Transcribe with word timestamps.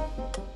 Thank 0.00 0.38
you. 0.38 0.49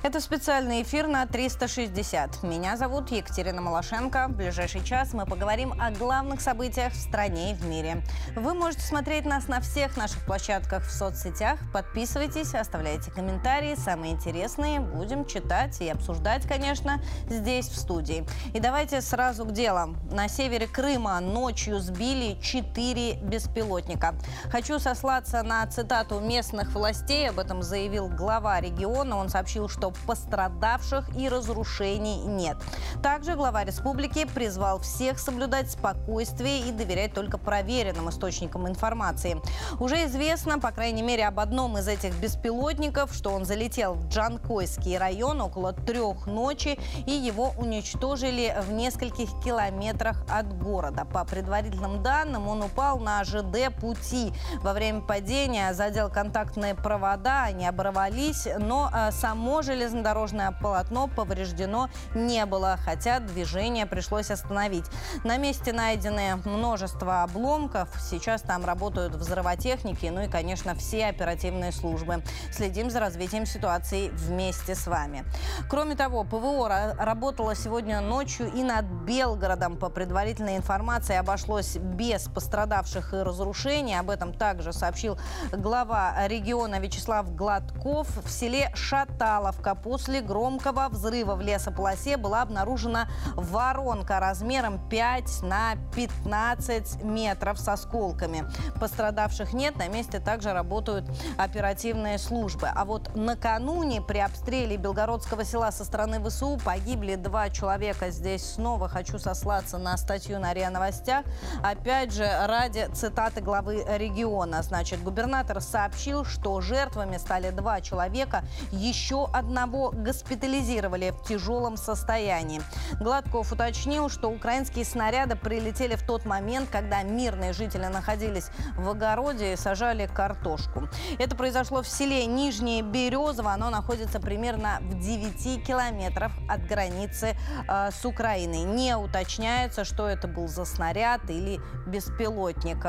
Это 0.00 0.20
специальный 0.20 0.82
эфир 0.82 1.08
на 1.08 1.26
360. 1.26 2.44
Меня 2.44 2.76
зовут 2.76 3.10
Екатерина 3.10 3.60
Малашенко. 3.60 4.28
В 4.28 4.36
ближайший 4.36 4.84
час 4.84 5.12
мы 5.12 5.26
поговорим 5.26 5.74
о 5.78 5.90
главных 5.90 6.40
событиях 6.40 6.92
в 6.92 6.96
стране 6.96 7.50
и 7.50 7.54
в 7.54 7.66
мире. 7.66 8.04
Вы 8.36 8.54
можете 8.54 8.82
смотреть 8.82 9.26
нас 9.26 9.48
на 9.48 9.60
всех 9.60 9.96
наших 9.96 10.24
площадках 10.24 10.84
в 10.84 10.92
соцсетях. 10.92 11.58
Подписывайтесь, 11.72 12.54
оставляйте 12.54 13.10
комментарии. 13.10 13.74
Самые 13.74 14.12
интересные 14.12 14.78
будем 14.78 15.26
читать 15.26 15.80
и 15.80 15.88
обсуждать, 15.88 16.46
конечно, 16.46 17.02
здесь, 17.28 17.66
в 17.68 17.76
студии. 17.76 18.24
И 18.54 18.60
давайте 18.60 19.00
сразу 19.00 19.44
к 19.44 19.52
делам. 19.52 19.98
На 20.12 20.28
севере 20.28 20.68
Крыма 20.68 21.18
ночью 21.18 21.80
сбили 21.80 22.40
4 22.40 23.14
беспилотника. 23.22 24.14
Хочу 24.44 24.78
сослаться 24.78 25.42
на 25.42 25.66
цитату 25.66 26.20
местных 26.20 26.70
властей. 26.72 27.28
Об 27.28 27.40
этом 27.40 27.62
заявил 27.62 28.08
глава 28.08 28.60
региона. 28.60 29.16
Он 29.16 29.28
сообщил, 29.28 29.68
что 29.68 29.87
пострадавших 30.06 31.16
и 31.16 31.28
разрушений 31.28 32.18
нет. 32.18 32.56
Также 33.02 33.34
глава 33.34 33.64
республики 33.64 34.24
призвал 34.24 34.78
всех 34.80 35.18
соблюдать 35.18 35.70
спокойствие 35.70 36.68
и 36.68 36.72
доверять 36.72 37.14
только 37.14 37.38
проверенным 37.38 38.08
источникам 38.10 38.68
информации. 38.68 39.40
Уже 39.80 40.04
известно, 40.06 40.58
по 40.58 40.70
крайней 40.70 41.02
мере, 41.02 41.26
об 41.26 41.40
одном 41.40 41.78
из 41.78 41.88
этих 41.88 42.14
беспилотников, 42.20 43.12
что 43.14 43.30
он 43.30 43.44
залетел 43.44 43.94
в 43.94 44.08
Джанкойский 44.08 44.98
район 44.98 45.40
около 45.40 45.72
трех 45.72 46.26
ночи 46.26 46.78
и 47.06 47.12
его 47.12 47.52
уничтожили 47.58 48.54
в 48.66 48.72
нескольких 48.72 49.28
километрах 49.42 50.24
от 50.28 50.58
города. 50.58 51.04
По 51.04 51.24
предварительным 51.24 52.02
данным, 52.02 52.48
он 52.48 52.62
упал 52.62 52.98
на 52.98 53.24
ЖД 53.24 53.74
пути. 53.80 54.32
Во 54.62 54.72
время 54.72 55.00
падения 55.00 55.72
задел 55.74 56.10
контактные 56.10 56.74
провода, 56.74 57.44
они 57.44 57.66
оборвались, 57.66 58.48
но 58.58 58.90
э, 58.92 59.10
само 59.12 59.62
железо 59.62 59.77
железнодорожное 59.78 60.50
полотно 60.50 61.06
повреждено 61.06 61.88
не 62.14 62.44
было, 62.46 62.76
хотя 62.84 63.20
движение 63.20 63.86
пришлось 63.86 64.30
остановить. 64.30 64.84
На 65.22 65.36
месте 65.36 65.72
найдены 65.72 66.36
множество 66.44 67.22
обломков. 67.22 67.88
Сейчас 68.00 68.42
там 68.42 68.64
работают 68.64 69.14
взрывотехники, 69.14 70.06
ну 70.06 70.22
и, 70.22 70.28
конечно, 70.28 70.74
все 70.74 71.06
оперативные 71.06 71.70
службы. 71.70 72.24
Следим 72.52 72.90
за 72.90 72.98
развитием 72.98 73.46
ситуации 73.46 74.08
вместе 74.08 74.74
с 74.74 74.88
вами. 74.88 75.24
Кроме 75.70 75.94
того, 75.94 76.24
ПВО 76.24 76.94
работало 76.98 77.54
сегодня 77.54 78.00
ночью 78.00 78.50
и 78.52 78.64
над 78.64 78.84
Белгородом. 78.84 79.76
По 79.76 79.90
предварительной 79.90 80.56
информации 80.56 81.14
обошлось 81.14 81.76
без 81.76 82.24
пострадавших 82.24 83.14
и 83.14 83.18
разрушений. 83.18 83.96
Об 83.96 84.10
этом 84.10 84.34
также 84.34 84.72
сообщил 84.72 85.18
глава 85.52 86.26
региона 86.26 86.80
Вячеслав 86.80 87.32
Гладков. 87.36 88.08
В 88.24 88.30
селе 88.30 88.72
Шаталовка 88.74 89.67
после 89.74 90.20
громкого 90.20 90.88
взрыва 90.88 91.34
в 91.34 91.40
лесополосе 91.40 92.16
была 92.16 92.42
обнаружена 92.42 93.08
воронка 93.34 94.20
размером 94.20 94.80
5 94.88 95.42
на 95.42 95.76
15 95.94 97.02
метров 97.02 97.58
с 97.58 97.68
осколками. 97.68 98.44
Пострадавших 98.80 99.52
нет, 99.52 99.76
на 99.76 99.88
месте 99.88 100.20
также 100.20 100.52
работают 100.52 101.04
оперативные 101.36 102.18
службы. 102.18 102.68
А 102.74 102.84
вот 102.84 103.14
накануне 103.14 104.00
при 104.00 104.18
обстреле 104.18 104.76
Белгородского 104.76 105.44
села 105.44 105.70
со 105.70 105.84
стороны 105.84 106.22
ВСУ 106.24 106.58
погибли 106.64 107.14
два 107.16 107.50
человека. 107.50 108.10
Здесь 108.10 108.54
снова 108.54 108.88
хочу 108.88 109.18
сослаться 109.18 109.78
на 109.78 109.96
статью 109.96 110.38
на 110.38 110.54
РИА 110.54 110.70
Новостях. 110.70 111.24
Опять 111.62 112.12
же, 112.12 112.28
ради 112.46 112.88
цитаты 112.94 113.40
главы 113.40 113.84
региона. 113.96 114.62
Значит, 114.62 115.02
губернатор 115.02 115.60
сообщил, 115.60 116.24
что 116.24 116.60
жертвами 116.60 117.16
стали 117.18 117.50
два 117.50 117.80
человека. 117.80 118.44
Еще 118.70 119.28
одного 119.32 119.57
одного 119.58 119.90
госпитализировали 119.90 121.10
в 121.10 121.26
тяжелом 121.26 121.76
состоянии. 121.76 122.62
Гладков 123.00 123.52
уточнил, 123.52 124.08
что 124.08 124.28
украинские 124.28 124.84
снаряды 124.84 125.34
прилетели 125.34 125.96
в 125.96 126.06
тот 126.06 126.24
момент, 126.24 126.68
когда 126.70 127.02
мирные 127.02 127.52
жители 127.52 127.86
находились 127.86 128.50
в 128.76 128.88
огороде 128.88 129.54
и 129.54 129.56
сажали 129.56 130.06
картошку. 130.06 130.88
Это 131.18 131.34
произошло 131.34 131.82
в 131.82 131.88
селе 131.88 132.24
Нижнее 132.26 132.82
Березово. 132.82 133.52
Оно 133.52 133.70
находится 133.70 134.20
примерно 134.20 134.78
в 134.80 135.00
9 135.00 135.66
километрах 135.66 136.32
от 136.48 136.64
границы 136.66 137.36
э, 137.68 137.90
с 137.90 138.04
Украиной. 138.04 138.62
Не 138.62 138.96
уточняется, 138.96 139.84
что 139.84 140.06
это 140.06 140.28
был 140.28 140.46
за 140.46 140.64
снаряд 140.64 141.28
или 141.28 141.60
беспилотник. 141.86 142.84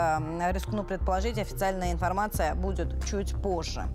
Рискну 0.53 0.83
предположить, 0.83 1.39
официальная 1.39 1.91
информация 1.91 2.53
будет 2.53 3.03
чуть 3.05 3.33
позже. 3.41 3.85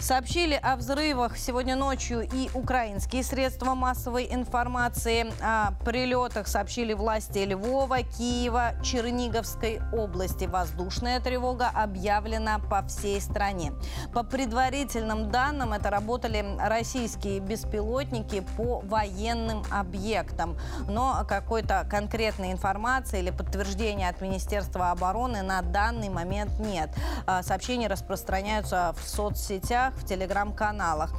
Сообщили 0.00 0.54
о 0.54 0.76
взрывах 0.76 1.36
сегодня 1.36 1.74
ночью 1.74 2.22
и 2.22 2.48
украинские 2.54 3.24
средства 3.24 3.74
массовой 3.74 4.28
информации. 4.32 5.26
О 5.42 5.72
прилетах 5.84 6.46
сообщили 6.46 6.92
власти 6.92 7.38
Львова, 7.38 8.02
Киева, 8.02 8.74
Черниговской 8.82 9.80
области. 9.92 10.44
Воздушная 10.44 11.20
тревога 11.20 11.68
объявлена 11.74 12.60
по 12.60 12.82
всей 12.86 13.20
стране. 13.20 13.72
По 14.14 14.22
предварительным 14.22 15.30
данным, 15.30 15.72
это 15.72 15.90
работали 15.90 16.44
российские 16.60 17.40
беспилотники 17.40 18.46
по 18.56 18.80
военным 18.84 19.64
объектам. 19.68 20.56
Но 20.88 21.24
какой-то 21.28 21.84
конкретной 21.90 22.52
информации 22.52 23.18
или 23.18 23.30
подтверждения 23.30 24.08
от 24.08 24.20
Министерства 24.20 24.92
обороны 24.92 25.42
на 25.42 25.60
данный 25.60 26.08
момент 26.08 26.52
нет. 26.60 26.90
А, 27.26 27.42
сообщения 27.42 27.88
распространяются 27.88 28.94
в 28.96 29.08
соцсетях 29.08 29.87
соцсетях, 29.88 29.94
в 29.96 30.04
телеграм-каналах. 30.04 31.10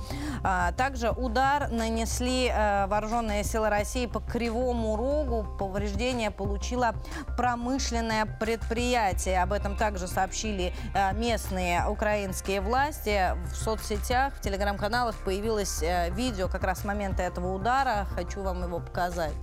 А, 0.43 0.71
также 0.73 1.11
удар 1.11 1.69
нанесли 1.69 2.47
э, 2.47 2.87
вооруженные 2.87 3.43
силы 3.43 3.69
России 3.69 4.05
по 4.05 4.19
Кривому 4.19 4.95
Рогу. 4.95 5.45
Повреждение 5.57 6.31
получило 6.31 6.93
промышленное 7.37 8.25
предприятие. 8.25 9.41
Об 9.41 9.53
этом 9.53 9.75
также 9.75 10.07
сообщили 10.07 10.73
э, 10.93 11.13
местные 11.13 11.87
украинские 11.87 12.61
власти. 12.61 13.35
В 13.51 13.55
соцсетях, 13.55 14.33
в 14.35 14.41
телеграм-каналах 14.41 15.15
появилось 15.23 15.81
э, 15.83 16.09
видео 16.11 16.47
как 16.47 16.63
раз 16.63 16.79
с 16.81 16.85
момента 16.85 17.23
этого 17.23 17.53
удара. 17.53 18.07
Хочу 18.15 18.41
вам 18.41 18.63
его 18.63 18.79
показать. 18.79 19.33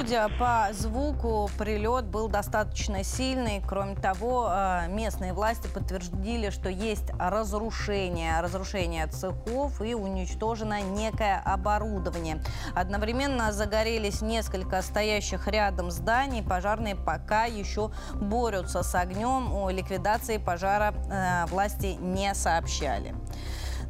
Судя 0.00 0.30
по 0.38 0.68
звуку, 0.72 1.50
прилет 1.58 2.06
был 2.06 2.28
достаточно 2.28 3.04
сильный. 3.04 3.62
Кроме 3.68 3.96
того, 3.96 4.48
э, 4.50 4.88
местные 4.88 5.34
власти 5.34 5.66
подтвердили, 5.66 6.48
что 6.48 6.70
есть 6.70 7.10
разрушение, 7.18 8.40
разрушение 8.40 9.06
цехов 9.08 9.82
и 9.82 9.92
уничтожено 9.92 10.80
некое 10.80 11.42
оборудование. 11.44 12.42
Одновременно 12.74 13.52
загорелись 13.52 14.22
несколько 14.22 14.80
стоящих 14.80 15.46
рядом 15.46 15.90
зданий. 15.90 16.42
Пожарные 16.42 16.96
пока 16.96 17.44
еще 17.44 17.90
борются 18.14 18.82
с 18.82 18.94
огнем. 18.94 19.52
О 19.52 19.68
ликвидации 19.68 20.38
пожара 20.38 20.94
э, 20.94 21.44
власти 21.50 21.98
не 22.00 22.34
сообщали. 22.34 23.14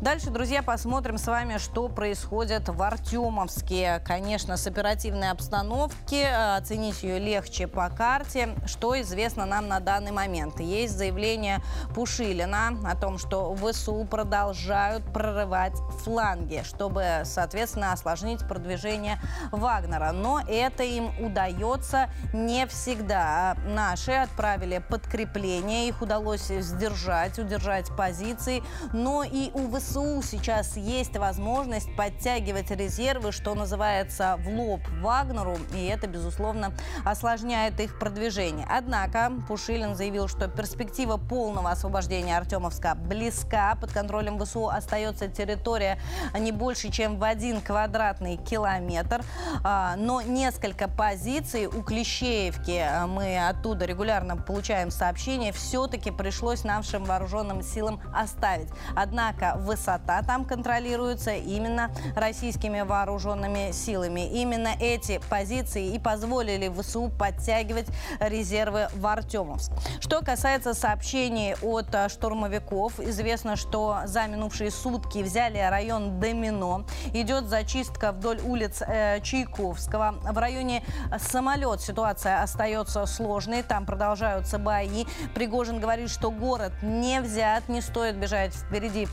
Дальше, 0.00 0.31
друзья, 0.31 0.62
посмотрим 0.62 1.19
с 1.19 1.27
вами, 1.27 1.59
что 1.59 1.91
происходит 1.91 2.71
в 2.71 2.83
Артемовске. 2.83 4.00
Конечно, 4.03 4.56
с 4.56 4.66
оперативной 4.66 5.28
обстановки. 5.28 6.15
Э, 6.15 6.56
оценить 6.56 7.03
ее 7.03 7.19
легче 7.19 7.66
по 7.66 7.91
карте. 7.91 8.56
Что 8.65 8.99
известно 9.03 9.44
нам 9.44 9.69
на 9.69 9.78
данный 9.78 10.11
момент? 10.11 10.59
Есть 10.59 10.97
заявление 10.97 11.61
Пушилина 11.94 12.78
о 12.83 12.97
том, 12.97 13.19
что 13.19 13.55
ВСУ 13.55 14.06
продолжают 14.11 15.05
прорывать 15.12 15.75
фланги, 16.03 16.62
чтобы, 16.65 17.21
соответственно, 17.25 17.93
осложнить 17.93 18.41
продвижение 18.49 19.20
Вагнера. 19.52 20.12
Но 20.12 20.41
это 20.49 20.82
им 20.82 21.11
удается 21.23 22.08
не 22.32 22.67
всегда. 22.69 23.55
Наши 23.67 24.12
отправили 24.12 24.82
подкрепление, 24.88 25.88
их 25.88 26.00
удалось 26.00 26.47
сдержать, 26.47 27.38
удержать 27.38 27.94
позиции. 27.94 28.62
Но 28.94 29.25
и 29.25 29.50
у 29.52 29.70
ВСУ 29.76 29.89
ВСУ 29.90 30.22
сейчас 30.22 30.76
есть 30.76 31.16
возможность 31.16 31.94
подтягивать 31.96 32.70
резервы, 32.70 33.32
что 33.32 33.56
называется, 33.56 34.38
в 34.38 34.48
лоб 34.48 34.81
Вагнеру, 35.00 35.56
и 35.75 35.84
это, 35.87 36.06
безусловно, 36.06 36.72
осложняет 37.04 37.81
их 37.81 37.98
продвижение. 37.98 38.69
Однако 38.70 39.32
Пушилин 39.48 39.96
заявил, 39.96 40.28
что 40.28 40.46
перспектива 40.46 41.16
полного 41.16 41.70
освобождения 41.70 42.37
Артемовска 42.37 42.94
близка. 42.94 43.75
Под 43.81 43.92
контролем 43.92 44.38
ВСУ 44.38 44.69
остается 44.69 45.26
территория 45.26 45.98
не 46.38 46.52
больше, 46.52 46.92
чем 46.92 47.19
в 47.19 47.25
один 47.25 47.60
квадратный 47.60 48.37
километр. 48.37 49.25
А, 49.64 49.96
но 49.96 50.22
несколько 50.22 50.87
позиций 50.87 51.66
у 51.66 51.82
Клещеевки, 51.82 52.87
мы 53.08 53.44
оттуда 53.48 53.87
регулярно 53.87 54.37
получаем 54.37 54.92
сообщения, 54.92 55.50
все-таки 55.50 56.12
пришлось 56.12 56.62
нашим 56.62 57.04
вооруженным 57.04 57.62
силам 57.62 58.00
оставить. 58.14 58.69
Однако 58.94 59.54
в 59.56 59.80
высота 59.81 60.23
там 60.23 60.44
контролируется 60.44 61.32
именно 61.32 61.91
российскими 62.15 62.82
вооруженными 62.82 63.73
силами. 63.73 64.29
Именно 64.29 64.75
эти 64.79 65.21
позиции 65.31 65.94
и 65.94 65.99
позволили 65.99 66.69
ВСУ 66.69 67.11
подтягивать 67.19 67.87
резервы 68.21 68.88
в 68.94 69.06
Артемовск. 69.06 69.73
Что 70.00 70.21
касается 70.21 70.75
сообщений 70.75 71.55
от 71.62 71.94
э, 71.94 72.09
штурмовиков, 72.11 73.00
известно, 73.00 73.56
что 73.56 74.00
за 74.05 74.27
минувшие 74.27 74.71
сутки 74.71 75.23
взяли 75.23 75.59
район 75.59 76.21
Домино. 76.21 76.85
Идет 77.15 77.47
зачистка 77.47 78.12
вдоль 78.12 78.41
улиц 78.41 78.83
э, 78.87 79.21
Чайковского. 79.23 80.17
В 80.23 80.37
районе 80.37 80.83
самолет 81.19 81.81
ситуация 81.81 82.43
остается 82.43 83.06
сложной. 83.06 83.62
Там 83.62 83.87
продолжаются 83.87 84.59
бои. 84.59 85.06
Пригожин 85.35 85.81
говорит, 85.81 86.11
что 86.11 86.31
город 86.31 86.73
не 86.83 87.21
взят, 87.23 87.69
не 87.69 87.81
стоит 87.81 88.17
бежать 88.17 88.53
впереди 88.55 89.06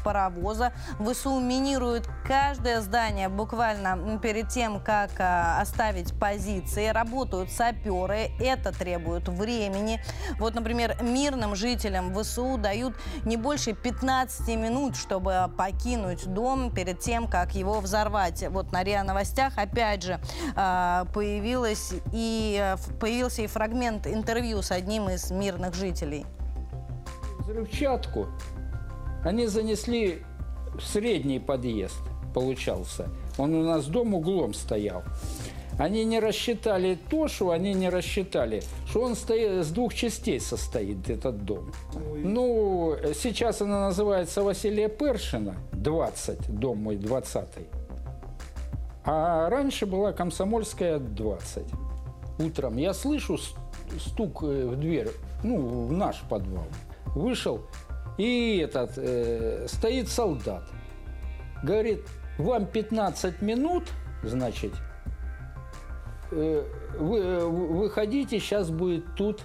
паровоза. 0.57 0.71
ВСУ 0.99 1.39
минируют 1.39 2.07
каждое 2.25 2.81
здание 2.81 3.29
буквально 3.29 4.19
перед 4.21 4.49
тем, 4.49 4.79
как 4.79 5.11
э, 5.19 5.61
оставить 5.61 6.17
позиции. 6.19 6.87
Работают 6.87 7.51
саперы. 7.51 8.31
Это 8.39 8.71
требует 8.71 9.27
времени. 9.27 10.01
Вот, 10.39 10.55
например, 10.55 10.97
мирным 11.01 11.55
жителям 11.55 12.13
ВСУ 12.15 12.57
дают 12.57 12.95
не 13.23 13.37
больше 13.37 13.73
15 13.73 14.47
минут, 14.57 14.95
чтобы 14.95 15.51
покинуть 15.57 16.25
дом 16.27 16.71
перед 16.71 16.99
тем, 16.99 17.27
как 17.27 17.55
его 17.55 17.79
взорвать. 17.79 18.43
Вот 18.49 18.71
на 18.71 18.83
РИА 18.83 19.03
Новостях 19.03 19.57
опять 19.57 20.03
же 20.03 20.19
э, 20.55 21.05
появилось 21.13 21.93
и, 22.13 22.59
э, 22.59 22.77
появился 22.99 23.43
и 23.43 23.47
фрагмент 23.47 24.07
интервью 24.07 24.61
с 24.61 24.71
одним 24.71 25.09
из 25.09 25.31
мирных 25.31 25.73
жителей. 25.73 26.25
Взрывчатку 27.39 28.27
они 29.23 29.47
занесли 29.47 30.23
средний 30.81 31.39
подъезд, 31.39 31.99
получался. 32.33 33.09
Он 33.37 33.53
у 33.53 33.63
нас 33.63 33.85
дом 33.85 34.13
углом 34.13 34.53
стоял. 34.53 35.03
Они 35.77 36.05
не 36.05 36.19
рассчитали 36.19 36.97
то, 37.09 37.27
что 37.27 37.51
они 37.51 37.73
не 37.73 37.89
рассчитали, 37.89 38.63
что 38.87 39.01
он 39.03 39.15
стоит, 39.15 39.63
с 39.63 39.69
двух 39.69 39.93
частей 39.93 40.39
состоит, 40.39 41.07
этот 41.07 41.45
дом. 41.45 41.71
Ой. 41.93 42.23
Ну, 42.23 42.95
сейчас 43.13 43.61
она 43.61 43.87
называется 43.87 44.41
Василия 44.41 44.89
Першина, 44.89 45.55
20, 45.73 46.49
дом 46.49 46.79
мой 46.79 46.95
20 46.95 47.47
А 49.05 49.49
раньше 49.49 49.85
была 49.85 50.13
Комсомольская 50.13 50.97
20. 50.97 51.65
Утром 52.39 52.77
я 52.77 52.93
слышу 52.95 53.37
стук 53.99 54.43
э, 54.43 54.65
в 54.65 54.75
дверь, 54.77 55.09
ну, 55.43 55.85
в 55.87 55.91
наш 55.91 56.21
подвал. 56.27 56.65
Вышел, 57.15 57.61
и 58.17 58.57
этот, 58.63 58.97
э, 58.97 59.67
стоит 59.67 60.09
солдат. 60.09 60.63
Говорит, 61.63 62.01
вам 62.37 62.65
15 62.65 63.41
минут, 63.41 63.83
значит, 64.23 64.73
Э, 66.31 66.63
вы, 66.99 67.19
э, 67.19 67.45
выходите, 67.45 68.39
сейчас 68.39 68.69
будет 68.69 69.15
тут, 69.15 69.43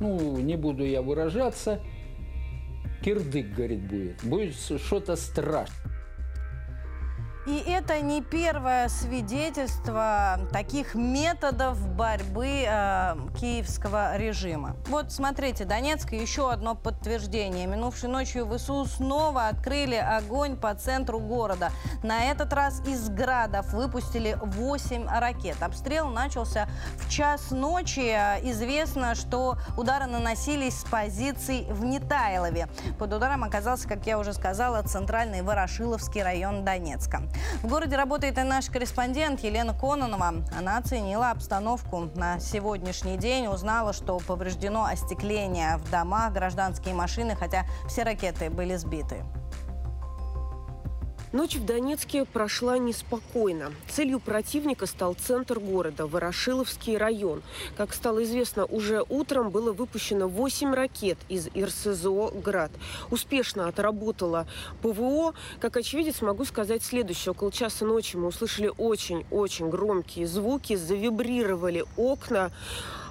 ну, 0.00 0.38
не 0.38 0.56
буду 0.56 0.84
я 0.84 1.02
выражаться, 1.02 1.80
кирдык, 3.04 3.54
говорит, 3.54 3.88
будет. 3.88 4.24
Будет 4.24 4.54
что-то 4.54 5.16
страшное. 5.16 5.87
И 7.46 7.56
это 7.66 8.00
не 8.00 8.20
первое 8.20 8.88
свидетельство 8.88 10.40
таких 10.52 10.94
методов 10.94 11.78
борьбы 11.94 12.64
э, 12.66 13.16
киевского 13.40 14.16
режима. 14.18 14.76
Вот 14.88 15.12
смотрите, 15.12 15.64
Донецк 15.64 16.12
еще 16.12 16.50
одно 16.50 16.74
подтверждение. 16.74 17.66
Минувшей 17.66 18.10
ночью 18.10 18.46
ВСУ 18.50 18.84
снова 18.84 19.48
открыли 19.48 19.94
огонь 19.94 20.56
по 20.56 20.74
центру 20.74 21.20
города. 21.20 21.70
На 22.02 22.26
этот 22.30 22.52
раз 22.52 22.82
из 22.86 23.08
градов 23.08 23.72
выпустили 23.72 24.36
8 24.42 25.08
ракет. 25.08 25.62
Обстрел 25.62 26.08
начался 26.10 26.68
в 26.96 27.08
час 27.08 27.50
ночи. 27.50 28.14
Известно, 28.42 29.14
что 29.14 29.56
удары 29.76 30.06
наносились 30.06 30.80
с 30.80 30.84
позиций 30.84 31.66
в 31.70 31.84
Нетайлове. 31.84 32.68
Под 32.98 33.12
ударом 33.14 33.44
оказался, 33.44 33.88
как 33.88 34.06
я 34.06 34.18
уже 34.18 34.34
сказала, 34.34 34.82
центральный 34.82 35.42
Ворошиловский 35.42 36.22
район 36.22 36.64
Донецка. 36.64 37.22
В 37.62 37.68
городе 37.68 37.96
работает 37.96 38.38
и 38.38 38.42
наш 38.42 38.66
корреспондент 38.66 39.40
Елена 39.40 39.74
Кононова. 39.74 40.44
Она 40.56 40.78
оценила 40.78 41.30
обстановку 41.30 42.08
на 42.14 42.40
сегодняшний 42.40 43.16
день, 43.16 43.46
узнала, 43.46 43.92
что 43.92 44.18
повреждено 44.18 44.84
остекление 44.84 45.76
в 45.78 45.90
домах, 45.90 46.32
гражданские 46.32 46.94
машины, 46.94 47.34
хотя 47.34 47.64
все 47.88 48.02
ракеты 48.02 48.50
были 48.50 48.76
сбиты. 48.76 49.24
Ночь 51.30 51.56
в 51.56 51.64
Донецке 51.66 52.24
прошла 52.24 52.78
неспокойно. 52.78 53.74
Целью 53.90 54.18
противника 54.18 54.86
стал 54.86 55.12
центр 55.12 55.60
города, 55.60 56.06
Ворошиловский 56.06 56.96
район. 56.96 57.42
Как 57.76 57.92
стало 57.92 58.24
известно, 58.24 58.64
уже 58.64 59.04
утром 59.10 59.50
было 59.50 59.72
выпущено 59.72 60.26
8 60.26 60.72
ракет 60.72 61.18
из 61.28 61.48
РСЗО 61.48 62.30
«Град». 62.30 62.70
Успешно 63.10 63.68
отработала 63.68 64.46
ПВО. 64.80 65.34
Как 65.60 65.76
очевидец 65.76 66.22
могу 66.22 66.46
сказать 66.46 66.82
следующее. 66.82 67.32
Около 67.32 67.52
часа 67.52 67.84
ночи 67.84 68.16
мы 68.16 68.28
услышали 68.28 68.72
очень-очень 68.78 69.68
громкие 69.68 70.26
звуки, 70.26 70.76
завибрировали 70.76 71.84
окна. 71.98 72.50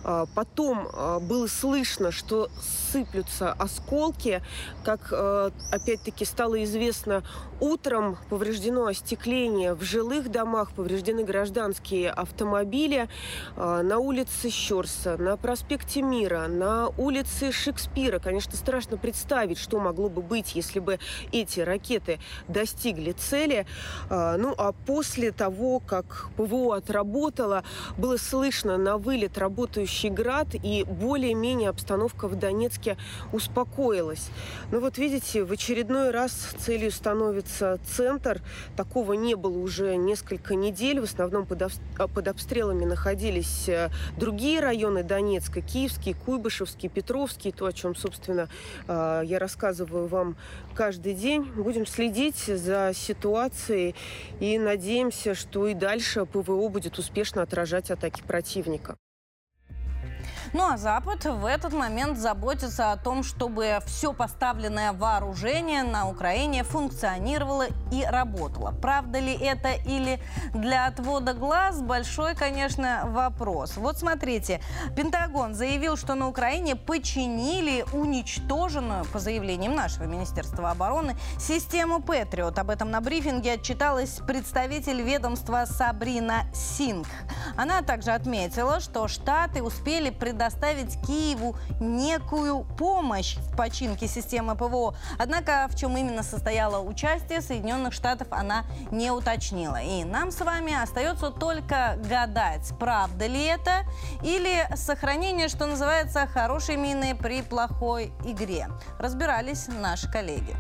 А, 0.04 0.26
потом 0.36 0.88
а, 0.94 1.20
было 1.20 1.48
слышно, 1.48 2.12
что 2.12 2.50
сыплются 2.92 3.52
осколки. 3.52 4.42
Как 4.84 5.10
а, 5.12 5.52
опять-таки 5.72 6.26
стало 6.26 6.64
известно, 6.64 7.24
утром 7.60 8.18
повреждено 8.30 8.86
остекление 8.86 9.74
в 9.74 9.84
жилых 9.84 10.30
домах, 10.30 10.72
повреждены 10.72 11.24
гражданские 11.24 12.12
автомобили 12.12 13.10
на 13.56 13.98
улице 13.98 14.50
Щерса, 14.50 15.18
на 15.18 15.38
проспекте 15.38 16.02
Мира, 16.02 16.48
на 16.48 16.90
улице 16.90 17.52
Шекспира. 17.52 18.20
Конечно, 18.20 18.56
страшно 18.56 18.98
представить, 18.98 19.58
что 19.58 19.80
могло 19.80 20.10
бы 20.10 20.22
быть, 20.22 20.56
если 20.56 20.80
бы 20.80 21.00
эти 21.32 21.60
ракеты 21.60 22.20
достигли 22.48 23.14
цели. 23.14 23.66
Ну, 24.10 24.54
а 24.58 24.74
после 24.86 25.32
того, 25.32 25.80
как 25.80 26.30
ПВО 26.38 26.76
отработало, 26.76 27.64
было 27.98 28.18
слышно 28.18 28.78
на 28.78 28.98
вылет 28.98 29.38
работающих 29.38 29.87
следующий 29.88 30.10
град, 30.10 30.48
и 30.54 30.84
более-менее 30.84 31.70
обстановка 31.70 32.28
в 32.28 32.36
Донецке 32.38 32.98
успокоилась. 33.32 34.30
Но 34.72 34.80
вот 34.80 34.98
видите, 34.98 35.44
в 35.44 35.52
очередной 35.52 36.12
раз 36.12 36.32
целью 36.58 36.92
становится 36.92 37.80
центр. 37.90 38.42
Такого 38.76 39.14
не 39.14 39.36
было 39.36 39.58
уже 39.58 39.96
несколько 39.96 40.56
недель. 40.56 41.00
В 41.00 41.06
основном 41.06 41.46
под, 41.46 41.72
под 42.14 42.28
обстрелами 42.28 42.86
находились 42.86 43.70
э, 43.70 43.90
другие 44.18 44.60
районы 44.60 45.04
Донецка. 45.04 45.62
Киевский, 45.62 46.14
Куйбышевский, 46.14 46.90
Петровский. 46.90 47.52
То, 47.52 47.66
о 47.66 47.74
чем, 47.74 47.96
собственно, 47.96 48.50
э, 48.88 49.22
я 49.26 49.40
рассказываю 49.40 50.08
вам 50.08 50.36
каждый 50.76 51.14
день. 51.14 51.44
Будем 51.44 51.88
следить 51.88 52.38
за 52.38 52.92
ситуацией 52.94 53.96
и 54.42 54.60
надеемся, 54.60 55.34
что 55.34 55.68
и 55.68 55.74
дальше 55.74 56.26
ПВО 56.26 56.68
будет 56.68 57.00
успешно 57.00 57.42
отражать 57.42 57.90
атаки 57.90 58.22
противника. 58.22 58.98
Ну 60.54 60.72
а 60.72 60.78
Запад 60.78 61.26
в 61.26 61.46
этот 61.46 61.74
момент 61.74 62.18
заботится 62.18 62.92
о 62.92 62.98
том, 62.98 63.24
чтобы 63.24 63.80
все 63.86 64.14
поставленное 64.14 64.94
вооружение 64.94 65.84
на 65.84 66.10
Украине 66.10 66.64
функционировало 66.64 67.66
и 67.92 68.06
работало. 68.06 68.72
Правда 68.72 69.20
ли 69.20 69.34
это 69.34 69.74
или 69.74 70.20
для 70.54 70.88
отвода 70.88 71.34
глаз? 71.34 71.82
Большой, 71.82 72.36
конечно, 72.36 73.02
вопрос. 73.06 73.76
Вот 73.78 73.98
смотрите, 73.98 74.62
Пентагон 74.96 75.54
заявил, 75.54 75.98
что 75.98 76.16
на 76.16 76.30
Украине 76.30 76.76
починили 76.76 77.86
уничтоженную, 77.94 79.06
по 79.06 79.20
заявлениям 79.20 79.76
нашего 79.76 80.06
Министерства 80.06 80.72
обороны, 80.72 81.18
систему 81.40 82.02
Патриот. 82.02 82.58
Об 82.60 82.70
этом 82.70 82.90
на 82.90 83.02
брифинге 83.02 83.54
отчиталась 83.54 84.20
представитель 84.26 85.02
ведомства 85.02 85.66
Сабрина 85.66 86.46
Синг. 86.54 87.08
Она 87.58 87.82
также 87.82 88.12
отметила, 88.12 88.80
что 88.80 89.08
Штаты 89.08 89.62
успели 89.62 90.10
предоставить 90.10 90.37
предоставить 90.38 91.02
Киеву 91.02 91.56
некую 91.80 92.64
помощь 92.78 93.38
в 93.38 93.56
починке 93.58 94.08
системы 94.08 94.56
ПВО. 94.56 94.96
Однако 95.18 95.68
в 95.68 95.76
чем 95.76 95.98
именно 95.98 96.22
состояло 96.22 96.80
участие 96.80 97.42
Соединенных 97.42 97.92
Штатов, 97.92 98.28
она 98.30 98.66
не 98.92 99.10
уточнила. 99.10 99.82
И 99.82 100.04
нам 100.04 100.30
с 100.32 100.40
вами 100.42 100.80
остается 100.80 101.32
только 101.32 101.98
гадать, 102.08 102.72
правда 102.80 103.26
ли 103.26 103.46
это 103.46 103.84
или 104.22 104.68
сохранение, 104.76 105.48
что 105.48 105.66
называется, 105.66 106.28
хорошей 106.28 106.76
мины 106.76 107.16
при 107.16 107.42
плохой 107.42 108.14
игре. 108.24 108.68
Разбирались 109.00 109.68
наши 109.68 110.12
коллеги. 110.12 110.56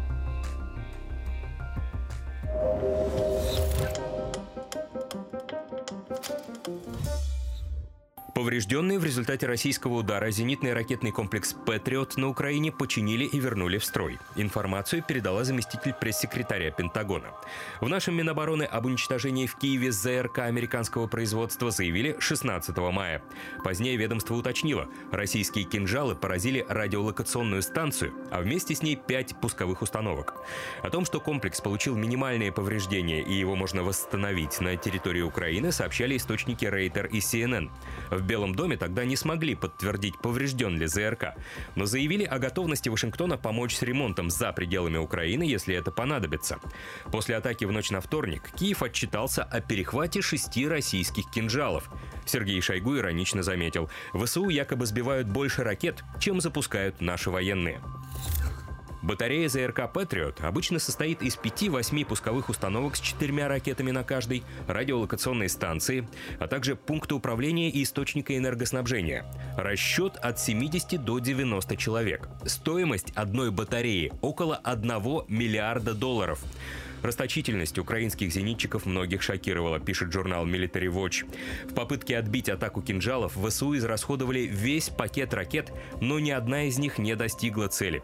Поврежденные 8.37 8.99
в 8.99 9.03
результате 9.03 9.47
российского 9.47 9.93
удара 9.93 10.29
зенитный 10.29 10.71
ракетный 10.71 11.11
комплекс 11.11 11.55
«Патриот» 11.65 12.17
на 12.17 12.27
Украине 12.27 12.71
починили 12.71 13.25
и 13.25 13.39
вернули 13.39 13.79
в 13.79 13.83
строй. 13.83 14.19
Информацию 14.35 15.01
передала 15.01 15.43
заместитель 15.43 15.95
пресс-секретаря 15.99 16.69
Пентагона. 16.69 17.29
В 17.81 17.89
нашем 17.89 18.15
Минобороны 18.15 18.61
об 18.61 18.85
уничтожении 18.85 19.47
в 19.47 19.55
Киеве 19.55 19.91
ЗРК 19.91 20.37
американского 20.37 21.07
производства 21.07 21.71
заявили 21.71 22.15
16 22.19 22.77
мая. 22.77 23.23
Позднее 23.63 23.97
ведомство 23.97 24.35
уточнило, 24.35 24.87
российские 25.11 25.65
кинжалы 25.65 26.13
поразили 26.13 26.63
радиолокационную 26.69 27.63
станцию, 27.63 28.13
а 28.29 28.41
вместе 28.41 28.75
с 28.75 28.83
ней 28.83 28.97
пять 28.97 29.35
пусковых 29.41 29.81
установок. 29.81 30.35
О 30.83 30.91
том, 30.91 31.05
что 31.05 31.19
комплекс 31.19 31.59
получил 31.59 31.95
минимальные 31.95 32.51
повреждения 32.51 33.23
и 33.23 33.33
его 33.33 33.55
можно 33.55 33.81
восстановить 33.81 34.61
на 34.61 34.77
территории 34.77 35.21
Украины, 35.21 35.71
сообщали 35.71 36.15
источники 36.15 36.65
Рейтер 36.65 37.07
и 37.07 37.17
CNN. 37.17 37.71
В 38.11 38.26
Белом 38.27 38.53
доме 38.53 38.75
тогда 38.75 39.05
не 39.05 39.15
смогли 39.15 39.55
подтвердить, 39.55 40.19
поврежден 40.19 40.77
ли 40.77 40.85
ЗРК, 40.85 41.35
но 41.75 41.85
заявили 41.85 42.25
о 42.25 42.39
готовности 42.39 42.89
Вашингтона 42.89 43.37
помочь 43.37 43.75
с 43.75 43.81
ремонтом 43.81 44.29
за 44.29 44.51
пределами 44.51 44.97
Украины, 44.97 45.43
если 45.43 45.73
это 45.75 45.91
понадобится. 45.91 46.59
После 47.09 47.37
атаки 47.37 47.63
в 47.63 47.71
ночь 47.71 47.89
на 47.89 48.01
вторник 48.01 48.51
Киев 48.53 48.83
отчитался 48.83 49.43
о 49.43 49.61
перехвате 49.61 50.21
шести 50.21 50.67
российских 50.67 51.31
кинжалов. 51.31 51.89
Сергей 52.25 52.59
Шойгу 52.59 52.97
иронично 52.97 53.43
заметил, 53.43 53.89
ВСУ 54.13 54.49
якобы 54.49 54.85
сбивают 54.85 55.27
больше 55.29 55.63
ракет, 55.63 56.03
чем 56.19 56.41
запускают 56.41 56.99
наши 56.99 57.29
военные. 57.29 57.79
Батарея 59.01 59.47
ЗРК 59.47 59.91
«Патриот» 59.91 60.41
обычно 60.41 60.79
состоит 60.79 61.21
из 61.21 61.37
5-8 61.37 62.05
пусковых 62.05 62.49
установок 62.49 62.95
с 62.95 62.99
четырьмя 62.99 63.47
ракетами 63.47 63.91
на 63.91 64.03
каждой, 64.03 64.43
радиолокационной 64.67 65.49
станции, 65.49 66.07
а 66.39 66.47
также 66.47 66.75
пункта 66.75 67.15
управления 67.15 67.69
и 67.69 67.83
источника 67.83 68.35
энергоснабжения. 68.35 69.25
Расчет 69.57 70.17
от 70.17 70.39
70 70.39 71.03
до 71.03 71.19
90 71.19 71.77
человек. 71.77 72.27
Стоимость 72.45 73.11
одной 73.15 73.51
батареи– 73.51 74.11
около 74.21 74.55
1 74.55 74.89
миллиарда 75.27 75.93
долларов. 75.93 76.39
Расточительность 77.03 77.77
украинских 77.77 78.31
зенитчиков 78.31 78.85
многих 78.85 79.21
шокировала, 79.21 79.79
пишет 79.79 80.11
журнал 80.11 80.45
Military 80.45 80.91
Watch. 80.91 81.25
В 81.69 81.73
попытке 81.73 82.17
отбить 82.17 82.49
атаку 82.49 82.81
кинжалов 82.81 83.33
ВСУ 83.33 83.75
израсходовали 83.77 84.41
весь 84.41 84.89
пакет 84.89 85.33
ракет, 85.33 85.71
но 86.01 86.19
ни 86.19 86.31
одна 86.31 86.63
из 86.63 86.77
них 86.77 86.97
не 86.97 87.15
достигла 87.15 87.67
цели. 87.67 88.01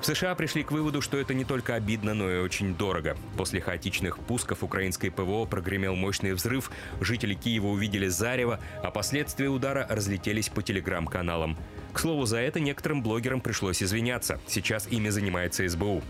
В 0.00 0.06
США 0.06 0.34
пришли 0.34 0.62
к 0.62 0.72
выводу, 0.72 1.00
что 1.00 1.18
это 1.18 1.34
не 1.34 1.44
только 1.44 1.74
обидно, 1.74 2.14
но 2.14 2.30
и 2.30 2.38
очень 2.38 2.74
дорого. 2.74 3.16
После 3.36 3.60
хаотичных 3.60 4.18
пусков 4.18 4.62
украинской 4.62 5.10
ПВО 5.10 5.44
прогремел 5.46 5.96
мощный 5.96 6.32
взрыв, 6.32 6.70
жители 7.00 7.34
Киева 7.34 7.66
увидели 7.66 8.08
зарево, 8.08 8.60
а 8.82 8.90
последствия 8.90 9.48
удара 9.48 9.86
разлетелись 9.88 10.48
по 10.48 10.62
телеграм-каналам. 10.62 11.56
К 11.92 11.98
слову, 11.98 12.26
за 12.26 12.38
это 12.38 12.60
некоторым 12.60 13.02
блогерам 13.02 13.40
пришлось 13.40 13.82
извиняться. 13.82 14.38
Сейчас 14.46 14.86
ими 14.86 15.08
занимается 15.08 15.66
СБУ. 15.66 16.02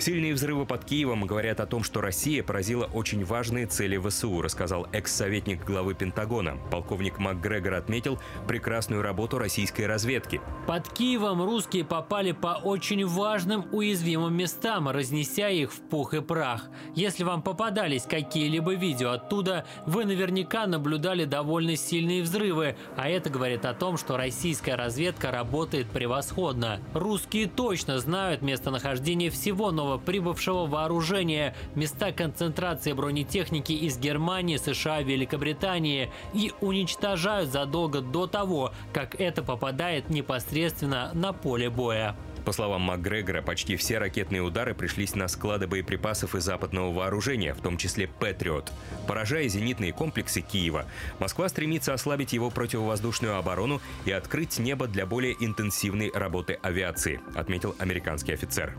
Сильные 0.00 0.32
взрывы 0.32 0.64
под 0.64 0.86
Киевом 0.86 1.26
говорят 1.26 1.60
о 1.60 1.66
том, 1.66 1.84
что 1.84 2.00
Россия 2.00 2.42
поразила 2.42 2.86
очень 2.86 3.22
важные 3.22 3.66
цели 3.66 3.98
ВСУ, 3.98 4.40
рассказал 4.40 4.86
экс-советник 4.92 5.62
главы 5.62 5.92
Пентагона. 5.92 6.56
Полковник 6.70 7.18
МакГрегор 7.18 7.74
отметил 7.74 8.18
прекрасную 8.48 9.02
работу 9.02 9.36
российской 9.36 9.82
разведки. 9.82 10.40
Под 10.66 10.88
Киевом 10.88 11.42
русские 11.42 11.84
попали 11.84 12.32
по 12.32 12.58
очень 12.64 13.04
важным 13.04 13.66
уязвимым 13.72 14.34
местам, 14.34 14.88
разнеся 14.88 15.50
их 15.50 15.70
в 15.70 15.80
пух 15.80 16.14
и 16.14 16.22
прах. 16.22 16.70
Если 16.94 17.22
вам 17.22 17.42
попадались 17.42 18.04
какие-либо 18.04 18.76
видео 18.76 19.10
оттуда, 19.10 19.66
вы 19.84 20.06
наверняка 20.06 20.66
наблюдали 20.66 21.26
довольно 21.26 21.76
сильные 21.76 22.22
взрывы, 22.22 22.74
а 22.96 23.06
это 23.06 23.28
говорит 23.28 23.66
о 23.66 23.74
том, 23.74 23.98
что 23.98 24.16
российская 24.16 24.76
разведка 24.76 25.30
работает 25.30 25.88
превосходно. 25.88 26.80
Русские 26.94 27.48
точно 27.48 27.98
знают 27.98 28.40
местонахождение 28.40 29.28
всего 29.28 29.70
нового 29.70 29.89
прибывшего 29.98 30.66
вооружения, 30.66 31.54
места 31.74 32.12
концентрации 32.12 32.92
бронетехники 32.92 33.72
из 33.72 33.98
Германии, 33.98 34.56
США, 34.56 35.02
Великобритании 35.02 36.10
и 36.34 36.52
уничтожают 36.60 37.50
задолго 37.50 38.00
до 38.00 38.26
того, 38.26 38.72
как 38.92 39.20
это 39.20 39.42
попадает 39.42 40.10
непосредственно 40.10 41.10
на 41.14 41.32
поле 41.32 41.70
боя. 41.70 42.16
По 42.44 42.52
словам 42.52 42.82
МакГрегора, 42.82 43.42
почти 43.42 43.76
все 43.76 43.98
ракетные 43.98 44.42
удары 44.42 44.74
пришлись 44.74 45.14
на 45.14 45.28
склады 45.28 45.66
боеприпасов 45.66 46.34
и 46.34 46.40
западного 46.40 46.92
вооружения, 46.92 47.54
в 47.54 47.60
том 47.60 47.76
числе 47.76 48.08
«Патриот». 48.08 48.72
Поражая 49.06 49.46
зенитные 49.48 49.92
комплексы 49.92 50.40
Киева, 50.40 50.86
Москва 51.18 51.48
стремится 51.48 51.92
ослабить 51.92 52.32
его 52.32 52.50
противовоздушную 52.50 53.36
оборону 53.36 53.80
и 54.04 54.12
открыть 54.12 54.58
небо 54.58 54.86
для 54.86 55.06
более 55.06 55.36
интенсивной 55.38 56.10
работы 56.12 56.58
авиации, 56.62 57.20
отметил 57.34 57.74
американский 57.78 58.32
офицер. 58.32 58.76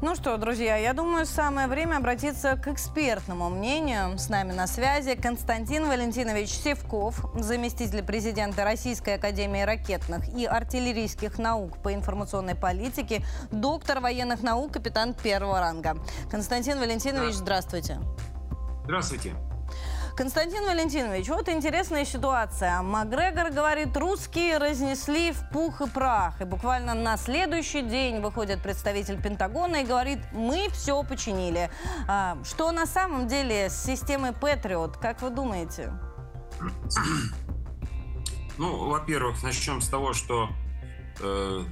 Ну 0.00 0.14
что, 0.14 0.36
друзья, 0.36 0.76
я 0.76 0.92
думаю, 0.92 1.26
самое 1.26 1.66
время 1.66 1.96
обратиться 1.96 2.54
к 2.54 2.68
экспертному 2.68 3.50
мнению. 3.50 4.16
С 4.16 4.28
нами 4.28 4.52
на 4.52 4.68
связи 4.68 5.16
Константин 5.16 5.88
Валентинович 5.88 6.50
Севков, 6.50 7.26
заместитель 7.34 8.04
президента 8.04 8.62
Российской 8.62 9.16
Академии 9.16 9.62
ракетных 9.62 10.28
и 10.28 10.46
артиллерийских 10.46 11.38
наук 11.38 11.82
по 11.82 11.92
информационной 11.92 12.54
политике, 12.54 13.24
доктор 13.50 13.98
военных 13.98 14.44
наук, 14.44 14.74
капитан 14.74 15.14
первого 15.14 15.58
ранга. 15.58 15.96
Константин 16.30 16.78
Валентинович, 16.78 17.34
здравствуйте. 17.34 17.98
Здравствуйте. 18.84 19.47
Константин 20.18 20.64
Валентинович, 20.64 21.28
вот 21.28 21.48
интересная 21.48 22.04
ситуация. 22.04 22.82
Макгрегор 22.82 23.52
говорит, 23.52 23.96
русские 23.96 24.58
разнесли 24.58 25.30
в 25.30 25.48
пух 25.52 25.80
и 25.80 25.88
прах. 25.88 26.40
И 26.40 26.44
буквально 26.44 26.94
на 26.94 27.16
следующий 27.16 27.82
день 27.82 28.20
выходит 28.20 28.60
представитель 28.60 29.22
Пентагона 29.22 29.82
и 29.82 29.84
говорит, 29.84 30.18
мы 30.32 30.70
все 30.72 31.04
починили. 31.04 31.70
А, 32.08 32.36
что 32.42 32.72
на 32.72 32.84
самом 32.84 33.28
деле 33.28 33.70
с 33.70 33.80
системой 33.80 34.32
Патриот, 34.32 34.96
как 34.96 35.22
вы 35.22 35.30
думаете? 35.30 35.92
Ну, 38.58 38.88
во-первых, 38.88 39.40
начнем 39.44 39.80
с 39.80 39.88
того, 39.88 40.14
что 40.14 40.48
э, 41.20 41.62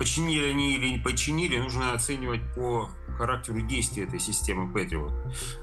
починили 0.00 0.50
они 0.50 0.74
или 0.74 0.88
не 0.88 0.98
починили, 0.98 1.58
нужно 1.58 1.92
оценивать 1.92 2.42
по 2.56 2.90
характеру 3.16 3.60
действия 3.60 4.02
этой 4.02 4.18
системы 4.18 4.72
Патриот. 4.72 5.12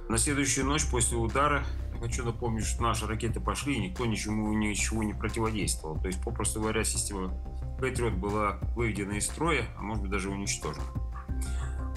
На 0.08 0.18
следующую 0.18 0.66
ночь 0.66 0.90
после 0.90 1.18
удара 1.18 1.66
хочу 2.02 2.26
напомнить, 2.26 2.66
что 2.66 2.82
наши 2.82 3.06
ракеты 3.06 3.40
пошли, 3.40 3.76
и 3.76 3.90
никто 3.90 4.06
ничему 4.06 4.52
ничего 4.54 5.04
не 5.04 5.14
противодействовал. 5.14 6.00
То 6.00 6.08
есть, 6.08 6.22
попросту 6.24 6.60
говоря, 6.60 6.84
система 6.84 7.32
Patriot 7.80 8.16
была 8.18 8.58
выведена 8.76 9.14
из 9.14 9.26
строя, 9.26 9.66
а 9.78 9.84
может 9.84 10.02
быть 10.04 10.12
даже 10.12 10.30
уничтожена. 10.30 10.86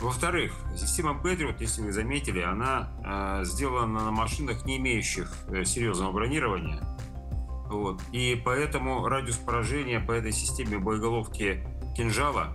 Во-вторых, 0.01 0.53
система 0.77 1.13
Patriot, 1.13 1.57
если 1.61 1.81
вы 1.83 1.93
заметили, 1.93 2.41
она 2.41 2.91
э, 3.05 3.45
сделана 3.45 4.05
на 4.05 4.11
машинах, 4.11 4.67
не 4.67 4.77
имеющих 4.77 5.33
э, 5.49 5.65
серьезного 5.65 6.13
бронирования. 6.13 6.83
Вот. 7.71 8.03
И 8.13 8.41
поэтому 8.45 9.07
радиус 9.09 9.37
поражения 9.37 10.01
по 10.01 10.13
этой 10.13 10.33
системе 10.33 10.79
боеголовки 10.79 11.67
кинжала, 11.97 12.49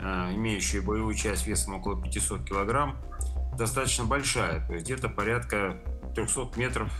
э, 0.00 0.34
имеющей 0.34 0.80
боевую 0.80 1.14
часть 1.14 1.46
весом 1.46 1.74
около 1.74 2.02
500 2.02 2.44
килограмм, 2.44 2.96
достаточно 3.56 4.04
большая. 4.04 4.66
То 4.66 4.74
есть 4.74 4.86
где-то 4.86 5.08
порядка 5.08 5.80
300 6.26 6.58
метров 6.58 6.90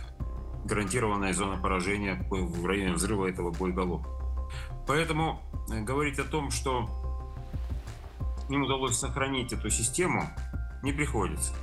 гарантированная 0.63 1.33
зона 1.33 1.57
поражения 1.57 2.25
в 2.29 2.65
районе 2.65 2.93
взрыва 2.93 3.27
этого 3.27 3.51
боеголовки. 3.51 4.09
Поэтому 4.87 5.41
э, 5.71 5.81
говорить 5.81 6.19
о 6.19 6.23
том, 6.23 6.51
что 6.51 6.89
им 8.49 8.63
удалось 8.63 8.97
сохранить 8.97 9.51
эту 9.51 9.69
систему, 9.69 10.23
не 10.83 10.93
приходится. 10.93 11.53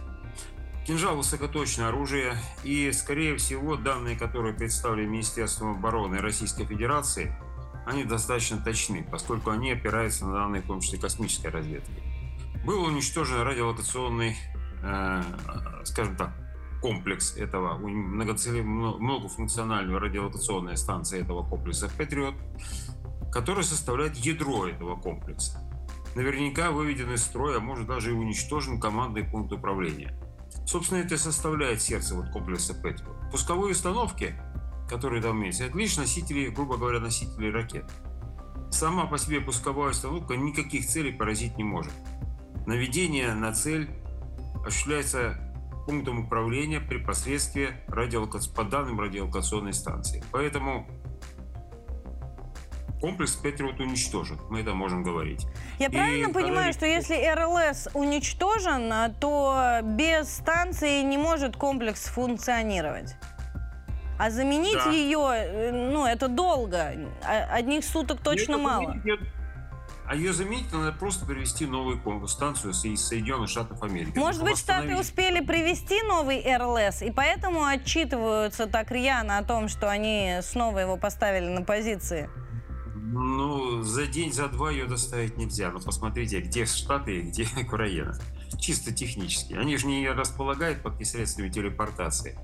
Кинжал– 0.87 1.17
высокоточное 1.17 1.89
оружие, 1.89 2.37
и, 2.63 2.93
скорее 2.93 3.37
всего, 3.37 3.77
данные, 3.77 4.17
которые 4.17 4.55
представили 4.55 5.07
Министерством 5.07 5.73
обороны 5.73 6.19
Российской 6.19 6.65
Федерации, 6.65 7.35
они 7.87 8.05
достаточно 8.05 8.59
точны, 8.59 9.07
поскольку 9.11 9.51
они 9.51 9.73
опираются 9.73 10.27
на 10.27 10.35
данные, 10.35 10.63
в 10.63 10.67
том 10.67 10.81
числе 10.81 10.99
космической 10.99 11.49
разведки. 11.49 12.03
Был 12.65 12.85
уничтожен 12.85 13.43
радиолокационный, 13.43 14.37
э, 14.83 15.23
скажем 15.85 16.17
так, 16.17 16.46
комплекс 16.81 17.37
этого, 17.37 17.79
многофункциональная 17.79 19.99
радиолокационная 19.99 20.77
станция 20.77 21.21
этого 21.21 21.47
комплекса 21.47 21.91
«Патриот», 21.97 22.35
которая 23.33 23.65
составляет 23.65 24.17
ядро 24.17 24.67
этого 24.67 24.97
комплекса. 24.97 25.63
Наверняка 26.15 26.71
выведен 26.71 27.13
из 27.13 27.23
строя, 27.23 27.59
а 27.59 27.61
может 27.61 27.87
даже 27.87 28.11
и 28.11 28.15
уничтожен 28.15 28.81
командный 28.81 29.25
пункт 29.25 29.53
управления. 29.53 30.19
Собственно, 30.67 31.01
это 31.01 31.19
составляет 31.19 31.83
сердце 31.83 32.15
вот 32.15 32.31
комплекса 32.31 32.75
«Патриот». 32.75 33.31
Пусковые 33.31 33.73
установки, 33.73 34.35
которые 34.89 35.23
там 35.23 35.39
имеются, 35.39 35.65
это 35.65 35.77
лишь 35.77 35.97
носители, 35.97 36.49
грубо 36.49 36.77
говоря, 36.77 37.01
носители 37.01 37.51
ракет. 37.51 37.85
Сама 38.71 39.07
по 39.07 39.19
себе 39.19 39.41
пусковая 39.41 39.91
установка 39.91 40.37
никаких 40.37 40.87
целей 40.87 41.13
поразить 41.13 41.57
не 41.57 41.65
может. 41.65 41.93
Наведение 42.67 43.35
на 43.35 43.53
цель 43.53 43.91
осуществляется 44.65 45.46
пунктом 45.87 46.27
управления 46.27 46.81
при 46.81 46.99
посредстве 46.99 47.77
радиолокаци... 47.89 48.53
по 48.53 48.65
данным 48.65 49.01
радиолокационной 49.01 49.73
станции. 49.73 50.23
Поэтому 50.33 50.87
комплекс 53.01 53.33
Патриот 53.37 53.79
уничтожен. 53.81 54.39
Мы 54.51 54.61
это 54.61 54.75
можем 54.75 55.03
говорить. 55.05 55.47
Я 55.79 55.87
И 55.87 55.91
правильно 55.91 56.33
понимаю, 56.33 56.69
речь- 56.69 56.77
что 56.77 56.87
если 56.87 57.15
РЛС 57.15 57.89
уничтожен, 57.95 58.93
то 59.21 59.79
без 59.83 60.29
станции 60.35 61.03
не 61.03 61.19
может 61.19 61.57
комплекс 61.57 62.07
функционировать? 62.07 63.15
А 64.19 64.31
заменить 64.31 64.79
Да. 64.83 64.91
ее, 64.91 65.21
э, 65.35 65.71
ну, 65.73 66.07
это 66.07 66.29
долго. 66.29 66.95
Одних 67.23 67.85
суток 67.85 68.21
точно 68.23 68.53
Ее 68.53 68.59
мало. 68.63 68.95
нет. 69.05 69.21
А 70.09 70.15
ее 70.15 70.33
заменить 70.33 70.73
надо 70.73 70.93
просто 70.93 71.27
привести 71.27 71.67
новую 71.67 72.01
ком- 72.01 72.27
станцию 72.29 72.73
из 72.73 73.05
Соединенных 73.05 73.49
Штатов 73.51 73.83
Америки. 73.83 74.17
Может 74.17 74.45
быть, 74.45 74.59
Штаты 74.59 74.97
успели 74.97 75.45
привести 75.45 76.01
новый 76.03 76.43
РЛС, 76.45 77.03
и 77.03 77.11
поэтому 77.11 77.65
отчитываются 77.65 78.67
так 78.67 78.91
рьяно 78.93 79.39
о 79.39 79.43
том, 79.43 79.69
что 79.69 79.91
они 79.91 80.39
снова 80.43 80.79
его 80.79 80.97
поставили 80.97 81.49
на 81.49 81.63
позиции. 81.63 82.31
Ну, 82.95 83.83
за 83.83 84.07
день, 84.07 84.33
за 84.33 84.49
два 84.49 84.71
ее 84.71 84.87
доставить 84.87 85.37
нельзя. 85.37 85.71
Но 85.71 85.81
посмотрите, 85.81 86.41
где 86.41 86.67
Штаты 86.67 87.19
и 87.19 87.23
где 87.23 87.47
Украина. 87.61 88.17
Чисто 88.61 88.93
технически. 88.93 89.55
Они 89.55 89.77
же 89.77 89.87
не 89.87 90.09
располагают 90.09 90.83
под 90.83 91.05
средствами 91.07 91.49
телепортации 91.49 92.39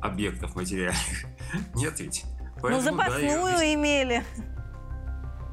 объектов 0.00 0.54
материальных. 0.54 1.24
Нет 1.74 2.00
ведь? 2.00 2.24
ну, 2.24 2.60
Поэтому, 2.62 2.98
да, 2.98 3.18
её 3.18 3.30
запасную 3.30 3.74
имели. 3.74 4.24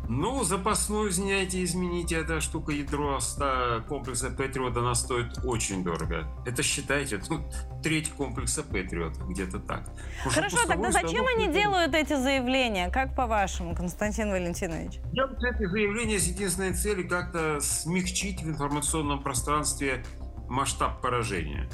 Ну, 0.09 0.43
запасную, 0.43 1.09
извиняйте, 1.09 1.63
изменить 1.63 2.13
эта 2.13 2.39
штука 2.39 2.71
ядро 2.71 3.19
100 3.19 3.83
комплекса 3.89 4.29
Патриот, 4.29 4.77
она 4.77 4.95
стоит 4.95 5.39
очень 5.43 5.83
дорого. 5.83 6.25
Это 6.45 6.63
считайте, 6.63 7.21
ну, 7.29 7.49
треть 7.83 8.09
комплекса 8.11 8.63
Патриот, 8.63 9.17
где-то 9.27 9.59
так. 9.59 9.89
Что 10.21 10.29
Хорошо, 10.29 10.57
тогда 10.65 10.91
зачем 10.91 11.09
станок 11.09 11.29
они 11.35 11.47
делают 11.51 11.93
эти 11.93 12.13
заявления? 12.13 12.89
Как 12.89 13.15
по-вашему, 13.15 13.75
Константин 13.75 14.31
Валентинович? 14.31 14.99
Делают 15.11 15.43
эти 15.43 15.65
заявления 15.65 16.19
с 16.19 16.27
единственной 16.27 16.73
целью 16.73 17.09
как-то 17.09 17.59
смягчить 17.59 18.41
в 18.41 18.49
информационном 18.49 19.21
пространстве 19.21 20.05
масштаб 20.47 21.01
поражения. 21.01 21.69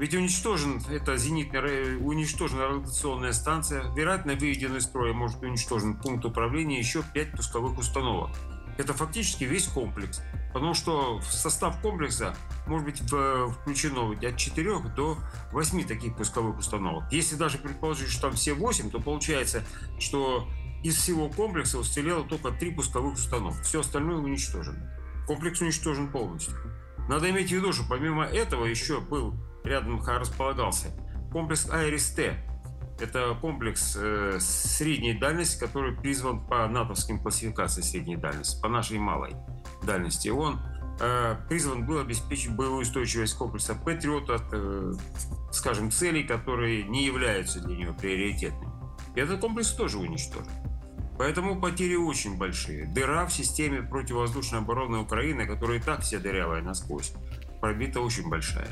Ведь 0.00 0.14
уничтожен 0.14 0.82
это 0.90 1.18
зенитная, 1.18 1.98
уничтожена 1.98 2.68
радиационная 2.68 3.34
станция, 3.34 3.82
вероятно, 3.94 4.32
выведен 4.32 4.74
из 4.78 4.84
строя, 4.84 5.12
может 5.12 5.42
уничтожен 5.42 5.94
пункт 5.94 6.24
управления, 6.24 6.78
еще 6.78 7.02
пять 7.12 7.32
пусковых 7.32 7.76
установок. 7.78 8.30
Это 8.78 8.94
фактически 8.94 9.44
весь 9.44 9.66
комплекс. 9.66 10.22
Потому 10.54 10.72
что 10.72 11.18
в 11.18 11.26
состав 11.26 11.78
комплекса 11.82 12.34
может 12.66 12.86
быть 12.86 13.02
в- 13.02 13.50
включено 13.50 14.10
от 14.10 14.36
4 14.38 14.78
до 14.96 15.18
8 15.52 15.84
таких 15.84 16.16
пусковых 16.16 16.56
установок. 16.56 17.04
Если 17.12 17.36
даже 17.36 17.58
предположить, 17.58 18.08
что 18.08 18.22
там 18.22 18.32
все 18.32 18.54
8, 18.54 18.88
то 18.90 19.00
получается, 19.00 19.64
что 19.98 20.48
из 20.82 20.96
всего 20.96 21.28
комплекса 21.28 21.78
уцелело 21.78 22.24
только 22.24 22.52
3 22.52 22.70
пусковых 22.70 23.16
установки. 23.16 23.62
Все 23.64 23.80
остальное 23.80 24.16
уничтожено. 24.16 24.98
Комплекс 25.26 25.60
уничтожен 25.60 26.10
полностью. 26.10 26.54
Надо 27.06 27.28
иметь 27.28 27.48
в 27.48 27.52
виду, 27.52 27.74
что 27.74 27.84
помимо 27.86 28.24
этого 28.24 28.64
еще 28.64 29.00
был 29.00 29.34
рядом 29.64 30.00
располагался 30.02 30.88
комплекс 31.32 31.68
Айрис-Т. 31.70 32.36
Это 33.00 33.34
комплекс 33.40 33.96
э, 33.98 34.36
средней 34.40 35.14
дальности, 35.14 35.58
который 35.58 35.96
призван 35.96 36.44
по 36.46 36.68
натовским 36.68 37.18
классификациям 37.18 37.86
средней 37.86 38.16
дальности, 38.16 38.60
по 38.60 38.68
нашей 38.68 38.98
малой 38.98 39.34
дальности. 39.82 40.28
Он 40.28 40.60
э, 41.00 41.36
призван 41.48 41.86
был 41.86 42.00
обеспечить 42.00 42.54
боевую 42.54 42.82
устойчивость 42.82 43.38
комплекса 43.38 43.74
Патриот 43.74 44.28
от, 44.28 44.42
э, 44.52 44.92
скажем, 45.50 45.90
целей, 45.90 46.24
которые 46.24 46.82
не 46.82 47.06
являются 47.06 47.60
для 47.60 47.74
него 47.74 47.94
приоритетными. 47.94 48.70
И 49.14 49.20
этот 49.20 49.40
комплекс 49.40 49.72
тоже 49.72 49.98
уничтожен. 49.98 50.52
Поэтому 51.16 51.60
потери 51.60 51.96
очень 51.96 52.38
большие. 52.38 52.86
Дыра 52.86 53.26
в 53.26 53.32
системе 53.32 53.82
противовоздушной 53.82 54.60
обороны 54.60 54.98
Украины, 54.98 55.46
которая 55.46 55.78
и 55.78 55.82
так 55.82 56.00
вся 56.00 56.18
дырявая 56.18 56.62
насквозь, 56.62 57.12
пробита 57.60 58.00
очень 58.00 58.28
большая. 58.28 58.68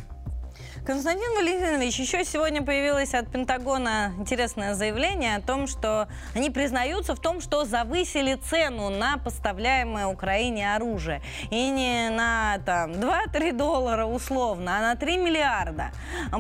Константин 0.89 1.35
Валентинович, 1.37 1.99
еще 1.99 2.25
сегодня 2.25 2.63
появилось 2.63 3.13
от 3.13 3.31
Пентагона 3.31 4.15
интересное 4.19 4.73
заявление 4.73 5.37
о 5.37 5.43
том, 5.43 5.67
что 5.67 6.09
они 6.35 6.49
признаются 6.49 7.15
в 7.15 7.21
том, 7.21 7.43
что 7.43 7.67
завысили 7.67 8.37
цену 8.37 8.89
на 8.89 9.19
поставляемое 9.19 10.07
Украине 10.07 10.75
оружие. 10.75 11.21
И 11.51 11.69
не 11.69 12.09
на 12.09 12.59
там, 12.65 12.93
2-3 12.93 13.53
доллара 13.53 14.07
условно, 14.07 14.79
а 14.79 14.81
на 14.81 14.97
3 14.97 15.19
миллиарда. 15.19 15.91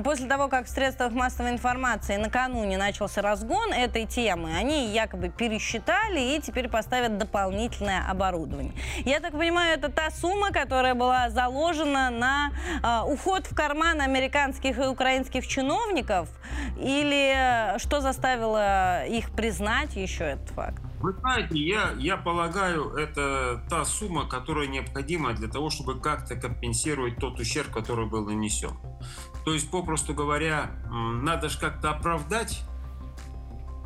После 0.02 0.26
того, 0.26 0.48
как 0.48 0.64
в 0.64 0.70
средствах 0.70 1.12
массовой 1.12 1.50
информации 1.50 2.16
накануне 2.16 2.78
начался 2.78 3.20
разгон 3.20 3.74
этой 3.74 4.06
темы, 4.06 4.56
они 4.56 4.86
якобы 4.86 5.28
пересчитали 5.28 6.20
и 6.20 6.40
теперь 6.40 6.70
поставят 6.70 7.18
дополнительное 7.18 8.02
оборудование. 8.10 8.72
Я 9.04 9.20
так 9.20 9.32
понимаю, 9.32 9.74
это 9.76 9.92
та 9.92 10.10
сумма, 10.10 10.52
которая 10.52 10.94
была 10.94 11.28
заложена 11.28 12.08
на 12.08 12.52
а, 12.82 13.04
уход 13.04 13.46
в 13.46 13.54
карман 13.54 14.00
американских 14.38 14.78
и 14.78 14.86
украинских 14.86 15.46
чиновников? 15.46 16.28
Или 16.78 17.74
э, 17.74 17.78
что 17.78 18.00
заставило 18.00 19.04
их 19.06 19.30
признать 19.30 19.96
еще 19.96 20.24
этот 20.24 20.48
факт? 20.50 20.82
Вы 21.00 21.12
знаете, 21.12 21.58
я, 21.58 21.92
я 21.98 22.16
полагаю, 22.16 22.90
это 22.94 23.62
та 23.68 23.84
сумма, 23.84 24.28
которая 24.28 24.66
необходима 24.66 25.32
для 25.32 25.48
того, 25.48 25.70
чтобы 25.70 26.00
как-то 26.00 26.34
компенсировать 26.34 27.16
тот 27.16 27.38
ущерб, 27.38 27.70
который 27.70 28.06
был 28.06 28.24
нанесен. 28.24 28.72
То 29.44 29.54
есть, 29.54 29.70
попросту 29.70 30.14
говоря, 30.14 30.70
надо 30.90 31.48
же 31.48 31.58
как-то 31.58 31.90
оправдать. 31.90 32.62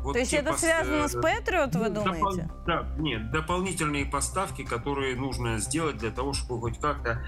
вот 0.01 0.13
То 0.13 0.19
есть 0.19 0.33
это 0.33 0.51
пос- 0.51 0.57
связано 0.57 1.05
э, 1.05 1.07
с 1.07 1.13
Патриот, 1.13 1.75
вы 1.75 1.89
ну, 1.89 2.01
допол- 2.01 2.19
думаете? 2.19 2.49
Да, 2.65 2.87
нет, 2.97 3.31
дополнительные 3.31 4.05
поставки, 4.05 4.63
которые 4.63 5.15
нужно 5.15 5.59
сделать 5.59 5.97
для 5.97 6.11
того, 6.11 6.33
чтобы 6.33 6.61
хоть 6.61 6.79
как-то 6.79 7.23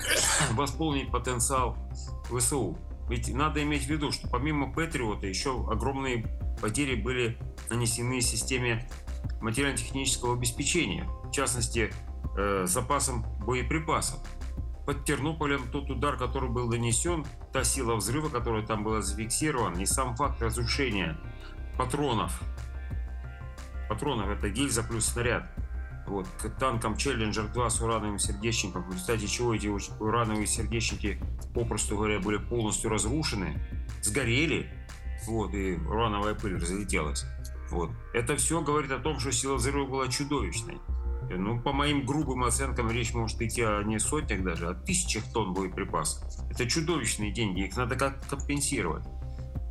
восполнить 0.52 1.12
потенциал 1.12 1.76
ВСУ. 2.30 2.78
Ведь 3.08 3.32
надо 3.32 3.62
иметь 3.62 3.84
в 3.84 3.88
виду, 3.88 4.12
что 4.12 4.28
помимо 4.28 4.72
Патриота 4.72 5.26
еще 5.26 5.66
огромные 5.70 6.26
потери 6.60 6.94
были 6.94 7.38
нанесены 7.70 8.20
системе 8.20 8.88
материально-технического 9.40 10.34
обеспечения, 10.34 11.08
в 11.24 11.30
частности, 11.30 11.92
э, 12.36 12.64
запасом 12.66 13.24
боеприпасов. 13.44 14.20
Под 14.84 15.04
Тернополем 15.04 15.70
тот 15.70 15.90
удар, 15.90 16.16
который 16.16 16.48
был 16.48 16.68
нанесен, 16.68 17.26
та 17.52 17.62
сила 17.62 17.94
взрыва, 17.96 18.28
которая 18.28 18.64
там 18.66 18.84
была 18.84 19.02
зафиксирована, 19.02 19.80
и 19.80 19.86
сам 19.86 20.16
факт 20.16 20.40
разрушения 20.40 21.18
патронов. 21.76 22.40
Патронов 23.88 24.28
это 24.28 24.48
гильза 24.48 24.82
плюс 24.82 25.06
снаряд. 25.06 25.50
Вот, 26.08 26.26
к 26.38 26.48
танкам 26.58 26.96
Челленджер 26.96 27.48
2 27.48 27.70
с 27.70 27.80
урановым 27.82 28.18
сердечником, 28.18 28.82
в 28.82 28.92
результате 28.92 29.26
чего 29.26 29.54
эти 29.54 29.66
урановые 29.66 30.46
сердечники, 30.46 31.20
попросту 31.54 31.96
говоря, 31.96 32.18
были 32.18 32.38
полностью 32.38 32.90
разрушены, 32.90 33.60
сгорели, 34.02 34.72
вот, 35.26 35.52
и 35.52 35.74
урановая 35.74 36.34
пыль 36.34 36.56
разлетелась. 36.56 37.26
Вот. 37.70 37.90
Это 38.14 38.36
все 38.36 38.62
говорит 38.62 38.90
о 38.90 38.98
том, 38.98 39.20
что 39.20 39.30
сила 39.32 39.56
взрыва 39.56 39.86
была 39.86 40.08
чудовищной. 40.08 40.78
Э, 41.30 41.36
Ну, 41.36 41.60
по 41.60 41.72
моим 41.72 42.06
грубым 42.06 42.44
оценкам, 42.44 42.90
речь 42.90 43.12
может 43.12 43.40
идти 43.42 43.62
о 43.62 43.82
не 43.82 43.98
сотнях 43.98 44.42
даже, 44.42 44.68
а 44.68 44.74
тысячах 44.74 45.24
тонн 45.32 45.52
боеприпасов. 45.52 46.24
Это 46.50 46.66
чудовищные 46.66 47.32
деньги, 47.32 47.66
их 47.66 47.76
надо 47.76 47.96
как-то 47.96 48.36
компенсировать. 48.36 49.04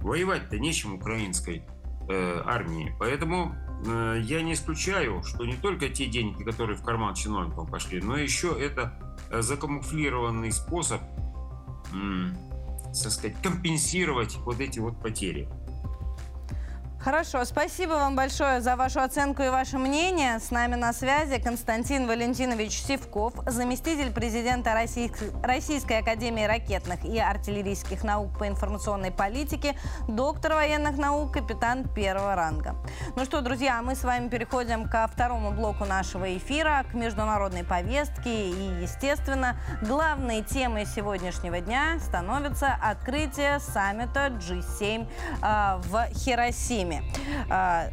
Воевать-то 0.01 0.59
нечем 0.59 0.93
украинской 0.93 1.63
э, 2.07 2.41
армии. 2.45 2.95
Поэтому 2.99 3.55
я 3.85 4.41
не 4.41 4.53
исключаю, 4.53 5.23
что 5.23 5.45
не 5.45 5.55
только 5.55 5.89
те 5.89 6.07
деньги, 6.07 6.43
которые 6.43 6.77
в 6.77 6.83
карман 6.83 7.13
чиновникам 7.13 7.67
пошли, 7.67 8.01
но 8.01 8.17
еще 8.17 8.55
это 8.59 8.93
э, 9.29 9.41
закамуфлированный 9.41 10.51
способ, 10.51 11.01
так 11.91 13.11
сказать, 13.11 13.35
компенсировать 13.41 14.37
вот 14.37 14.59
эти 14.59 14.79
вот 14.79 14.99
потери. 15.01 15.47
Хорошо, 17.07 17.45
спасибо 17.45 17.93
вам 17.93 18.17
большое 18.17 18.59
за 18.59 18.75
вашу 18.75 18.99
оценку 18.99 19.41
и 19.41 19.47
ваше 19.47 19.77
мнение. 19.77 20.41
С 20.41 20.51
нами 20.51 20.75
на 20.75 20.91
связи 20.91 21.39
Константин 21.39 22.05
Валентинович 22.05 22.81
Сивков, 22.81 23.33
заместитель 23.45 24.11
президента 24.11 24.73
Российской, 24.73 25.31
Российской 25.41 25.99
Академии 25.99 26.43
ракетных 26.43 27.05
и 27.05 27.17
артиллерийских 27.17 28.03
наук 28.03 28.37
по 28.37 28.45
информационной 28.45 29.11
политике, 29.11 29.77
доктор 30.09 30.55
военных 30.55 30.97
наук, 30.97 31.31
капитан 31.31 31.87
первого 31.87 32.35
ранга. 32.35 32.75
Ну 33.15 33.23
что, 33.23 33.39
друзья, 33.39 33.81
мы 33.81 33.95
с 33.95 34.03
вами 34.03 34.27
переходим 34.27 34.89
ко 34.89 35.07
второму 35.07 35.51
блоку 35.51 35.85
нашего 35.85 36.35
эфира, 36.35 36.83
к 36.91 36.93
международной 36.93 37.63
повестке. 37.63 38.49
И, 38.49 38.81
естественно, 38.81 39.55
главной 39.81 40.43
темой 40.43 40.85
сегодняшнего 40.85 41.61
дня 41.61 41.99
становится 42.01 42.77
открытие 42.83 43.61
саммита 43.61 44.27
G7 44.27 45.07
а, 45.41 45.77
в 45.85 46.05
Хиросиме. 46.13 46.96
А, 47.49 47.89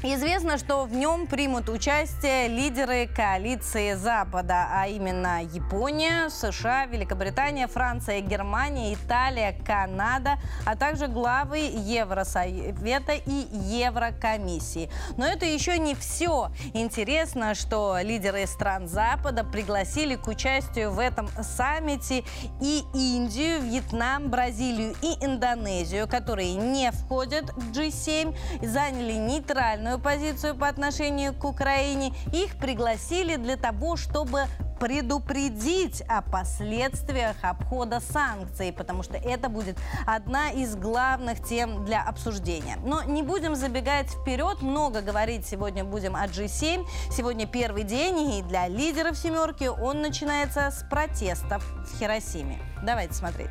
Известно, 0.00 0.58
что 0.58 0.84
в 0.84 0.92
нем 0.92 1.26
примут 1.26 1.68
участие 1.68 2.46
лидеры 2.46 3.08
коалиции 3.08 3.94
Запада, 3.94 4.68
а 4.70 4.86
именно 4.86 5.42
Япония, 5.42 6.30
США, 6.30 6.86
Великобритания, 6.86 7.66
Франция, 7.66 8.20
Германия, 8.20 8.94
Италия, 8.94 9.56
Канада, 9.66 10.38
а 10.64 10.76
также 10.76 11.08
главы 11.08 11.58
Евросовета 11.58 13.14
и 13.14 13.48
Еврокомиссии. 13.50 14.88
Но 15.16 15.26
это 15.26 15.46
еще 15.46 15.76
не 15.78 15.96
все. 15.96 16.52
Интересно, 16.74 17.56
что 17.56 17.98
лидеры 18.00 18.46
стран 18.46 18.86
Запада 18.86 19.42
пригласили 19.42 20.14
к 20.14 20.28
участию 20.28 20.92
в 20.92 21.00
этом 21.00 21.28
саммите 21.42 22.22
и 22.60 22.84
Индию, 22.94 23.62
Вьетнам, 23.62 24.30
Бразилию 24.30 24.94
и 25.02 25.24
Индонезию, 25.24 26.06
которые 26.06 26.54
не 26.54 26.92
входят 26.92 27.50
в 27.56 27.72
G7, 27.72 28.36
заняли 28.62 29.14
нейтральную 29.14 29.87
нейтральную 29.88 29.98
позицию 29.98 30.54
по 30.54 30.68
отношению 30.68 31.34
к 31.34 31.44
Украине. 31.44 32.12
Их 32.32 32.56
пригласили 32.58 33.36
для 33.36 33.56
того, 33.56 33.96
чтобы 33.96 34.44
предупредить 34.80 36.02
о 36.02 36.22
последствиях 36.22 37.36
обхода 37.42 38.00
санкций, 38.00 38.72
потому 38.72 39.02
что 39.02 39.16
это 39.16 39.48
будет 39.48 39.76
одна 40.06 40.50
из 40.50 40.76
главных 40.76 41.42
тем 41.42 41.84
для 41.84 42.02
обсуждения. 42.02 42.76
Но 42.84 43.02
не 43.02 43.22
будем 43.24 43.56
забегать 43.56 44.08
вперед, 44.08 44.62
много 44.62 45.00
говорить 45.00 45.46
сегодня 45.46 45.84
будем 45.84 46.14
о 46.14 46.26
G7. 46.26 46.86
Сегодня 47.10 47.46
первый 47.46 47.82
день, 47.82 48.34
и 48.34 48.42
для 48.42 48.68
лидеров 48.68 49.16
«семерки» 49.16 49.64
он 49.64 50.00
начинается 50.00 50.70
с 50.70 50.84
протестов 50.88 51.64
в 51.84 51.98
Хиросиме. 51.98 52.58
Давайте 52.84 53.14
смотреть. 53.14 53.50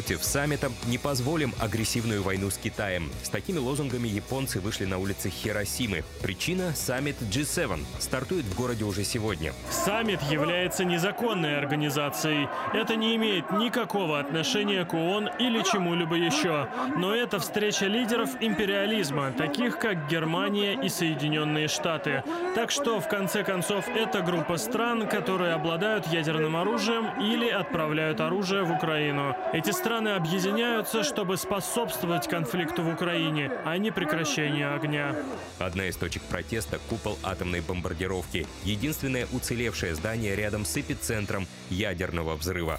Против 0.00 0.24
саммита 0.24 0.72
не 0.86 0.96
позволим 0.96 1.52
агрессивную 1.60 2.22
войну 2.22 2.48
с 2.48 2.56
Китаем. 2.56 3.10
С 3.22 3.28
такими 3.28 3.58
лозунгами 3.58 4.08
японцы 4.08 4.58
вышли 4.58 4.86
на 4.86 4.96
улицы 4.96 5.28
Хиросимы. 5.28 6.04
Причина– 6.22 6.72
саммит 6.74 7.16
G7. 7.20 7.84
Стартует 7.98 8.46
в 8.46 8.56
городе 8.56 8.84
уже 8.84 9.04
сегодня. 9.04 9.52
Саммит 9.68 10.22
является 10.22 10.86
незаконной 10.86 11.58
организацией. 11.58 12.48
Это 12.72 12.96
не 12.96 13.14
имеет 13.16 13.50
никакого 13.50 14.18
отношения 14.18 14.86
к 14.86 14.94
ООН 14.94 15.32
или 15.38 15.62
чему-либо 15.70 16.14
еще. 16.14 16.66
Но 16.96 17.14
это 17.14 17.38
встреча 17.38 17.84
лидеров 17.84 18.30
империализма, 18.40 19.32
таких 19.32 19.78
как 19.78 20.08
Германия 20.08 20.80
и 20.82 20.88
Соединенные 20.88 21.68
Штаты. 21.68 22.24
Так 22.54 22.70
что, 22.70 23.00
в 23.00 23.08
конце 23.08 23.44
концов, 23.44 23.86
это 23.86 24.22
группа 24.22 24.56
стран, 24.56 25.06
которые 25.06 25.52
обладают 25.52 26.06
ядерным 26.06 26.56
оружием 26.56 27.20
или 27.20 27.50
отправляют 27.50 28.22
оружие 28.22 28.62
в 28.62 28.72
Украину. 28.72 29.36
Эти 29.52 29.72
страны 29.72 29.89
Страны 29.90 30.10
объединяются, 30.10 31.02
чтобы 31.02 31.36
способствовать 31.36 32.28
конфликту 32.28 32.84
в 32.84 32.94
Украине, 32.94 33.50
а 33.64 33.76
не 33.76 33.90
прекращению 33.90 34.76
огня. 34.76 35.16
Одна 35.58 35.86
из 35.86 35.96
точек 35.96 36.22
протеста– 36.22 36.78
купол 36.88 37.18
атомной 37.24 37.60
бомбардировки. 37.60 38.46
Единственное 38.62 39.26
уцелевшее 39.32 39.96
здание 39.96 40.36
рядом 40.36 40.64
с 40.64 40.76
эпицентром 40.76 41.48
ядерного 41.70 42.36
взрыва. 42.36 42.78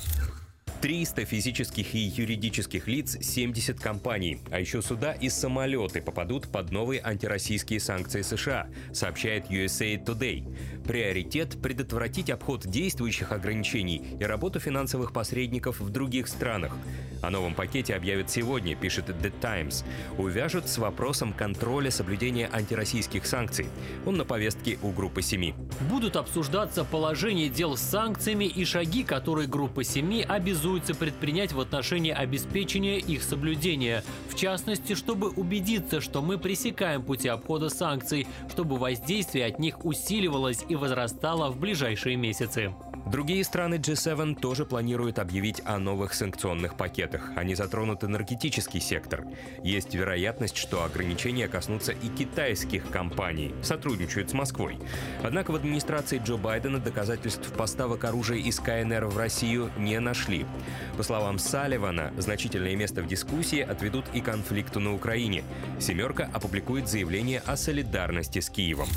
300 0.82 1.26
физических 1.26 1.94
и 1.94 2.00
юридических 2.00 2.88
лиц, 2.88 3.16
70 3.22 3.80
компаний. 3.80 4.40
А 4.50 4.60
еще 4.60 4.82
суда 4.82 5.14
и 5.14 5.30
самолеты 5.30 6.02
попадут 6.02 6.48
под 6.48 6.72
новые 6.72 7.02
антироссийские 7.04 7.80
санкции 7.80 8.24
США, 8.24 8.68
сообщает 8.92 9.52
USA 9.52 10.04
Today. 10.04 10.44
Приоритет– 10.88 11.62
предотвратить 11.62 12.32
обход 12.32 12.66
действующих 12.66 13.32
ограничений 13.32 14.18
и 14.20 14.24
работу 14.24 14.60
финансовых 14.60 15.14
посредников 15.14 15.80
в 15.80 15.92
других 15.92 16.28
странах. 16.28 16.76
О 17.22 17.30
новом 17.30 17.56
пакете 17.56 17.96
объявят 17.96 18.30
сегодня, 18.30 18.76
пишет 18.76 19.10
The 19.10 19.32
Times. 19.42 19.84
Увяжут 20.18 20.68
с 20.68 20.78
вопросом 20.78 21.34
контроля 21.34 21.92
соблюдения 21.92 22.50
антироссийских 22.52 23.26
санкций. 23.26 23.68
Он 24.06 24.18
на 24.18 24.26
повестке 24.26 24.78
у 24.82 24.92
группы 24.92 25.22
семи. 25.22 25.54
Будут 25.90 26.16
обсуждаться 26.16 26.84
положение 26.84 27.50
дел 27.50 27.78
с 27.78 27.82
санкциями 27.82 28.46
и 28.46 28.66
шаги, 28.66 29.04
которые 29.04 29.48
группа 29.48 29.84
семи 29.84 30.24
обязует 30.28 30.52
обязуется 30.62 30.96
предпринять 30.96 31.54
в 31.54 31.60
отношении 31.60 32.12
обеспечения 32.12 32.98
их 32.98 33.24
соблюдения. 33.24 34.04
В 34.30 34.36
частности, 34.36 34.96
чтобы 34.96 35.30
убедиться, 35.30 36.02
что 36.02 36.22
мы 36.22 36.38
пресекаем 36.38 37.04
пути 37.04 37.30
обхода 37.30 37.70
санкций, 37.70 38.28
чтобы 38.50 38.78
воздействие 38.78 39.46
от 39.46 39.60
них 39.60 39.86
усиливалось 39.86 40.64
и 40.68 40.76
возрастало 40.76 41.50
в 41.50 41.58
ближайшие 41.58 42.16
месяцы. 42.16 42.74
Другие 43.06 43.44
страны 43.44 43.76
G7 43.76 44.40
тоже 44.40 44.66
планируют 44.66 45.20
объявить 45.20 45.62
о 45.66 45.80
новых 45.80 46.14
санкционных 46.14 46.76
пакетах. 46.78 47.32
Они 47.36 47.56
затронут 47.56 48.04
энергетический 48.04 48.80
сектор. 48.80 49.26
Есть 49.64 49.94
вероятность, 49.96 50.56
что 50.56 50.84
ограничения 50.84 51.48
коснутся 51.48 51.92
и 51.92 52.08
китайских 52.08 52.90
компаний, 52.90 53.54
сотрудничают 53.64 54.30
с 54.30 54.34
Москвой. 54.34 54.78
Однако 55.24 55.52
в 55.52 55.56
администрации 55.56 56.22
Джо 56.24 56.38
Байдена 56.38 56.80
доказательств 56.80 57.52
поставок 57.54 58.04
оружия 58.04 58.38
из 58.38 58.60
КНР 58.60 59.06
в 59.08 59.18
Россию 59.18 59.72
не 59.78 60.00
нашли. 60.00 60.46
По 60.96 61.04
словам 61.04 61.40
Салливана, 61.40 62.14
значительное 62.18 62.76
место 62.76 63.02
в 63.02 63.08
дискуссии 63.08 63.62
отведут 63.62 64.06
и 64.14 64.22
конфликту 64.22 64.80
на 64.80 64.94
Украине. 64.94 65.44
«семерка» 65.80 66.30
опубликует 66.32 66.88
заявление 66.88 67.42
о 67.46 67.58
солидарности 67.58 68.40
с 68.40 68.50
Киевом. 68.50 68.88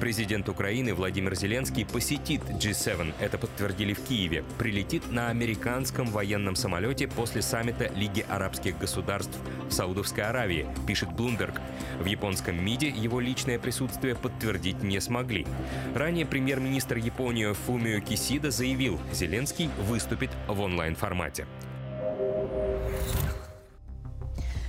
Президент 0.00 0.46
Украины 0.50 0.92
Владимир 0.94 1.34
Зеленский 1.34 1.86
посетит 1.86 2.42
G7, 2.42 3.14
это 3.18 3.38
подтвердили 3.38 3.94
в 3.94 4.00
Киеве. 4.00 4.44
Прилетит 4.58 5.10
на 5.10 5.30
американском 5.30 6.06
военном 6.08 6.54
самолете 6.54 7.08
после 7.08 7.40
саммита 7.40 7.90
Лиги 7.94 8.24
арабских 8.28 8.78
государств 8.78 9.38
в 9.68 9.72
Саудовской 9.72 10.24
Аравии, 10.24 10.66
пишет 10.86 11.08
Bloomberg. 11.08 11.58
В 11.98 12.04
японском 12.04 12.62
МИДе 12.62 12.88
его 12.88 13.20
личное 13.20 13.58
присутствие 13.58 14.14
подтвердить 14.14 14.82
не 14.82 15.00
смогли. 15.00 15.46
Ранее 15.94 16.26
премьер-министр 16.26 16.98
Японии 16.98 17.50
Фумио 17.54 18.00
Кисида 18.00 18.50
заявил, 18.50 19.00
Зеленский 19.14 19.70
выступит 19.88 20.30
в 20.46 20.60
онлайн-формате. 20.60 21.46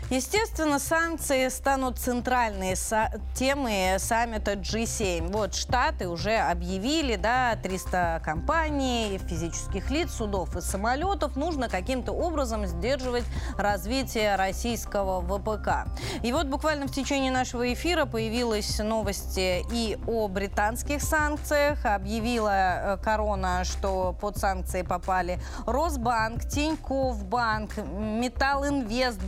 Естественно, 0.09 0.79
санкции 0.79 1.49
станут 1.49 1.97
центральной 1.99 2.75
са- 2.75 3.19
темой 3.35 3.99
саммита 3.99 4.53
G7. 4.53 5.29
Вот 5.33 5.53
Штаты 5.53 6.07
уже 6.07 6.37
объявили, 6.37 7.17
да, 7.17 7.57
300 7.61 8.21
компаний, 8.23 9.19
физических 9.27 9.91
лиц, 9.91 10.11
судов 10.13 10.55
и 10.55 10.61
самолетов 10.61 11.35
нужно 11.35 11.67
каким-то 11.67 12.13
образом 12.13 12.65
сдерживать 12.67 13.25
развитие 13.57 14.37
российского 14.37 15.19
ВПК. 15.19 15.89
И 16.23 16.31
вот 16.31 16.47
буквально 16.47 16.87
в 16.87 16.91
течение 16.93 17.31
нашего 17.31 17.73
эфира 17.73 18.05
появилась 18.05 18.79
новости 18.79 19.65
и 19.73 19.97
о 20.07 20.29
британских 20.29 21.01
санкциях. 21.03 21.85
Объявила 21.85 22.95
э, 22.95 22.97
Корона, 23.03 23.65
что 23.65 24.15
под 24.21 24.37
санкции 24.37 24.83
попали 24.83 25.37
Росбанк, 25.65 26.45
Тинькофф 26.47 27.25
банк, 27.25 27.75
Металл 27.75 28.65
Инвест 28.65 29.21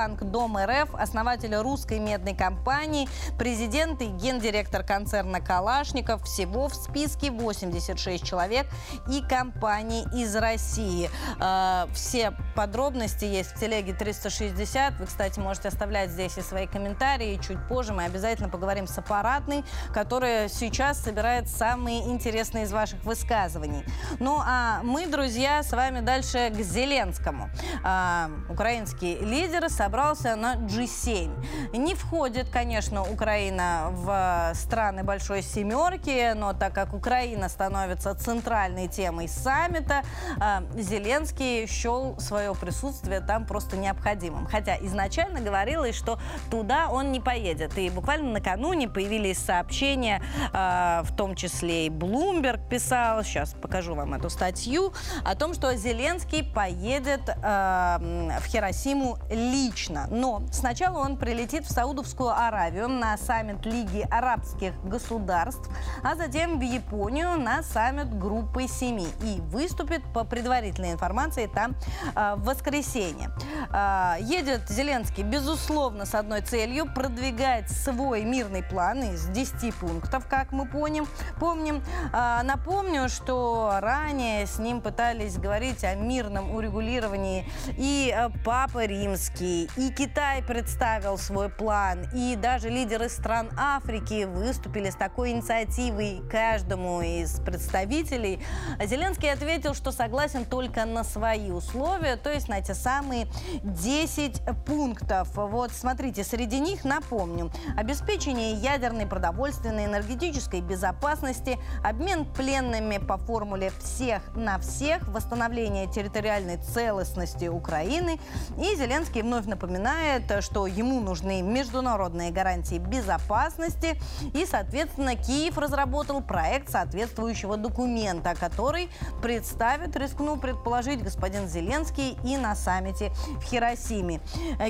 банк, 0.00 0.22
Дом 0.22 0.56
РФ, 0.56 0.94
основатель 0.94 1.54
русской 1.56 1.98
медной 1.98 2.34
компании, 2.34 3.06
президент 3.38 4.00
и 4.00 4.06
гендиректор 4.06 4.82
концерна 4.82 5.42
«Калашников». 5.42 6.24
Всего 6.24 6.68
в 6.68 6.74
списке 6.74 7.30
86 7.30 8.24
человек 8.24 8.66
и 9.10 9.20
компаний 9.20 10.06
из 10.14 10.34
России. 10.36 11.10
Э, 11.38 11.86
все 11.92 12.32
подробности 12.56 13.26
есть 13.26 13.50
в 13.50 13.60
телеге 13.60 13.92
360. 13.92 14.98
Вы, 15.00 15.04
кстати, 15.04 15.38
можете 15.38 15.68
оставлять 15.68 16.08
здесь 16.08 16.38
и 16.38 16.40
свои 16.40 16.66
комментарии. 16.66 17.38
Чуть 17.46 17.58
позже 17.68 17.92
мы 17.92 18.04
обязательно 18.04 18.48
поговорим 18.48 18.86
с 18.86 18.96
аппаратной, 18.96 19.64
которая 19.92 20.48
сейчас 20.48 20.98
собирает 20.98 21.46
самые 21.46 22.10
интересные 22.10 22.64
из 22.64 22.72
ваших 22.72 23.04
высказываний. 23.04 23.84
Ну 24.18 24.40
а 24.42 24.80
мы, 24.82 25.06
друзья, 25.06 25.62
с 25.62 25.72
вами 25.72 26.00
дальше 26.00 26.50
к 26.56 26.58
Зеленскому. 26.58 27.50
Э, 27.84 28.30
украинские 28.48 29.18
лидеры 29.18 29.68
собрались 29.68 29.89
собрался 29.90 30.36
на 30.36 30.54
G7. 30.54 31.76
Не 31.76 31.96
входит, 31.96 32.48
конечно, 32.48 33.02
Украина 33.02 33.88
в 33.90 34.52
страны 34.54 35.02
Большой 35.02 35.42
Семерки, 35.42 36.32
но 36.34 36.52
так 36.52 36.72
как 36.72 36.94
Украина 36.94 37.48
становится 37.48 38.14
центральной 38.14 38.86
темой 38.86 39.26
саммита, 39.26 40.04
а, 40.38 40.62
Зеленский 40.76 41.66
счел 41.66 42.14
свое 42.20 42.54
присутствие 42.54 43.20
там 43.20 43.46
просто 43.46 43.76
необходимым. 43.76 44.46
Хотя 44.46 44.76
изначально 44.76 45.40
говорилось, 45.40 45.96
что 45.96 46.20
туда 46.52 46.88
он 46.88 47.10
не 47.10 47.18
поедет. 47.18 47.76
И 47.76 47.90
буквально 47.90 48.30
накануне 48.30 48.88
появились 48.88 49.38
сообщения, 49.38 50.22
а, 50.52 51.02
в 51.02 51.16
том 51.16 51.34
числе 51.34 51.86
и 51.86 51.90
Bloomberg 51.90 52.68
писал, 52.68 53.24
сейчас 53.24 53.54
покажу 53.54 53.96
вам 53.96 54.14
эту 54.14 54.30
статью, 54.30 54.92
о 55.24 55.34
том, 55.34 55.52
что 55.52 55.74
Зеленский 55.74 56.44
поедет 56.44 57.22
в 57.26 58.42
Хиросиму 58.46 59.18
лично 59.30 59.79
лично. 59.80 60.06
Но 60.10 60.42
сначала 60.52 60.98
он 60.98 61.16
прилетит 61.16 61.64
в 61.64 61.72
Саудовскую 61.72 62.30
Аравию 62.30 62.88
на 62.88 63.16
саммит 63.16 63.64
Лиги 63.64 64.06
арабских 64.10 64.72
государств, 64.84 65.70
а 66.02 66.14
затем 66.14 66.58
в 66.58 66.62
Японию 66.62 67.38
на 67.38 67.62
саммит 67.62 68.18
Группы 68.18 68.66
Семи 68.66 69.08
и 69.22 69.40
выступит 69.40 70.02
по 70.12 70.24
предварительной 70.24 70.92
информации 70.92 71.46
там 71.46 71.74
э, 72.14 72.34
в 72.36 72.44
воскресенье. 72.44 73.30
Э, 73.72 74.16
едет 74.20 74.68
Зеленский, 74.68 75.22
безусловно, 75.22 76.06
с 76.06 76.14
одной 76.14 76.42
целью– 76.42 76.86
продвигать 76.94 77.70
свой 77.70 78.24
мирный 78.24 78.62
план 78.62 79.02
из 79.02 79.26
10 79.26 79.74
пунктов, 79.74 80.26
как 80.28 80.52
мы 80.52 80.66
помним. 80.66 81.06
помним. 81.38 81.82
Э, 82.12 82.42
напомню, 82.42 83.08
что 83.08 83.78
ранее 83.80 84.46
с 84.46 84.58
ним 84.58 84.80
пытались 84.80 85.38
говорить 85.38 85.84
о 85.84 85.94
мирном 85.94 86.54
урегулировании 86.54 87.48
и 87.76 88.14
э, 88.14 88.28
Папа 88.44 88.84
Римский, 88.84 89.69
и 89.76 89.90
Китай 89.90 90.42
представил 90.42 91.18
свой 91.18 91.48
план, 91.48 92.06
и 92.14 92.36
даже 92.36 92.68
лидеры 92.68 93.08
стран 93.08 93.50
Африки 93.56 94.24
выступили 94.24 94.90
с 94.90 94.94
такой 94.94 95.30
инициативой 95.30 96.22
каждому 96.30 97.00
из 97.02 97.40
представителей. 97.40 98.42
Зеленский 98.82 99.30
ответил, 99.30 99.74
что 99.74 99.92
согласен 99.92 100.44
только 100.44 100.84
на 100.84 101.04
свои 101.04 101.50
условия, 101.50 102.16
то 102.16 102.32
есть 102.32 102.48
на 102.48 102.60
те 102.60 102.74
самые 102.74 103.28
10 103.62 104.42
пунктов. 104.66 105.28
Вот 105.34 105.72
смотрите, 105.72 106.24
среди 106.24 106.58
них, 106.58 106.84
напомню, 106.84 107.52
обеспечение 107.76 108.52
ядерной, 108.54 109.06
продовольственной, 109.06 109.86
энергетической 109.86 110.60
безопасности, 110.60 111.58
обмен 111.84 112.24
пленными 112.24 112.98
по 112.98 113.18
формуле 113.18 113.72
всех 113.80 114.22
на 114.34 114.58
всех, 114.58 115.06
восстановление 115.08 115.86
территориальной 115.86 116.56
целостности 116.56 117.46
Украины. 117.46 118.18
И 118.58 118.74
Зеленский 118.76 119.22
вновь 119.22 119.46
напоминает, 119.60 120.42
что 120.42 120.66
ему 120.66 121.00
нужны 121.00 121.42
международные 121.42 122.30
гарантии 122.30 122.78
безопасности. 122.78 124.00
И, 124.32 124.46
соответственно, 124.46 125.16
Киев 125.16 125.58
разработал 125.58 126.22
проект 126.22 126.70
соответствующего 126.70 127.58
документа, 127.58 128.34
который 128.34 128.88
представит, 129.22 129.96
рискну 129.96 130.36
предположить, 130.38 131.02
господин 131.02 131.46
Зеленский 131.46 132.16
и 132.24 132.36
на 132.38 132.54
саммите 132.54 133.12
в 133.36 133.42
Хиросиме. 133.42 134.20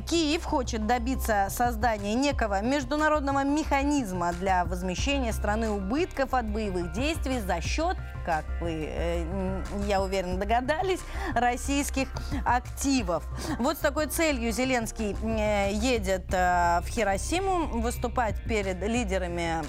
Киев 0.08 0.44
хочет 0.44 0.86
добиться 0.86 1.46
создания 1.50 2.14
некого 2.14 2.60
международного 2.60 3.44
механизма 3.44 4.32
для 4.32 4.64
возмещения 4.64 5.32
страны 5.32 5.70
убытков 5.70 6.34
от 6.34 6.46
боевых 6.46 6.92
действий 6.92 7.40
за 7.40 7.60
счет 7.60 7.96
как 8.24 8.44
вы, 8.60 8.86
э, 8.86 9.62
я 9.86 10.00
уверена, 10.00 10.36
догадались, 10.36 11.00
российских 11.34 12.08
активов. 12.44 13.24
Вот 13.58 13.76
с 13.76 13.80
такой 13.80 14.06
целью 14.06 14.52
Зеленский 14.52 14.79
э, 14.84 15.72
едет 15.72 16.32
э, 16.32 16.80
в 16.82 16.88
Хиросиму 16.88 17.80
выступать 17.80 18.42
перед 18.44 18.82
лидерами 18.82 19.62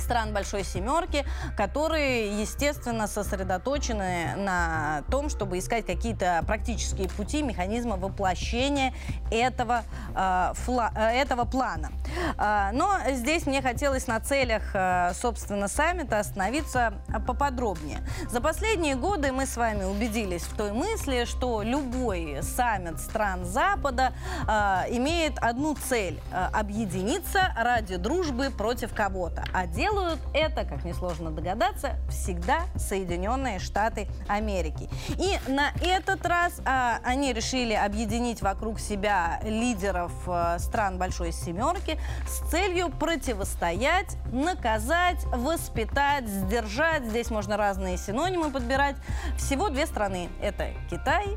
стран 0.00 0.32
Большой 0.32 0.64
Семерки, 0.64 1.24
которые, 1.56 2.40
естественно, 2.40 3.06
сосредоточены 3.06 4.34
на 4.36 5.02
том, 5.10 5.28
чтобы 5.28 5.58
искать 5.58 5.86
какие-то 5.86 6.42
практические 6.46 7.08
пути, 7.08 7.42
механизмы 7.42 7.96
воплощения 7.96 8.92
этого, 9.30 9.84
э, 10.14 10.52
фла, 10.54 10.90
э, 10.94 11.20
этого 11.20 11.44
плана. 11.44 11.90
Э, 12.38 12.70
но 12.72 12.98
здесь 13.10 13.46
мне 13.46 13.62
хотелось 13.62 14.06
на 14.06 14.20
целях, 14.20 14.62
э, 14.74 15.12
собственно, 15.14 15.68
саммита 15.68 16.18
остановиться 16.18 16.94
поподробнее. 17.26 17.98
За 18.30 18.40
последние 18.40 18.94
годы 18.94 19.32
мы 19.32 19.46
с 19.46 19.56
вами 19.56 19.84
убедились 19.84 20.42
в 20.42 20.56
той 20.56 20.72
мысли, 20.72 21.24
что 21.24 21.62
любой 21.62 22.38
саммит 22.42 22.98
стран 23.00 23.44
Запада 23.44 24.12
э, 24.46 24.52
имеет 24.90 25.38
одну 25.38 25.74
цель 25.74 26.20
э,– 26.32 26.48
объединиться 26.52 27.52
ради 27.56 27.96
дружбы 27.96 28.50
против 28.50 28.94
кого-то. 28.94 29.44
А 29.52 29.66
делают 29.86 30.18
это, 30.34 30.64
как 30.64 30.84
несложно 30.84 31.30
догадаться, 31.30 31.96
всегда 32.08 32.62
Соединенные 32.76 33.60
Штаты 33.60 34.08
Америки. 34.26 34.88
И 35.16 35.38
на 35.48 35.70
этот 35.80 36.26
раз 36.26 36.60
а, 36.64 36.98
они 37.04 37.32
решили 37.32 37.72
объединить 37.72 38.42
вокруг 38.42 38.80
себя 38.80 39.40
лидеров 39.44 40.10
а, 40.26 40.58
стран 40.58 40.98
Большой 40.98 41.30
Семерки 41.30 42.00
с 42.26 42.50
целью 42.50 42.88
противостоять, 42.88 44.16
наказать, 44.32 45.24
воспитать, 45.26 46.26
сдержать. 46.26 47.04
Здесь 47.04 47.30
можно 47.30 47.56
разные 47.56 47.96
синонимы 47.96 48.50
подбирать. 48.50 48.96
Всего 49.38 49.68
две 49.68 49.86
страны. 49.86 50.28
Это 50.40 50.72
Китай 50.90 51.36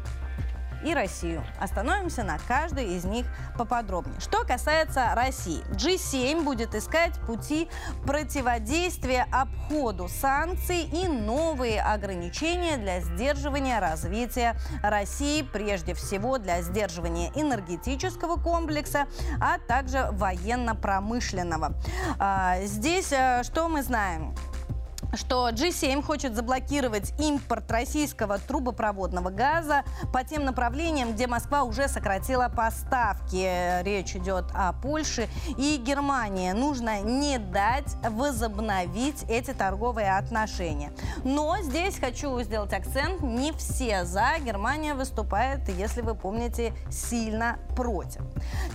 и 0.84 0.94
Россию. 0.94 1.44
Остановимся 1.60 2.24
на 2.24 2.38
каждой 2.38 2.96
из 2.96 3.06
них 3.06 3.26
поподробнее. 3.58 4.20
Что 4.20 4.44
касается 4.44 5.12
России, 5.14 5.64
G7 5.72 6.44
будет 6.44 6.76
искать 6.76 7.14
пути 7.22 7.70
противодействия 8.06 9.28
обходу 9.32 10.08
санкций 10.08 10.84
и 10.84 11.08
новые 11.08 11.82
ограничения 11.82 12.78
для 12.78 13.02
сдерживания 13.02 13.80
развития 13.80 14.56
России, 14.82 15.42
прежде 15.42 15.94
всего 15.94 16.38
для 16.38 16.62
сдерживания 16.62 17.32
энергетического 17.36 18.36
комплекса, 18.42 19.08
а 19.40 19.58
также 19.60 20.10
военно-промышленного. 20.12 21.74
А, 22.18 22.62
здесь 22.64 23.12
э, 23.12 23.44
что 23.44 23.68
мы 23.68 23.84
знаем? 23.84 24.36
Что 25.14 25.50
G7 25.50 26.02
хочет 26.04 26.36
заблокировать 26.36 27.14
импорт 27.20 27.70
российского 27.72 28.38
трубопроводного 28.38 29.30
газа 29.30 29.84
по 30.14 30.24
тем 30.24 30.46
направлениям, 30.46 31.14
где 31.14 31.28
Москва 31.28 31.64
уже 31.64 31.88
сократила 31.88 32.50
поставки. 32.50 33.84
Речь 33.84 34.16
идет 34.16 34.46
о 34.54 34.74
Польше 34.74 35.28
и 35.58 35.78
Германии. 35.78 36.52
Нужно 36.52 37.02
не 37.02 37.38
дать 37.38 37.96
возобновить 38.04 39.24
эти 39.30 39.52
торговые 39.52 40.18
отношения. 40.18 40.92
Но 41.24 41.58
здесь 41.62 41.98
хочу 42.00 42.40
сделать 42.42 42.74
акцент, 42.74 43.22
не 43.22 43.52
все 43.54 44.06
за. 44.06 44.38
Германия 44.40 44.94
выступает, 44.94 45.68
если 45.70 46.02
вы 46.02 46.16
помните, 46.16 46.74
сильно 46.92 47.58
против. 47.76 48.22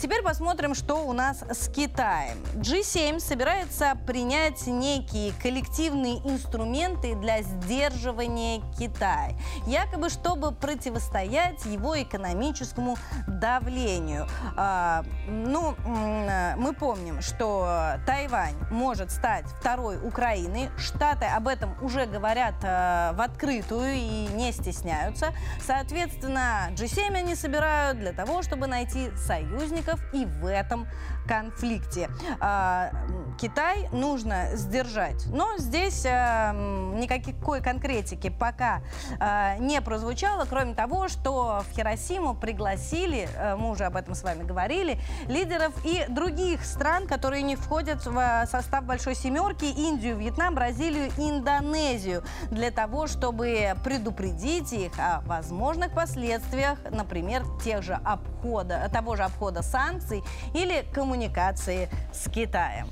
Теперь 0.00 0.22
посмотрим, 0.22 0.74
что 0.74 1.06
у 1.06 1.12
нас 1.12 1.42
с 1.50 1.68
Китаем. 1.68 2.38
G7 2.54 3.20
собирается 3.20 3.96
принять 4.06 4.66
некие 4.66 5.32
коллективные 5.42 6.23
инструменты 6.24 7.14
для 7.14 7.42
сдерживания 7.42 8.62
Китая, 8.78 9.32
якобы 9.66 10.08
чтобы 10.10 10.52
противостоять 10.52 11.64
его 11.66 12.00
экономическому 12.00 12.96
давлению. 13.26 14.26
А, 14.56 15.04
ну, 15.26 15.74
мы 15.84 16.72
помним, 16.72 17.20
что 17.20 17.98
Тайвань 18.06 18.56
может 18.70 19.10
стать 19.10 19.46
второй 19.46 19.96
Украиной. 19.96 20.70
Штаты 20.76 21.26
об 21.26 21.48
этом 21.48 21.76
уже 21.82 22.06
говорят 22.06 22.54
а, 22.62 23.12
в 23.12 23.20
открытую 23.20 23.94
и 23.94 24.28
не 24.34 24.52
стесняются. 24.52 25.32
Соответственно, 25.60 26.68
G7 26.70 27.14
они 27.14 27.34
собирают 27.34 27.98
для 27.98 28.12
того, 28.12 28.42
чтобы 28.42 28.66
найти 28.66 29.10
союзников 29.16 30.00
и 30.12 30.24
в 30.24 30.46
этом 30.46 30.86
конфликте. 31.26 32.10
А, 32.40 32.90
Китай 33.38 33.88
нужно 33.92 34.54
сдержать. 34.54 35.26
Но 35.26 35.56
здесь 35.58 36.04
э, 36.04 36.52
никакой 36.94 37.60
конкретики 37.60 38.30
пока 38.30 38.80
э, 39.18 39.56
не 39.58 39.80
прозвучало, 39.80 40.46
кроме 40.48 40.74
того, 40.74 41.08
что 41.08 41.62
в 41.68 41.76
Хиросиму 41.76 42.34
пригласили, 42.34 43.28
э, 43.36 43.56
мы 43.56 43.70
уже 43.70 43.84
об 43.84 43.96
этом 43.96 44.14
с 44.14 44.22
вами 44.22 44.44
говорили, 44.44 44.98
лидеров 45.26 45.72
и 45.84 46.04
других 46.08 46.64
стран, 46.64 47.06
которые 47.06 47.42
не 47.42 47.56
входят 47.56 48.04
в 48.06 48.46
состав 48.50 48.84
Большой 48.84 49.14
Семерки, 49.14 49.64
Индию, 49.64 50.16
Вьетнам, 50.16 50.54
Бразилию, 50.54 51.10
Индонезию, 51.16 52.22
для 52.50 52.70
того, 52.70 53.06
чтобы 53.06 53.74
предупредить 53.82 54.72
их 54.72 54.92
о 54.98 55.20
возможных 55.26 55.92
последствиях, 55.92 56.78
например, 56.90 57.44
тех 57.64 57.82
же 57.82 57.94
обхода, 58.04 58.88
того 58.92 59.16
же 59.16 59.24
обхода 59.24 59.62
санкций 59.62 60.22
или 60.54 60.84
коммуникации 60.92 61.88
с 62.12 62.30
Китаем. 62.30 62.86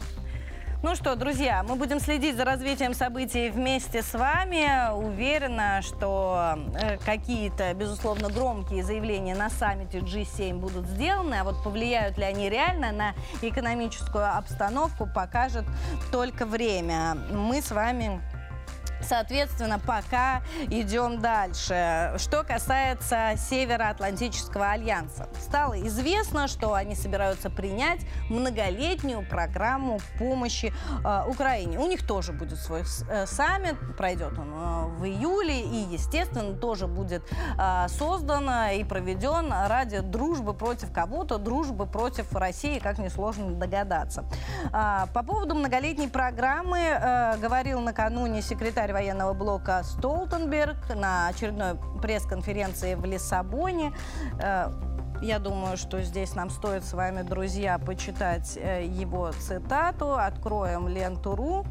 Ну 0.83 0.97
что, 0.97 1.15
друзья, 1.15 1.63
мы 1.63 1.77
будем 1.77 2.01
следить 2.01 2.37
за 2.37 2.45
развитием 2.45 2.93
событий 2.93 3.51
вместе 3.51 4.03
с 4.03 4.15
вами. 4.15 4.93
Уверена, 4.93 5.81
что 5.81 6.59
э, 6.75 6.99
какие-то, 6.99 7.73
безусловно, 7.73 8.29
громкие 8.29 8.83
заявления 8.83 9.37
на 9.37 9.49
саммите 9.49 9.99
G7 9.99 10.55
будут 10.55 10.89
сделаны, 10.89 11.37
а 11.37 11.45
вот 11.45 11.63
повлияют 11.63 12.19
ли 12.19 12.25
они 12.25 12.51
реально 12.51 12.91
на 12.91 13.15
экономическую 13.43 14.37
обстановку, 14.37 15.07
покажет 15.07 15.65
только 16.11 16.47
время. 16.47 17.15
Мы 17.31 17.63
с 17.63 17.71
вами 17.71 18.21
Соответственно, 19.03 19.79
пока 19.79 20.43
идем 20.71 21.21
дальше. 21.21 22.15
Что 22.19 22.45
касается 22.45 23.35
Североатлантического 23.37 24.71
альянса. 24.71 25.29
Стало 25.41 25.81
известно, 25.87 26.49
что 26.49 26.75
они 26.75 26.95
собираются 26.95 27.51
принять 27.51 28.01
многолетнюю 28.29 29.27
программу 29.29 30.01
помощи 30.19 30.73
э, 31.05 31.23
Украине. 31.29 31.79
У 31.79 31.87
них 31.87 32.07
тоже 32.07 32.33
будет 32.33 32.59
свой 32.59 32.83
э, 33.09 33.27
саммит, 33.27 33.77
пройдет 33.97 34.39
он 34.39 34.53
э, 34.53 34.85
в 34.99 35.05
июле, 35.05 35.61
и, 35.61 35.77
естественно, 35.93 36.55
тоже 36.55 36.87
будет 36.87 37.23
э, 37.59 37.89
создан 37.89 38.49
и 38.75 38.85
проведен 38.85 39.53
ради 39.53 40.01
дружбы 40.01 40.55
против 40.55 40.93
кого-то, 40.93 41.39
дружбы 41.39 41.87
против 41.87 42.33
России, 42.35 42.79
как 42.79 42.99
несложно 42.99 43.53
догадаться. 43.53 44.25
Э, 44.73 45.07
по 45.13 45.23
поводу 45.23 45.55
многолетней 45.55 46.09
программы 46.09 46.79
э, 46.79 47.37
говорил 47.39 47.81
накануне 47.81 48.43
секретарь 48.43 48.92
секретарь 48.93 49.05
военного 49.05 49.33
блока 49.33 49.83
Столтенберг 49.85 50.95
на 50.95 51.29
очередной 51.29 51.75
пресс-конференции 52.01 52.95
в 52.95 53.05
Лиссабоне. 53.05 53.93
Э, 54.41 54.71
я 55.23 55.39
думаю, 55.39 55.77
что 55.77 56.03
здесь 56.03 56.35
нам 56.35 56.51
стоит 56.51 56.85
с 56.85 56.93
вами, 56.93 57.23
друзья, 57.23 57.79
почитать 57.79 58.57
э, 58.57 58.85
его 58.85 59.33
цитату. 59.33 60.15
Откроем 60.15 60.89
ленту.ру. 60.89 61.65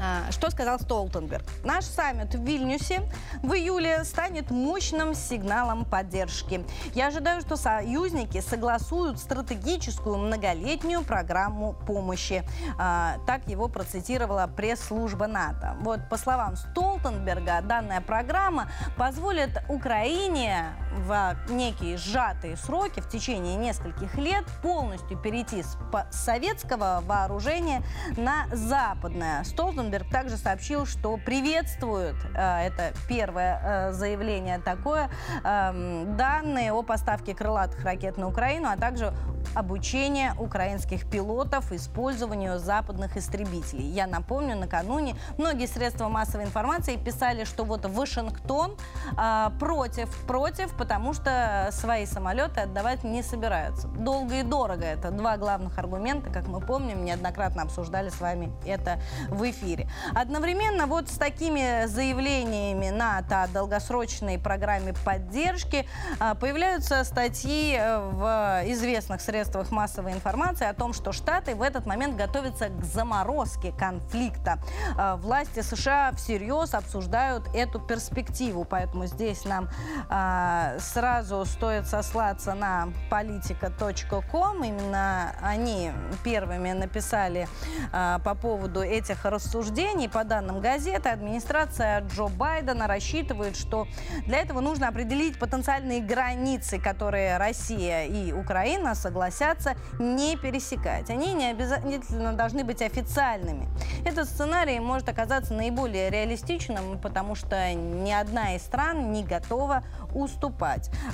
А, 0.00 0.30
что 0.30 0.50
сказал 0.50 0.78
Столтенберг? 0.78 1.44
Наш 1.64 1.84
саммит 1.84 2.34
в 2.34 2.44
Вильнюсе 2.44 3.02
в 3.42 3.52
июле 3.52 4.04
станет 4.04 4.50
мощным 4.50 5.14
сигналом 5.14 5.84
поддержки. 5.84 6.64
Я 6.94 7.08
ожидаю, 7.08 7.40
что 7.40 7.56
союзники 7.56 8.40
согласуют 8.40 9.18
стратегическую 9.18 10.16
многолетнюю 10.16 11.02
программу 11.02 11.74
помощи. 11.86 12.42
А, 12.78 13.18
так 13.26 13.48
его 13.48 13.68
процитировала 13.68 14.46
пресс-служба 14.46 15.26
НАТО. 15.26 15.76
Вот 15.80 16.00
по 16.08 16.16
словам 16.16 16.56
Столтенберга, 16.56 17.60
данная 17.62 18.00
программа 18.00 18.70
позволит 18.96 19.62
Украине 19.68 20.66
в 20.94 21.36
некие 21.48 21.96
сжатые 21.96 22.56
сроки 22.56 23.00
в 23.00 23.08
течение 23.08 23.56
нескольких 23.56 24.14
лет 24.16 24.44
полностью 24.62 25.18
перейти 25.18 25.62
с 25.62 25.76
советского 26.10 27.02
вооружения 27.06 27.82
на 28.16 28.46
западное. 28.52 29.44
Столтенберг 29.44 30.08
также 30.10 30.36
сообщил, 30.36 30.86
что 30.86 31.16
приветствует, 31.16 32.16
э, 32.34 32.66
это 32.66 32.92
первое 33.08 33.60
э, 33.62 33.92
заявление 33.92 34.58
такое, 34.58 35.10
эм, 35.44 36.16
данные 36.16 36.72
о 36.72 36.82
поставке 36.82 37.34
крылатых 37.34 37.84
ракет 37.84 38.16
на 38.16 38.28
Украину, 38.28 38.68
а 38.68 38.76
также 38.76 39.12
обучение 39.54 40.34
украинских 40.38 41.08
пилотов 41.08 41.72
использованию 41.72 42.58
западных 42.58 43.16
истребителей. 43.16 43.84
Я 43.84 44.06
напомню, 44.06 44.56
накануне 44.56 45.16
многие 45.38 45.66
средства 45.66 46.08
массовой 46.08 46.44
информации 46.44 46.96
писали, 46.96 47.44
что 47.44 47.64
вот 47.64 47.84
Вашингтон 47.84 48.76
э, 49.16 49.50
против, 49.58 50.08
против, 50.26 50.74
потому 50.84 51.14
что 51.14 51.70
свои 51.72 52.04
самолеты 52.04 52.60
отдавать 52.60 53.04
не 53.04 53.22
собираются. 53.22 53.88
Долго 53.88 54.40
и 54.40 54.42
дорого. 54.42 54.84
Это 54.84 55.10
два 55.10 55.38
главных 55.38 55.78
аргумента, 55.78 56.28
как 56.28 56.46
мы 56.46 56.60
помним, 56.60 57.06
неоднократно 57.06 57.62
обсуждали 57.62 58.10
с 58.10 58.20
вами 58.20 58.52
это 58.66 59.00
в 59.30 59.48
эфире. 59.50 59.88
Одновременно 60.14 60.86
вот 60.86 61.08
с 61.08 61.16
такими 61.16 61.86
заявлениями 61.86 62.90
НАТО 62.90 63.44
о 63.44 63.48
долгосрочной 63.48 64.38
программе 64.38 64.92
поддержки 65.04 65.88
э, 66.20 66.34
появляются 66.34 67.02
статьи 67.04 67.76
э, 67.78 67.98
в 67.98 68.62
известных 68.66 69.22
средствах 69.22 69.54
средствах 69.54 69.70
массовой 69.70 70.12
информации 70.12 70.66
о 70.66 70.74
том, 70.74 70.92
что 70.92 71.12
Штаты 71.12 71.54
в 71.54 71.62
этот 71.62 71.86
момент 71.86 72.16
готовятся 72.16 72.68
к 72.68 72.84
заморозке 72.84 73.72
конфликта. 73.72 74.58
А, 74.96 75.16
власти 75.16 75.60
США 75.60 76.12
всерьез 76.12 76.74
обсуждают 76.74 77.48
эту 77.54 77.80
перспективу, 77.80 78.64
поэтому 78.64 79.06
здесь 79.06 79.44
нам 79.44 79.68
а, 80.08 80.73
сразу 80.78 81.44
стоит 81.44 81.86
сослаться 81.86 82.54
на 82.54 82.88
политика.ком. 83.10 84.64
Именно 84.64 85.32
они 85.42 85.92
первыми 86.22 86.72
написали 86.72 87.48
а, 87.92 88.18
по 88.20 88.34
поводу 88.34 88.82
этих 88.82 89.24
рассуждений. 89.24 90.08
По 90.08 90.24
данным 90.24 90.60
газеты, 90.60 91.08
администрация 91.08 92.00
Джо 92.02 92.28
Байдена 92.28 92.86
рассчитывает, 92.86 93.56
что 93.56 93.86
для 94.26 94.38
этого 94.38 94.60
нужно 94.60 94.88
определить 94.88 95.38
потенциальные 95.38 96.00
границы, 96.00 96.78
которые 96.78 97.38
Россия 97.38 98.04
и 98.04 98.32
Украина 98.32 98.94
согласятся 98.94 99.74
не 99.98 100.36
пересекать. 100.36 101.10
Они 101.10 101.32
не 101.32 101.50
обязательно 101.50 102.32
должны 102.32 102.64
быть 102.64 102.82
официальными. 102.82 103.68
Этот 104.04 104.28
сценарий 104.28 104.80
может 104.80 105.08
оказаться 105.08 105.54
наиболее 105.54 106.10
реалистичным, 106.10 106.98
потому 106.98 107.34
что 107.34 107.72
ни 107.72 108.10
одна 108.10 108.54
из 108.56 108.62
стран 108.62 109.12
не 109.12 109.24
готова 109.24 109.84
уступать. 110.14 110.63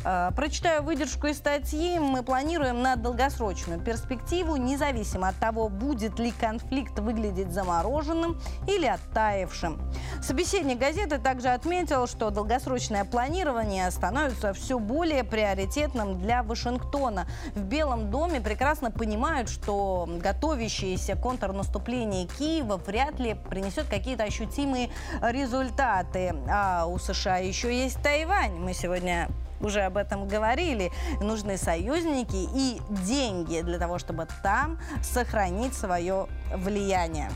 Э, 0.05 0.31
прочитаю 0.35 0.83
выдержку 0.83 1.27
из 1.27 1.39
статьи. 1.39 1.99
Мы 1.99 2.23
планируем 2.23 2.83
на 2.83 2.97
долгосрочную 2.97 3.81
перспективу, 3.81 4.57
независимо 4.57 5.29
от 5.29 5.37
того, 5.37 5.69
будет 5.69 6.19
ли 6.19 6.31
конфликт 6.31 6.99
выглядеть 6.99 7.53
замороженным 7.53 8.41
или 8.67 8.87
оттаившим. 8.87 9.81
Собеседник 10.23 10.79
газеты 10.79 11.19
также 11.19 11.49
отметил, 11.49 12.07
что 12.07 12.31
долгосрочное 12.31 13.05
планирование 13.05 13.91
становится 13.91 14.53
все 14.53 14.79
более 14.79 15.25
приоритетным 15.25 16.19
для 16.21 16.43
Вашингтона. 16.43 17.27
В 17.55 17.63
Белом 17.63 18.11
доме 18.11 18.41
прекрасно 18.41 18.91
понимают, 18.91 19.49
что 19.49 20.09
готовящееся 20.23 21.17
контрнаступление 21.17 22.27
Киева 22.27 22.77
вряд 22.77 23.19
ли 23.19 23.35
принесет 23.35 23.87
какие-то 23.89 24.25
ощутимые 24.25 24.91
результаты. 25.21 26.35
А 26.49 26.87
у 26.87 26.99
США 26.99 27.39
еще 27.39 27.75
есть 27.77 28.03
Тайвань. 28.03 28.55
Мы 28.55 28.75
сегодня 28.75 29.29
уже 29.61 29.83
об 29.83 29.97
этом 29.97 30.27
говорили, 30.27 30.91
нужны 31.21 31.57
союзники 31.57 32.49
и 32.55 32.81
деньги 33.07 33.61
для 33.61 33.79
того, 33.79 33.99
чтобы 33.99 34.27
там 34.43 34.79
сохранить 35.03 35.75
свое 35.75 36.27
влияние. 36.55 37.31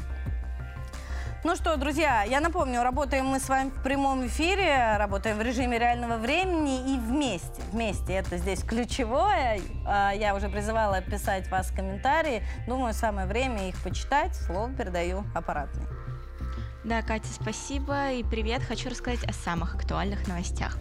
Ну 1.45 1.57
что, 1.57 1.77
друзья, 1.77 2.23
я 2.23 2.41
напомню, 2.41 2.83
работаем 2.83 3.27
мы 3.27 3.39
с 3.39 3.51
вами 3.51 3.69
в 3.69 3.83
прямом 3.83 4.27
эфире, 4.27 4.97
работаем 4.97 5.37
в 5.37 5.43
режиме 5.43 5.79
реального 5.79 6.17
времени 6.17 6.95
и 6.95 6.99
вместе. 6.99 7.61
Вместе, 7.71 8.15
это 8.15 8.39
здесь 8.39 8.63
ключевое. 8.65 9.61
А, 9.87 10.13
я 10.13 10.35
уже 10.35 10.49
призывала 10.49 11.03
писать 11.03 11.51
вас 11.51 11.71
комментарии. 11.71 12.43
Думаю, 12.67 12.95
самое 12.95 13.27
время 13.27 13.69
их 13.69 13.77
почитать. 13.83 14.35
Слово 14.35 14.71
передаю 14.71 15.25
аппаратный. 15.35 15.85
Да, 16.85 17.01
Катя, 17.01 17.29
спасибо 17.33 18.13
и 18.13 18.23
привет. 18.23 18.63
Хочу 18.63 18.91
рассказать 18.91 19.25
о 19.25 19.33
самых 19.33 19.75
актуальных 19.75 20.29
новостях. 20.29 20.77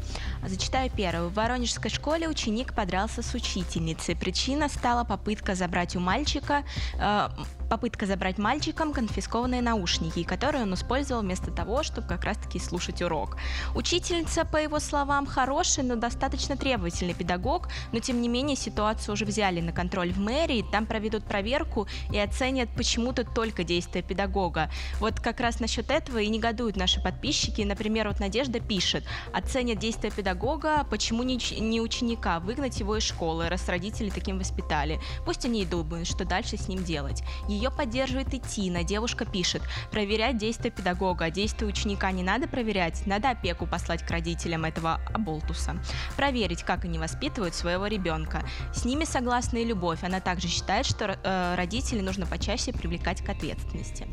Зачитаю 0.46 0.92
первую. 0.92 1.30
В 1.30 1.34
Воронежской 1.36 1.90
школе 1.90 2.28
ученик 2.28 2.74
подрался 2.76 3.22
с 3.22 3.34
учительницей. 3.34 4.14
Причина 4.14 4.68
стала 4.68 5.06
попытка 5.06 5.56
забрать 5.56 5.96
у 5.96 6.02
мальчика 6.02 6.66
э, 7.00 7.30
попытка 7.74 8.06
забрать 8.06 8.38
мальчикам 8.38 8.94
конфискованные 8.94 9.64
наушники, 9.64 10.22
которые 10.22 10.62
он 10.62 10.76
использовал 10.76 11.24
вместо 11.24 11.50
того, 11.50 11.82
чтобы 11.82 12.08
как 12.08 12.24
раз-таки 12.24 12.60
слушать 12.60 13.02
урок. 13.02 13.38
Учительница, 13.74 14.46
по 14.46 14.58
его 14.58 14.80
словам, 14.80 15.26
хороший, 15.26 15.84
но 15.84 15.96
достаточно 15.96 16.56
требовательный 16.56 17.16
педагог, 17.16 17.70
но 17.92 17.98
тем 17.98 18.22
не 18.22 18.30
менее 18.30 18.56
ситуацию 18.56 19.14
уже 19.14 19.26
взяли 19.26 19.60
на 19.60 19.72
контроль 19.72 20.14
в 20.14 20.20
мэрии, 20.20 20.64
там 20.72 20.86
проведут 20.86 21.24
проверку 21.26 21.88
и 22.12 22.20
оценят 22.20 22.70
почему-то 22.76 23.24
только 23.24 23.64
действия 23.64 24.04
педагога. 24.04 24.70
Вот 25.00 25.20
как 25.20 25.40
раз 25.40 25.60
насчет 25.60 25.90
этого 25.90 26.20
и 26.20 26.30
негодуют 26.30 26.76
наши 26.76 27.02
подписчики. 27.02 27.64
Например, 27.64 28.08
вот 28.08 28.20
Надежда 28.20 28.60
пишет, 28.60 29.04
оценят 29.34 29.80
действия 29.80 30.12
педагога, 30.12 30.86
почему 30.92 31.24
не 31.24 31.82
ученика, 31.82 32.40
выгнать 32.40 32.80
его 32.80 32.98
из 32.98 33.04
школы, 33.04 33.50
раз 33.50 33.68
родители 33.68 34.12
таким 34.12 34.38
воспитали. 34.38 35.00
Пусть 35.26 35.44
они 35.44 35.64
и 35.64 35.66
думают, 35.66 36.08
что 36.08 36.24
дальше 36.24 36.56
с 36.56 36.68
ним 36.68 36.84
делать. 36.84 37.24
Ее 37.48 37.63
поддерживает 37.72 38.34
и 38.34 38.40
Тина. 38.40 38.84
Девушка 38.84 39.26
пишет, 39.26 39.62
проверять 39.92 40.38
действия 40.38 40.72
педагога, 40.72 41.30
действия 41.30 41.68
ученика 41.68 42.12
не 42.12 42.24
надо 42.24 42.48
проверять, 42.48 43.06
надо 43.06 43.30
опеку 43.30 43.66
послать 43.66 44.06
к 44.06 44.12
родителям 44.12 44.66
этого 44.66 45.00
оболтуса. 45.14 45.76
Проверить, 46.16 46.64
как 46.64 46.86
они 46.86 47.00
воспитывают 47.00 47.56
своего 47.56 47.88
ребенка. 47.88 48.44
С 48.74 48.86
ними 48.86 49.06
согласна 49.06 49.58
и 49.58 49.66
любовь. 49.66 50.04
Она 50.04 50.20
также 50.20 50.48
считает, 50.48 50.86
что 50.86 51.06
э, 51.06 51.56
родителей 51.56 52.02
нужно 52.02 52.26
почаще 52.26 52.74
привлекать 52.74 53.24
к 53.24 53.30
ответственности. 53.30 54.08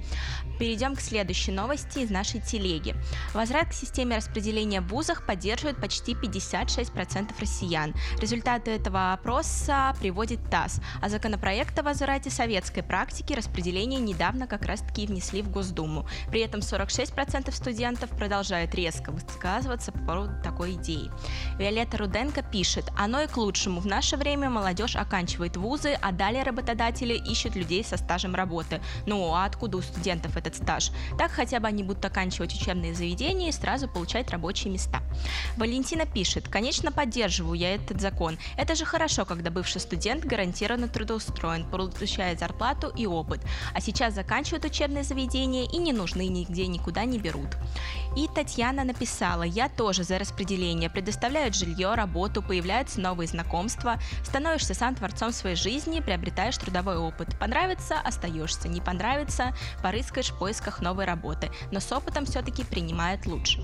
Перейдем 0.59 0.95
к 0.95 1.01
следующей 1.01 1.53
новости 1.53 2.01
из 2.01 2.11
нашей 2.11 2.41
телеги. 2.41 2.95
Возврат 3.35 3.69
к 3.69 3.73
системе 3.73 4.17
распределения 4.17 4.81
в 4.81 4.89
вузах 4.89 5.27
поддерживает 5.27 5.81
почти 5.81 6.13
56% 6.13 7.33
россиян. 7.41 7.95
Результаты 8.21 8.71
этого 8.73 9.13
опроса 9.13 9.95
приводит 10.01 10.41
ТАСС, 10.51 10.81
а 11.01 11.09
законопроект 11.09 11.79
о 11.79 11.83
возврате 11.83 12.31
советской 12.31 12.83
практики 12.83 13.33
распределение 13.41 13.99
недавно 14.01 14.47
как 14.47 14.67
раз-таки 14.67 15.07
внесли 15.07 15.41
в 15.41 15.51
Госдуму. 15.51 16.07
При 16.31 16.43
этом 16.43 16.61
46% 16.61 17.51
студентов 17.53 18.11
продолжают 18.11 18.75
резко 18.75 19.11
высказываться 19.11 19.93
по 19.93 19.99
поводу 19.99 20.33
такой 20.43 20.75
идеи. 20.75 21.11
Виолетта 21.59 21.97
Руденко 21.97 22.43
пишет, 22.43 22.91
оно 22.99 23.23
и 23.23 23.27
к 23.27 23.37
лучшему. 23.39 23.81
В 23.81 23.87
наше 23.87 24.17
время 24.19 24.51
молодежь 24.51 24.95
оканчивает 24.95 25.57
вузы, 25.57 25.99
а 26.03 26.13
далее 26.13 26.43
работодатели 26.43 27.15
ищут 27.15 27.57
людей 27.57 27.83
со 27.83 27.97
стажем 27.97 28.35
работы. 28.35 28.83
Ну, 29.07 29.33
а 29.33 29.47
откуда 29.47 29.79
у 29.79 29.83
студентов 29.83 30.37
этот 30.37 30.57
стаж? 30.57 30.91
Так 31.19 31.31
хотя 31.31 31.61
бы 31.61 31.69
они 31.69 31.83
будут 31.83 32.05
оканчивать 32.05 32.55
учебные 32.55 32.95
заведения 32.95 33.49
и 33.49 33.53
сразу 33.53 33.89
получать 33.89 34.31
рабочие 34.31 34.71
места. 34.71 35.01
Валентина 35.57 36.05
пишет, 36.05 36.49
конечно, 36.49 36.93
поддерживаю 36.93 37.59
я 37.59 37.75
этот 37.75 38.03
закон. 38.03 38.39
Это 38.59 38.75
же 38.75 38.85
хорошо, 38.85 39.25
когда 39.25 39.51
бывший 39.51 39.81
студент 39.81 40.25
гарантированно 40.25 40.89
трудоустроен, 40.89 41.65
получает 41.65 42.39
зарплату 42.41 42.93
и 42.95 43.07
опыт. 43.21 43.41
А 43.75 43.81
сейчас 43.81 44.15
заканчивают 44.15 44.65
учебное 44.65 45.03
заведение 45.03 45.67
и 45.67 45.79
не 45.79 45.93
нужны 45.93 46.29
нигде, 46.29 46.67
никуда 46.67 47.05
не 47.05 47.19
берут. 47.19 47.57
И 48.17 48.27
Татьяна 48.35 48.85
написала, 48.85 49.43
я 49.45 49.69
тоже 49.69 50.03
за 50.03 50.19
распределение, 50.19 50.91
предоставляют 50.91 51.55
жилье, 51.55 51.95
работу, 51.95 52.43
появляются 52.43 53.01
новые 53.01 53.29
знакомства, 53.29 53.99
становишься 54.25 54.75
сам 54.75 54.95
творцом 54.95 55.33
своей 55.33 55.57
жизни, 55.57 56.01
приобретаешь 56.01 56.59
трудовой 56.59 56.97
опыт. 56.97 57.39
Понравится– 57.39 58.01
остаешься, 58.05 58.69
не 58.69 58.81
понравится– 58.81 59.55
порыскаешь 59.83 60.31
в 60.31 60.39
поисках 60.39 60.81
новой 60.81 61.05
работы, 61.05 61.51
но 61.71 61.81
с 61.81 61.93
опытом 61.93 62.27
все-таки 62.27 62.65
принимает 62.65 63.27
лучше. 63.27 63.61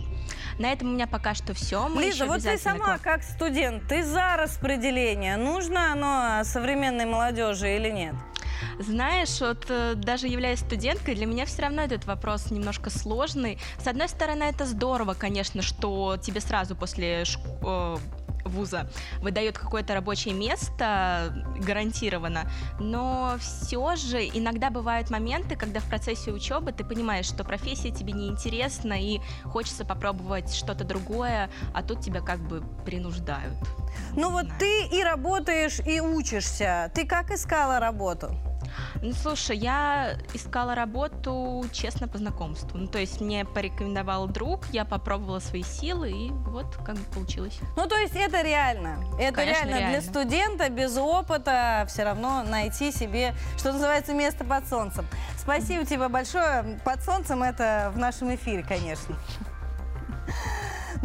На 0.58 0.72
этом 0.72 0.88
у 0.88 0.92
меня 0.92 1.06
пока 1.06 1.34
что 1.34 1.52
все. 1.54 1.88
Мы 1.88 2.04
Лиза, 2.04 2.26
вот 2.26 2.42
ты 2.42 2.58
сама 2.58 2.98
как 2.98 3.22
студент, 3.22 3.88
ты 3.88 4.04
за 4.04 4.36
распределение. 4.36 5.36
Нужно 5.36 5.92
оно 5.92 6.44
современной 6.44 7.06
молодежи 7.06 7.76
или 7.76 7.90
нет? 7.90 8.14
Знаешь, 8.78 9.40
вот 9.40 9.66
э, 9.68 9.94
даже 9.94 10.26
являясь 10.26 10.60
студенткой, 10.60 11.14
для 11.14 11.26
меня 11.26 11.46
все 11.46 11.62
равно 11.62 11.82
этот 11.82 12.06
вопрос 12.06 12.50
немножко 12.50 12.90
сложный. 12.90 13.58
С 13.78 13.86
одной 13.86 14.08
стороны, 14.08 14.44
это 14.44 14.64
здорово, 14.66 15.14
конечно, 15.14 15.62
что 15.62 16.16
тебе 16.16 16.40
сразу 16.40 16.76
после 16.76 17.24
школы 17.24 18.00
вуза 18.48 18.88
выдает 19.20 19.58
какое-то 19.58 19.94
рабочее 19.94 20.34
место 20.34 21.44
гарантированно, 21.58 22.50
но 22.78 23.36
все 23.40 23.96
же 23.96 24.24
иногда 24.24 24.70
бывают 24.70 25.10
моменты, 25.10 25.56
когда 25.56 25.80
в 25.80 25.84
процессе 25.84 26.32
учебы 26.32 26.72
ты 26.72 26.84
понимаешь, 26.84 27.26
что 27.26 27.44
профессия 27.44 27.90
тебе 27.90 28.12
не 28.12 28.28
интересна 28.28 28.94
и 28.94 29.20
хочется 29.44 29.84
попробовать 29.84 30.54
что-то 30.54 30.84
другое, 30.84 31.50
а 31.74 31.82
тут 31.82 32.00
тебя 32.00 32.20
как 32.20 32.40
бы 32.40 32.62
принуждают. 32.84 33.54
Ну 34.14 34.30
вот 34.30 34.46
ты 34.58 34.86
и 34.86 35.02
работаешь, 35.02 35.80
и 35.80 36.00
учишься. 36.00 36.90
Ты 36.94 37.06
как 37.06 37.30
искала 37.30 37.80
работу? 37.80 38.30
Ну, 39.02 39.12
слушай, 39.12 39.56
я 39.56 40.16
искала 40.34 40.74
работу, 40.74 41.64
честно, 41.72 42.08
по 42.08 42.18
знакомству. 42.18 42.78
Ну, 42.78 42.86
то 42.86 42.98
есть 42.98 43.20
мне 43.20 43.44
порекомендовал 43.44 44.26
друг, 44.28 44.66
я 44.72 44.84
попробовала 44.84 45.38
свои 45.38 45.62
силы, 45.62 46.10
и 46.10 46.30
вот 46.30 46.76
как 46.84 46.96
бы 46.96 47.04
получилось. 47.12 47.58
Ну, 47.76 47.86
то 47.86 47.96
есть 47.96 48.14
это 48.14 48.42
реально. 48.42 48.98
Это 49.18 49.32
Конечно, 49.36 49.64
реально, 49.64 49.78
реально 49.78 50.00
для 50.00 50.02
студента 50.02 50.68
без 50.68 50.96
опыта 50.96 51.84
все 51.88 52.04
равно 52.04 52.42
найти 52.42 52.92
себе, 52.92 53.34
что 53.56 53.72
называется, 53.72 54.14
место 54.14 54.44
под 54.44 54.66
солнцем. 54.68 55.06
Спасибо 55.38 55.84
тебе 55.84 56.08
большое. 56.08 56.80
Под 56.84 57.02
солнцем 57.02 57.42
это 57.42 57.92
в 57.94 57.98
нашем 57.98 58.34
эфире, 58.34 58.62
конечно. 58.62 59.16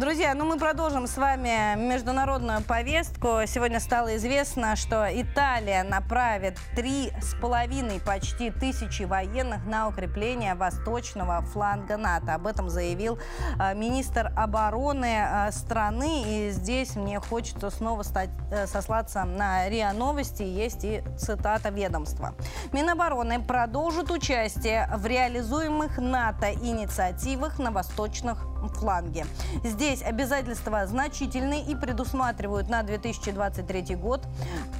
Друзья, 0.02 0.34
ну 0.34 0.44
мы 0.44 0.58
продолжим 0.58 1.06
с 1.06 1.16
вами 1.16 1.76
международную 1.76 2.60
повестку. 2.62 3.42
Сегодня 3.46 3.78
стало 3.78 4.16
известно, 4.16 4.74
что 4.74 5.06
Италия 5.08 5.84
направит 5.84 6.58
три 6.74 7.12
с 7.22 7.36
половиной 7.40 8.00
почти 8.00 8.50
тысячи 8.50 9.04
военных 9.04 9.64
на 9.64 9.86
укрепление 9.86 10.56
восточного 10.56 11.42
фланга 11.42 11.96
НАТО. 11.96 12.34
Об 12.34 12.48
этом 12.48 12.68
заявил 12.68 13.16
э, 13.60 13.76
министр 13.76 14.32
обороны 14.36 15.18
э, 15.24 15.52
страны. 15.52 16.24
И 16.26 16.50
здесь 16.50 16.96
мне 16.96 17.20
хочется 17.20 17.70
снова 17.70 18.02
стать, 18.02 18.30
э, 18.50 18.66
сослаться 18.66 19.22
на 19.22 19.68
РИА 19.68 19.92
Новости. 19.92 20.42
Есть 20.42 20.82
и 20.82 21.04
цитата 21.16 21.68
ведомства. 21.68 22.34
Минобороны 22.72 23.40
продолжит 23.40 24.10
участие 24.10 24.90
в 24.96 25.06
реализуемых 25.06 25.98
НАТО 25.98 26.52
инициативах 26.52 27.60
на 27.60 27.70
восточных 27.70 28.48
фланге. 28.68 29.26
Здесь 29.64 29.91
обязательства 30.00 30.86
значительные 30.86 31.62
и 31.62 31.74
предусматривают 31.74 32.70
на 32.70 32.82
2023 32.82 33.96
год 33.96 34.26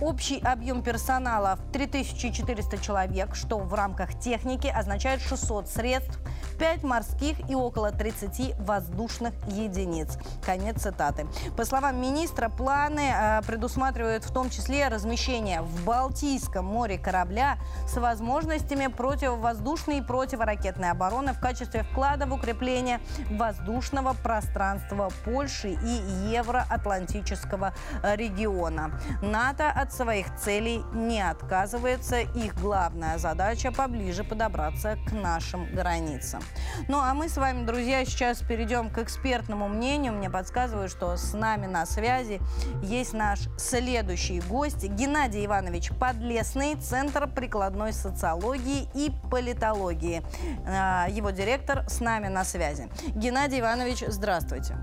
общий 0.01 0.39
объем 0.41 0.83
персонала 0.83 1.57
в 1.57 1.73
3400 1.73 2.79
человек, 2.79 3.35
что 3.35 3.59
в 3.59 3.75
рамках 3.75 4.19
техники 4.19 4.69
означает 4.69 5.21
600 5.21 5.69
средств 5.69 6.19
5 6.59 6.85
морских 6.85 7.51
и 7.51 7.55
около 7.55 7.91
30 7.91 8.59
воздушных 8.61 9.35
единиц. 9.49 10.17
Конец 10.47 10.83
цитаты. 10.83 11.27
По 11.57 11.65
словам 11.65 12.01
министра, 12.01 12.49
планы 12.49 13.13
э, 13.13 13.43
предусматривают 13.47 14.25
в 14.25 14.33
том 14.33 14.49
числе 14.49 14.89
размещение 14.89 15.63
в 15.63 15.85
Балтийском 15.85 16.65
море 16.65 16.99
корабля 16.99 17.59
с 17.89 17.97
возможностями 17.97 18.87
противовоздушной 18.87 19.99
и 19.99 20.03
противоракетной 20.03 20.91
обороны 20.91 21.33
в 21.33 21.41
качестве 21.41 21.83
вклада 21.83 22.27
в 22.27 22.33
укрепление 22.33 23.01
воздушного 23.31 24.15
пространства 24.15 25.02
Польши 25.25 25.71
и 25.71 26.33
Евроатлантического 26.33 27.75
региона. 28.03 28.99
НАТО 29.23 29.71
от 29.71 29.93
своих 29.93 30.35
целей 30.37 30.83
не 30.93 31.21
отказывается. 31.21 32.21
Их 32.21 32.55
главная 32.61 33.19
задача 33.19 33.73
поближе 33.73 34.25
подобраться 34.25 34.97
к 35.07 35.13
нашим 35.13 35.67
границам. 35.75 36.43
Ну, 36.89 36.99
а 36.99 37.15
мы 37.15 37.29
с 37.29 37.37
вами, 37.37 37.65
друзья, 37.65 38.05
сейчас 38.05 38.41
перейдем 38.41 38.91
к 38.91 38.99
экспертному 38.99 39.69
мнению. 39.69 40.13
Мне 40.13 40.31
подсказывают, 40.31 40.91
что 40.91 41.17
с 41.17 41.33
нами 41.33 41.67
на 41.67 41.87
связи 41.87 42.41
есть 42.83 43.13
наш 43.13 43.41
следующий 43.57 44.41
гость 44.41 44.85
Геннадий 44.85 45.47
Иванович 45.47 45.91
Подлесный, 45.99 46.77
Центр 46.77 47.29
прикладной 47.29 47.93
социологии 47.93 48.89
и 48.95 49.13
политологии. 49.31 50.23
А, 50.67 51.07
его 51.09 51.31
директор 51.31 51.89
с 51.89 52.01
нами 52.01 52.29
на 52.29 52.45
связи. 52.45 52.89
Геннадий 53.15 53.61
Иванович, 53.61 54.05
здравствуйте. 54.09 54.77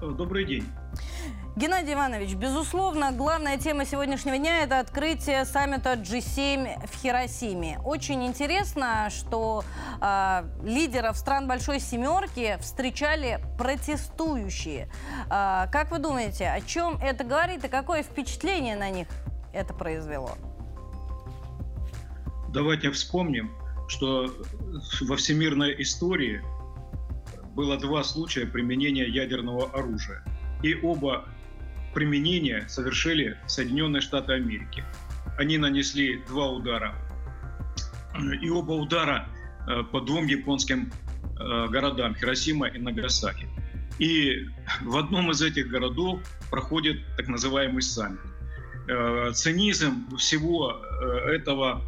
Добрый 0.00 0.44
день. 0.44 0.64
Геннадий 1.56 1.94
Иванович, 1.94 2.34
безусловно, 2.34 3.10
главная 3.10 3.58
тема 3.58 3.84
сегодняшнего 3.84 4.38
дня– 4.38 4.62
это 4.62 4.78
открытие 4.78 5.44
саммита 5.44 5.94
G7 5.94 6.86
в 6.86 6.94
Хиросиме. 7.02 7.80
Очень 7.84 8.24
интересно, 8.24 9.08
что 9.10 9.64
э, 10.00 10.44
лидеров 10.62 11.16
стран 11.16 11.48
Большой 11.48 11.80
Семерки 11.80 12.56
встречали 12.60 13.40
протестующие. 13.58 14.88
Э, 15.26 15.66
как 15.72 15.90
вы 15.90 15.98
думаете, 15.98 16.48
о 16.48 16.60
чем 16.60 16.96
это 17.02 17.24
говорит 17.24 17.64
и 17.64 17.68
какое 17.68 18.04
впечатление 18.04 18.76
на 18.76 18.90
них 18.90 19.08
это 19.52 19.74
произвело? 19.74 20.30
Давайте 22.50 22.92
вспомним, 22.92 23.50
что 23.88 24.32
во 25.00 25.16
всемирной 25.16 25.74
истории 25.82 26.40
было 27.58 27.76
два 27.76 28.04
случая 28.04 28.46
применения 28.46 29.08
ядерного 29.08 29.68
оружия. 29.72 30.22
И 30.62 30.76
оба 30.80 31.24
применения 31.92 32.68
совершили 32.68 33.36
Соединенные 33.48 34.00
Штаты 34.00 34.34
Америки. 34.34 34.84
Они 35.38 35.58
нанесли 35.58 36.22
два 36.28 36.50
удара. 36.50 36.94
И 38.40 38.48
оба 38.48 38.74
удара 38.74 39.28
э, 39.66 39.82
по 39.90 40.00
двум 40.00 40.26
японским 40.26 40.92
э, 41.40 41.66
городам 41.68 42.14
Хиросима 42.14 42.68
и 42.68 42.78
Нагасаки. 42.78 43.48
И 43.98 44.46
в 44.82 44.96
одном 44.96 45.32
из 45.32 45.42
этих 45.42 45.66
городов 45.66 46.20
проходит 46.50 46.98
так 47.16 47.26
называемый 47.26 47.82
саммит. 47.82 48.20
Э, 48.86 49.32
цинизм 49.34 50.16
всего 50.16 50.80
этого 51.26 51.82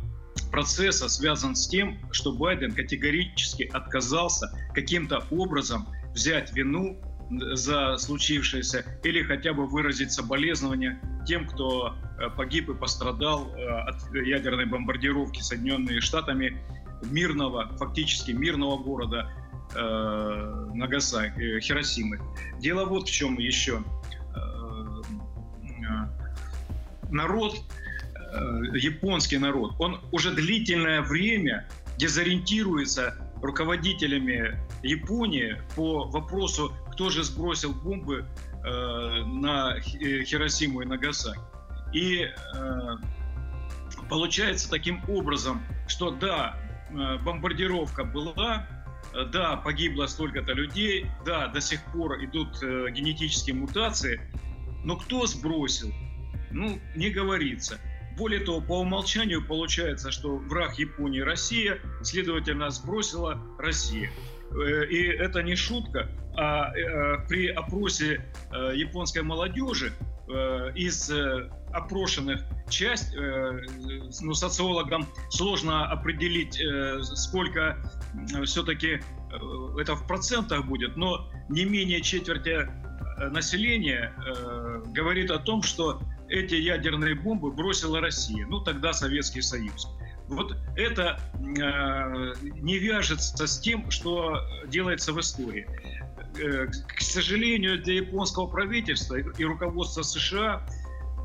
процесса 0.51 1.09
связан 1.09 1.55
с 1.55 1.68
тем, 1.68 1.98
что 2.12 2.32
Байден 2.32 2.72
категорически 2.72 3.64
отказался 3.72 4.51
каким-то 4.74 5.24
образом 5.30 5.86
взять 6.12 6.53
вину 6.53 6.98
за 7.30 7.96
случившееся 7.96 8.84
или 9.05 9.22
хотя 9.22 9.53
бы 9.53 9.66
выразить 9.66 10.12
соболезнования 10.12 11.01
тем, 11.26 11.46
кто 11.46 11.94
э, 12.18 12.28
погиб 12.30 12.68
и 12.68 12.74
пострадал 12.74 13.55
э, 13.55 13.66
от 13.66 14.14
ядерной 14.14 14.66
бомбардировки 14.66 15.40
Соединенными 15.40 16.01
Штатами 16.01 16.61
мирного, 17.05 17.68
фактически 17.76 18.32
мирного 18.32 18.82
города 18.82 19.30
э, 19.74 20.70
Нагасаки, 20.74 21.57
э, 21.57 21.61
Хиросимы. 21.61 22.20
Дело 22.59 22.84
вот 22.84 23.09
в 23.09 23.12
чем 23.12 23.38
еще. 23.38 23.82
народ, 27.11 27.57
японский 28.74 29.39
народ, 29.39 29.74
он 29.78 30.01
уже 30.12 30.33
длительное 30.33 31.03
время 31.03 31.68
дезориентируется 31.97 33.16
руководителями 33.43 34.59
Японии 34.83 35.57
по 35.74 36.05
вопросу 36.05 36.72
кто 36.93 37.09
же 37.09 37.24
сбросил 37.24 37.72
бомбы 37.72 38.26
э, 38.62 39.24
на 39.24 39.76
э, 39.76 40.24
Хиросиму 40.24 40.83
и 40.83 40.87
Нагасаки. 40.87 41.41
И 41.95 42.26
э, 42.55 42.97
Получается 44.11 44.68
таким 44.68 45.03
образом, 45.09 45.62
что 45.87 46.11
да, 46.11 46.57
э, 46.91 47.18
бомбардировка 47.18 48.03
была, 48.03 48.66
э, 49.14 49.24
да, 49.26 49.57
погибло 49.57 50.07
столько-то 50.07 50.53
людей, 50.53 51.07
да, 51.24 51.47
до 51.47 51.61
сих 51.61 51.81
пор 51.93 52.22
идут 52.24 52.61
э, 52.61 52.91
генетические 52.91 53.55
мутации, 53.55 54.20
но 54.85 54.97
кто 54.97 55.26
сбросил? 55.26 55.93
Ну, 56.51 56.81
не 56.97 57.11
говорится. 57.11 57.78
Более 58.21 58.41
того, 58.41 58.61
по 58.61 58.81
умолчанию 58.81 59.45
получается, 59.45 60.12
что 60.12 60.37
враг 60.37 60.79
Японии 60.79 61.21
Россия, 61.21 61.81
следовательно, 62.03 62.71
сбросила 62.71 63.41
Россия. 63.59 64.11
И 64.91 65.03
это 65.07 65.43
не 65.43 65.57
шутка, 65.57 66.09
а 66.37 66.71
при 67.29 67.49
опросе 67.49 68.25
японской 68.53 69.23
молодежи 69.23 69.93
из 70.75 71.11
опрошенных 71.73 72.43
часть, 72.68 73.14
э, 73.14 73.61
ну, 74.21 74.35
социологам 74.35 75.07
сложно 75.31 75.87
определить, 75.87 76.61
э, 76.61 77.03
сколько 77.03 77.77
э, 78.35 78.45
все-таки 78.45 79.01
это 79.79 79.95
в 79.95 80.07
процентах 80.09 80.66
будет, 80.66 80.97
но 80.97 81.31
не 81.49 81.64
менее 81.64 82.01
четверти 82.01 82.68
населения 83.31 84.12
говорит 84.87 85.31
о 85.31 85.39
том, 85.39 85.62
что 85.62 86.01
эти 86.31 86.55
ядерные 86.55 87.14
бомбы 87.14 87.51
бросила 87.51 88.01
Россия, 88.01 88.47
ну 88.47 88.61
тогда 88.61 88.93
Советский 88.93 89.43
Союз. 89.43 89.89
Вот 90.28 90.57
это 90.76 91.20
не 91.39 92.78
вяжется 92.78 93.47
с 93.47 93.59
тем, 93.59 93.91
что 93.91 94.41
делается 94.68 95.12
в 95.12 95.18
истории. 95.18 95.66
К 96.35 97.01
сожалению, 97.01 97.83
для 97.83 97.95
японского 97.95 98.47
правительства 98.47 99.16
и 99.16 99.45
руководства 99.45 100.03
США 100.03 100.64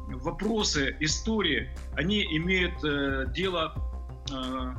вопросы 0.07 0.95
истории, 0.99 1.69
они 1.95 2.23
имеют 2.37 2.83
э, 2.83 3.25
дело 3.33 3.73
э, 4.31 4.73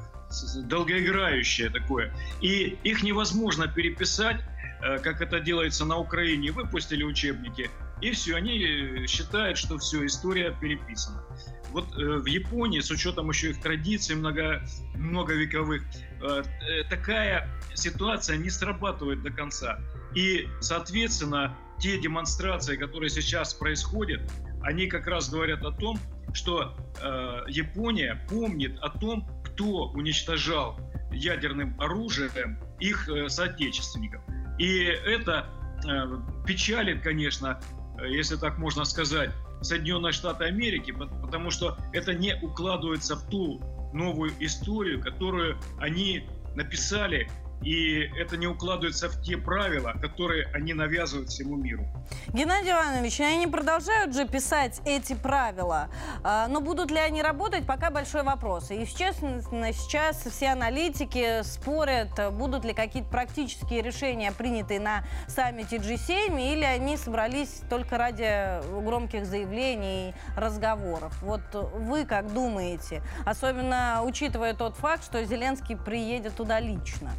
долгоиграющее 0.63 1.71
такое. 1.71 2.13
И 2.41 2.79
их 2.85 3.03
невозможно 3.03 3.67
переписать, 3.67 4.41
э, 4.83 4.99
как 4.99 5.21
это 5.21 5.41
делается 5.41 5.85
на 5.85 5.99
Украине. 5.99 6.53
Выпустили 6.53 7.03
учебники, 7.03 7.71
и 8.01 8.11
все, 8.11 8.37
они 8.37 9.07
считают, 9.07 9.59
что 9.59 9.79
все, 9.79 10.05
история 10.07 10.57
переписана. 10.61 11.23
Вот 11.71 11.87
э, 11.99 12.19
в 12.19 12.27
Японии, 12.27 12.81
с 12.81 12.91
учетом 12.91 13.29
еще 13.29 13.51
их 13.51 13.61
традиций 13.61 14.17
много, 14.17 14.63
многовековых, 14.95 15.83
э, 16.23 16.43
э, 16.69 16.85
такая 16.85 17.49
ситуация 17.75 18.37
не 18.37 18.51
срабатывает 18.51 19.23
до 19.23 19.31
конца. 19.31 19.79
И, 20.15 20.49
соответственно, 20.61 21.57
те 21.79 21.99
демонстрации, 21.99 22.77
которые 22.77 23.11
сейчас 23.11 23.55
происходят, 23.55 24.23
они 24.63 24.87
как 24.87 25.07
раз 25.07 25.29
говорят 25.29 25.65
о 25.65 25.73
том, 25.73 25.99
что 26.33 26.77
э, 27.01 27.45
Япония 27.49 28.25
помнит 28.29 28.79
о 28.81 28.91
том, 28.91 29.27
кто 29.45 29.89
уничтожал 29.89 30.79
ядерным 31.13 31.79
оружием 31.81 32.59
их 32.81 33.09
э, 33.09 33.29
соотечественников. 33.29 34.23
И 34.59 34.85
это 34.85 35.47
э, 35.87 36.47
печалит, 36.47 37.03
конечно, 37.03 37.61
э, 37.61 37.86
если 38.05 38.37
так 38.37 38.59
можно 38.59 38.85
сказать, 38.85 39.31
Соединенные 39.63 40.13
Штаты 40.13 40.45
Америки, 40.45 40.93
потому 40.93 41.51
что 41.51 41.79
это 41.93 42.13
не 42.13 42.37
укладывается 42.43 43.17
в 43.17 43.29
ту 43.29 43.61
новую 43.93 44.33
историю, 44.41 45.01
которую 45.01 45.59
они 45.79 46.29
написали 46.55 47.29
и 47.63 48.11
это 48.17 48.37
не 48.37 48.47
укладывается 48.47 49.09
в 49.09 49.21
те 49.23 49.37
правила, 49.37 49.95
которые 50.01 50.47
они 50.53 50.75
навязывают 50.75 51.31
всему 51.31 51.57
миру. 51.57 51.87
Геннадий 52.33 52.71
Иванович, 52.71 53.21
они 53.21 53.47
продолжают 53.47 54.15
же 54.15 54.27
писать 54.27 54.81
эти 54.85 55.15
правила, 55.15 55.89
а, 56.23 56.47
но 56.49 56.61
будут 56.61 56.91
ли 56.91 56.99
они 56.99 57.23
работать, 57.23 57.67
пока 57.67 57.91
большой 57.91 58.23
вопрос. 58.23 58.71
И 58.71 58.85
сейчас, 58.85 59.17
сейчас 59.17 60.19
все 60.19 60.49
аналитики 60.49 61.43
спорят, 61.43 62.11
будут 62.33 62.65
ли 62.65 62.73
какие-то 62.73 63.09
практические 63.09 63.83
решения 63.83 64.33
приняты 64.33 64.79
на 64.79 65.05
саммите 65.27 65.77
G7, 65.77 66.53
или 66.53 66.65
они 66.65 66.97
собрались 66.97 67.63
только 67.69 67.99
ради 67.99 68.61
громких 68.83 69.27
заявлений 69.27 70.15
разговоров. 70.37 71.21
Вот 71.23 71.43
вы 71.53 72.05
как 72.05 72.33
думаете, 72.33 73.03
особенно 73.25 74.03
учитывая 74.05 74.55
тот 74.55 74.77
факт, 74.77 75.05
что 75.05 75.25
Зеленский 75.25 75.77
приедет 75.77 76.37
туда 76.37 76.61
лично? 76.61 77.11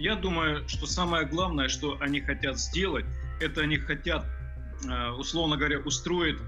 Я 0.00 0.16
думаю, 0.16 0.66
что 0.66 0.86
самое 0.86 1.26
главное, 1.26 1.68
что 1.68 1.98
они 2.00 2.22
хотят 2.22 2.58
сделать, 2.58 3.04
это 3.38 3.60
они 3.60 3.76
хотят, 3.76 4.24
э, 4.88 5.10
условно 5.10 5.58
говоря, 5.58 5.78
устроить 5.80 6.38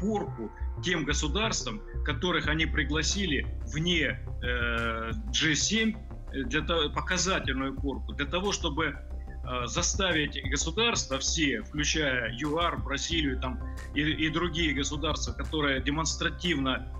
порку 0.00 0.50
тем 0.82 1.04
государствам, 1.04 1.82
которых 2.06 2.48
они 2.48 2.64
пригласили 2.64 3.46
вне 3.74 4.18
э, 4.42 5.10
G7 5.38 5.94
для 6.46 6.62
того, 6.62 6.88
показательную 6.88 7.74
порку, 7.78 8.14
для 8.14 8.24
того, 8.24 8.52
чтобы 8.52 8.86
э, 8.86 9.66
заставить 9.66 10.42
государства 10.48 11.18
все, 11.18 11.60
включая 11.60 12.34
ЮАР, 12.38 12.84
Бразилию 12.84 13.38
там, 13.38 13.60
и, 13.94 14.00
и 14.00 14.30
другие 14.30 14.72
государства, 14.72 15.32
которые 15.34 15.82
демонстративно 15.82 16.90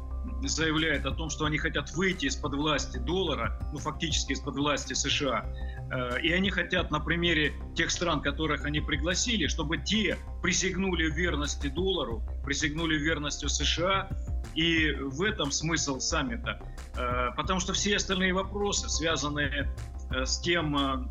заявляют 0.43 1.07
о 1.07 1.13
том, 1.13 1.31
что 1.31 1.45
они 1.45 1.59
хотят 1.59 1.91
выйти 1.93 2.27
из-под 2.27 2.55
власти 2.55 2.99
доллара, 2.99 3.59
ну 3.73 3.79
фактически 3.79 4.33
из-под 4.33 4.57
власти 4.57 4.93
США, 4.93 5.45
Э, 5.91 6.21
и 6.21 6.33
они 6.33 6.51
хотят 6.51 6.91
на 6.91 7.01
примере 7.01 7.53
тех 7.75 7.91
стран, 7.91 8.21
которых 8.21 8.65
они 8.65 8.81
пригласили, 8.81 9.47
чтобы 9.47 9.79
те 9.79 10.17
присягнули 10.43 11.11
верности 11.11 11.69
доллару, 11.69 12.23
присягнули 12.45 12.97
в 12.97 13.03
верности 13.03 13.47
США. 13.47 14.09
И 14.55 14.93
в 14.93 15.23
этом 15.23 15.51
смысл 15.51 15.99
саммита. 15.99 16.61
Э, 16.97 17.31
потому 17.37 17.61
что 17.61 17.73
все 17.73 17.97
остальные 17.97 18.35
вопросы, 18.35 18.89
связанные 18.89 19.69
э, 20.11 20.25
с 20.25 20.39
тем, 20.41 21.11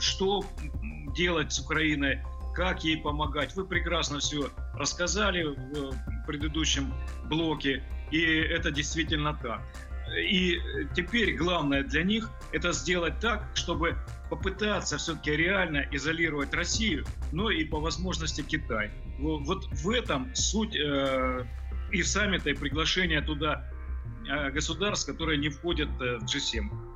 что 0.00 0.44
делать 1.16 1.52
с 1.52 1.60
Украиной, 1.60 2.20
как 2.54 2.84
ей 2.84 2.96
помогать, 2.96 3.54
вы 3.54 3.64
прекрасно 3.64 4.18
все 4.18 4.50
рассказали 4.74 5.42
в 5.44 6.26
предыдущем 6.26 6.92
блоке. 7.24 7.82
И 8.14 8.22
это 8.22 8.70
действительно 8.70 9.34
так. 9.34 9.60
И 10.16 10.60
теперь 10.94 11.34
главное 11.34 11.82
для 11.82 12.04
них 12.04 12.30
это 12.52 12.70
сделать 12.70 13.18
так, 13.18 13.50
чтобы 13.54 13.96
попытаться 14.30 14.98
все-таки 14.98 15.32
реально 15.32 15.84
изолировать 15.90 16.54
Россию, 16.54 17.04
но 17.32 17.50
и 17.50 17.64
по 17.64 17.80
возможности 17.80 18.42
Китай. 18.42 18.92
Вот 19.18 19.66
в 19.72 19.90
этом 19.90 20.32
суть 20.32 20.76
э, 20.76 21.44
и 21.90 22.04
саммита, 22.04 22.50
и 22.50 22.54
приглашения 22.54 23.20
туда 23.20 23.68
э, 24.30 24.50
государств, 24.50 25.08
которые 25.10 25.38
не 25.38 25.48
входят 25.48 25.88
э, 26.00 26.18
в 26.18 26.24
G7. 26.24 26.93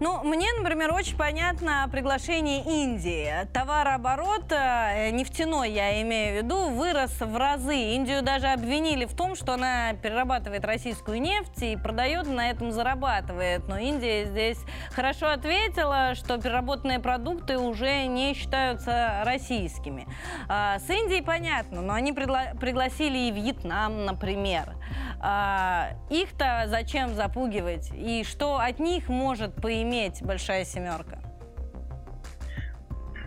Ну, 0.00 0.22
мне, 0.24 0.46
например, 0.58 0.92
очень 0.92 1.16
понятно 1.16 1.88
приглашение 1.90 2.62
Индии. 2.62 3.32
Товарооборот 3.52 4.50
э, 4.50 5.10
нефтяной, 5.10 5.70
я 5.70 6.02
имею 6.02 6.34
в 6.34 6.44
виду, 6.44 6.68
вырос 6.70 7.20
в 7.20 7.36
разы. 7.36 7.74
Индию 7.74 8.22
даже 8.22 8.48
обвинили 8.48 9.06
в 9.06 9.14
том, 9.14 9.34
что 9.34 9.54
она 9.54 9.94
перерабатывает 9.94 10.64
российскую 10.64 11.20
нефть 11.20 11.62
и 11.62 11.76
продает, 11.76 12.26
на 12.26 12.50
этом 12.50 12.72
зарабатывает. 12.72 13.68
Но 13.68 13.78
Индия 13.78 14.26
здесь 14.26 14.58
хорошо 14.92 15.28
ответила, 15.28 16.14
что 16.14 16.38
переработанные 16.38 17.00
продукты 17.00 17.58
уже 17.58 18.06
не 18.06 18.34
считаются 18.34 19.22
российскими. 19.24 20.06
А, 20.48 20.78
с 20.78 20.90
Индией 20.90 21.22
понятно, 21.22 21.80
но 21.80 21.94
они 21.94 22.12
пригла 22.12 22.52
пригласили 22.60 23.18
и 23.18 23.30
Вьетнам, 23.30 24.04
например. 24.04 24.74
А, 25.20 25.90
их-то 26.10 26.64
зачем 26.66 27.14
запугивать? 27.14 27.90
И 27.94 28.24
что 28.24 28.58
от 28.58 28.78
них 28.78 29.08
может 29.08 29.54
поиметь 29.66 30.22
большая 30.22 30.64
семерка? 30.64 31.18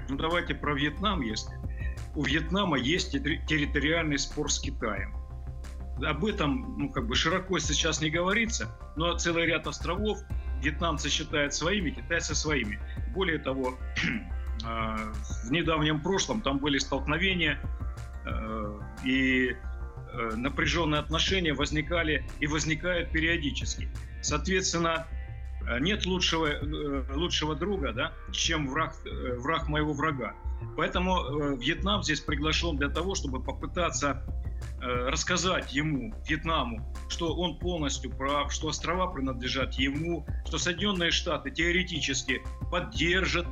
Ну 0.07 0.15
давайте 0.15 0.55
про 0.55 0.73
Вьетнам, 0.73 1.19
если. 1.19 1.51
У 2.15 2.23
Вьетнама 2.23 2.77
есть 2.77 3.11
территориальный 3.11 4.17
спор 4.17 4.49
с 4.49 4.57
Китаем. 4.57 5.13
Об 6.01 6.23
этом 6.23 6.77
ну, 6.77 6.89
как 6.91 7.07
бы 7.07 7.15
широко 7.15 7.59
сейчас 7.59 7.99
не 7.99 8.09
говорится, 8.09 8.73
но 8.95 9.17
целый 9.17 9.47
ряд 9.47 9.67
островов 9.67 10.19
вьетнамцы 10.61 11.09
считают 11.09 11.53
своими, 11.53 11.89
китайцы 11.89 12.33
своими. 12.33 12.79
Более 13.13 13.39
того, 13.39 13.77
а, 14.65 14.95
в 15.43 15.51
недавнем 15.51 16.01
прошлом 16.01 16.39
там 16.39 16.59
были 16.59 16.77
столкновения, 16.77 17.59
а, 18.25 18.79
и 19.03 19.57
Э, 20.11 20.31
напряженные 20.35 20.99
отношения 20.99 21.53
возникали 21.53 22.25
и 22.39 22.47
возникают 22.47 23.11
периодически. 23.11 23.89
Соответственно, 24.21 25.05
э, 25.05 25.18
нет 25.79 26.05
лучшего, 26.05 26.47
э, 26.47 27.05
лучшего 27.13 27.55
друга, 27.55 27.93
да, 27.93 28.13
чем 28.31 28.67
враг, 28.67 28.95
враг 29.37 29.67
моего 29.67 29.93
врага. 29.93 30.33
Поэтому 30.75 31.55
Вьетнам 31.57 32.03
здесь 32.03 32.19
приглашен 32.21 32.77
для 32.77 32.89
того, 32.89 33.15
чтобы 33.15 33.41
попытаться 33.41 34.23
рассказать 34.81 35.73
ему, 35.73 36.13
Вьетнаму, 36.27 36.93
что 37.09 37.33
он 37.35 37.59
полностью 37.59 38.11
прав, 38.11 38.51
что 38.51 38.67
острова 38.67 39.07
принадлежат 39.07 39.73
ему, 39.75 40.25
что 40.45 40.57
Соединенные 40.57 41.11
Штаты 41.11 41.51
теоретически 41.51 42.41
поддержат, 42.71 43.45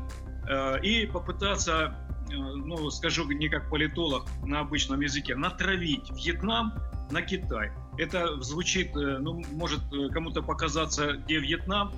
и 0.84 1.06
попытаться 1.06 2.07
Э, 2.07 2.07
ну, 2.30 2.90
скажу 2.90 3.30
не 3.30 3.50
как 3.50 3.70
политолог 3.70 4.26
на 4.46 4.62
обычном 4.62 5.02
языке, 5.02 5.36
натравить 5.36 6.10
Вьетнам 6.12 6.74
на 7.12 7.22
Китай. 7.22 7.72
Это 7.98 8.42
звучит, 8.42 8.96
э, 8.96 9.18
ну, 9.20 9.44
может 9.52 9.82
э, 9.94 10.10
кому-то 10.10 10.42
показаться, 10.42 11.14
где 11.14 11.40
Вьетнам, 11.40 11.94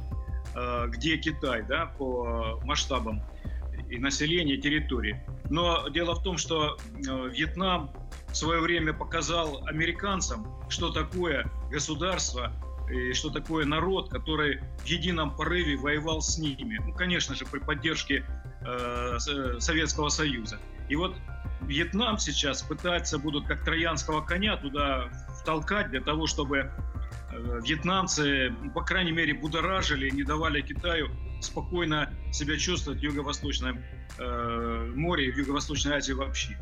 э, 0.55 0.87
где 0.89 1.17
Китай, 1.17 1.63
да, 1.63 1.87
по 1.97 2.59
масштабам 2.63 3.21
и 3.89 3.97
населения, 3.97 4.55
и 4.55 4.61
территории. 4.61 5.23
Но 5.49 5.87
дело 5.89 6.13
в 6.13 6.23
том, 6.23 6.37
что 6.37 6.77
Вьетнам 6.93 7.89
в 8.31 8.35
свое 8.35 8.61
время 8.61 8.93
показал 8.93 9.65
американцам, 9.65 10.47
что 10.69 10.91
такое 10.91 11.49
государство 11.71 12.53
и 12.91 13.13
что 13.13 13.29
такое 13.29 13.65
народ, 13.65 14.09
который 14.09 14.59
в 14.77 14.85
едином 14.85 15.35
порыве 15.35 15.75
воевал 15.77 16.21
с 16.21 16.37
ними. 16.37 16.79
Ну, 16.85 16.93
конечно 16.93 17.35
же, 17.35 17.45
при 17.45 17.59
поддержке 17.59 18.23
Советского 18.61 20.09
Союза. 20.09 20.59
И 20.89 20.95
вот 20.95 21.15
Вьетнам 21.61 22.17
сейчас 22.17 22.61
пытается 22.61 23.19
будут 23.19 23.45
как 23.47 23.63
троянского 23.63 24.21
коня 24.21 24.57
туда 24.57 25.09
втолкать 25.41 25.89
для 25.91 26.01
того, 26.01 26.25
чтобы 26.25 26.71
э, 27.31 27.59
вьетнамцы, 27.63 28.53
по 28.73 28.81
крайней 28.81 29.11
мере, 29.11 29.33
будоражили, 29.33 30.09
не 30.09 30.23
давали 30.23 30.61
Китаю 30.61 31.09
спокойно 31.41 32.13
себя 32.31 32.57
чувствовать 32.57 32.99
в 32.99 33.03
Юго-Восточном 33.03 33.79
э, 34.17 34.91
море, 34.95 35.31
в 35.31 35.37
Юго-Восточной 35.37 35.95
Азии 35.95 36.13
вообще. 36.13 36.57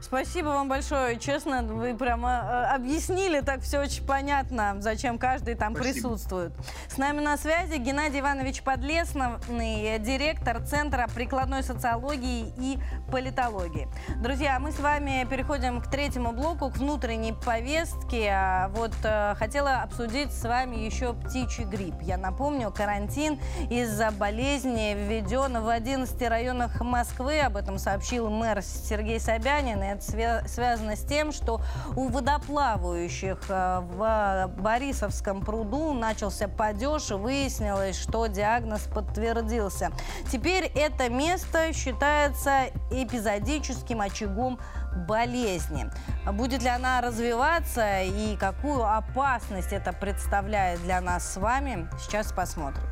Спасибо 0.00 0.48
вам 0.48 0.68
большое. 0.68 1.18
Честно, 1.18 1.62
вы 1.62 1.94
прямо 1.94 2.68
э, 2.70 2.74
объяснили 2.74 3.40
так 3.40 3.62
все 3.62 3.80
очень 3.80 4.06
понятно, 4.06 4.76
зачем 4.78 5.18
каждый 5.18 5.56
там 5.56 5.74
Спасибо. 5.74 5.94
присутствует. 5.94 6.52
С 6.88 6.98
нами 6.98 7.20
на 7.20 7.36
связи 7.36 7.78
Геннадий 7.78 8.20
Иванович 8.20 8.62
Подлесный, 8.62 9.98
директор 9.98 10.62
Центра 10.62 11.08
прикладной 11.12 11.64
социологии 11.64 12.52
и 12.58 12.78
политологии. 13.10 13.88
Друзья, 14.22 14.60
мы 14.60 14.70
с 14.70 14.78
вами 14.78 15.26
переходим 15.28 15.80
к 15.80 15.90
третьему 15.90 16.32
блоку, 16.32 16.70
к 16.70 16.76
внутренней 16.76 17.32
повестке. 17.32 18.30
А 18.30 18.68
вот 18.68 18.94
э, 19.02 19.34
хотела 19.34 19.82
обсудить 19.82 20.32
с 20.32 20.44
вами 20.44 20.76
еще 20.76 21.12
птичий 21.12 21.64
грипп. 21.64 22.02
Я 22.02 22.18
напомню, 22.18 22.70
карантин 22.70 23.40
из-за 23.68 24.12
болезни 24.12 24.94
введен 24.94 25.60
в 25.60 25.68
11 25.68 26.22
районах 26.28 26.80
Москвы. 26.80 27.40
Об 27.40 27.56
этом 27.56 27.78
сообщил 27.78 28.30
мэр 28.30 28.62
Сергей 28.62 29.18
Собянин 29.18 29.87
это 29.92 30.48
связано 30.48 30.96
с 30.96 31.04
тем, 31.04 31.32
что 31.32 31.60
у 31.96 32.08
водоплавающих 32.08 33.38
э, 33.48 33.80
в 33.80 34.50
Борисовском 34.58 35.42
пруду 35.42 35.92
начался 35.92 36.48
падеж, 36.48 37.10
и 37.10 37.14
выяснилось, 37.14 37.98
что 37.98 38.26
диагноз 38.26 38.82
подтвердился. 38.82 39.90
Теперь 40.30 40.70
это 40.74 41.08
место 41.08 41.72
считается 41.72 42.66
эпизодическим 42.90 44.00
очагом 44.00 44.58
болезни. 45.06 45.90
Будет 46.32 46.62
ли 46.62 46.68
она 46.68 47.00
развиваться 47.00 48.02
и 48.02 48.36
какую 48.36 48.84
опасность 48.84 49.72
это 49.72 49.92
представляет 49.92 50.82
для 50.82 51.00
нас 51.00 51.32
с 51.32 51.36
вами, 51.36 51.88
сейчас 52.00 52.32
посмотрим. 52.32 52.82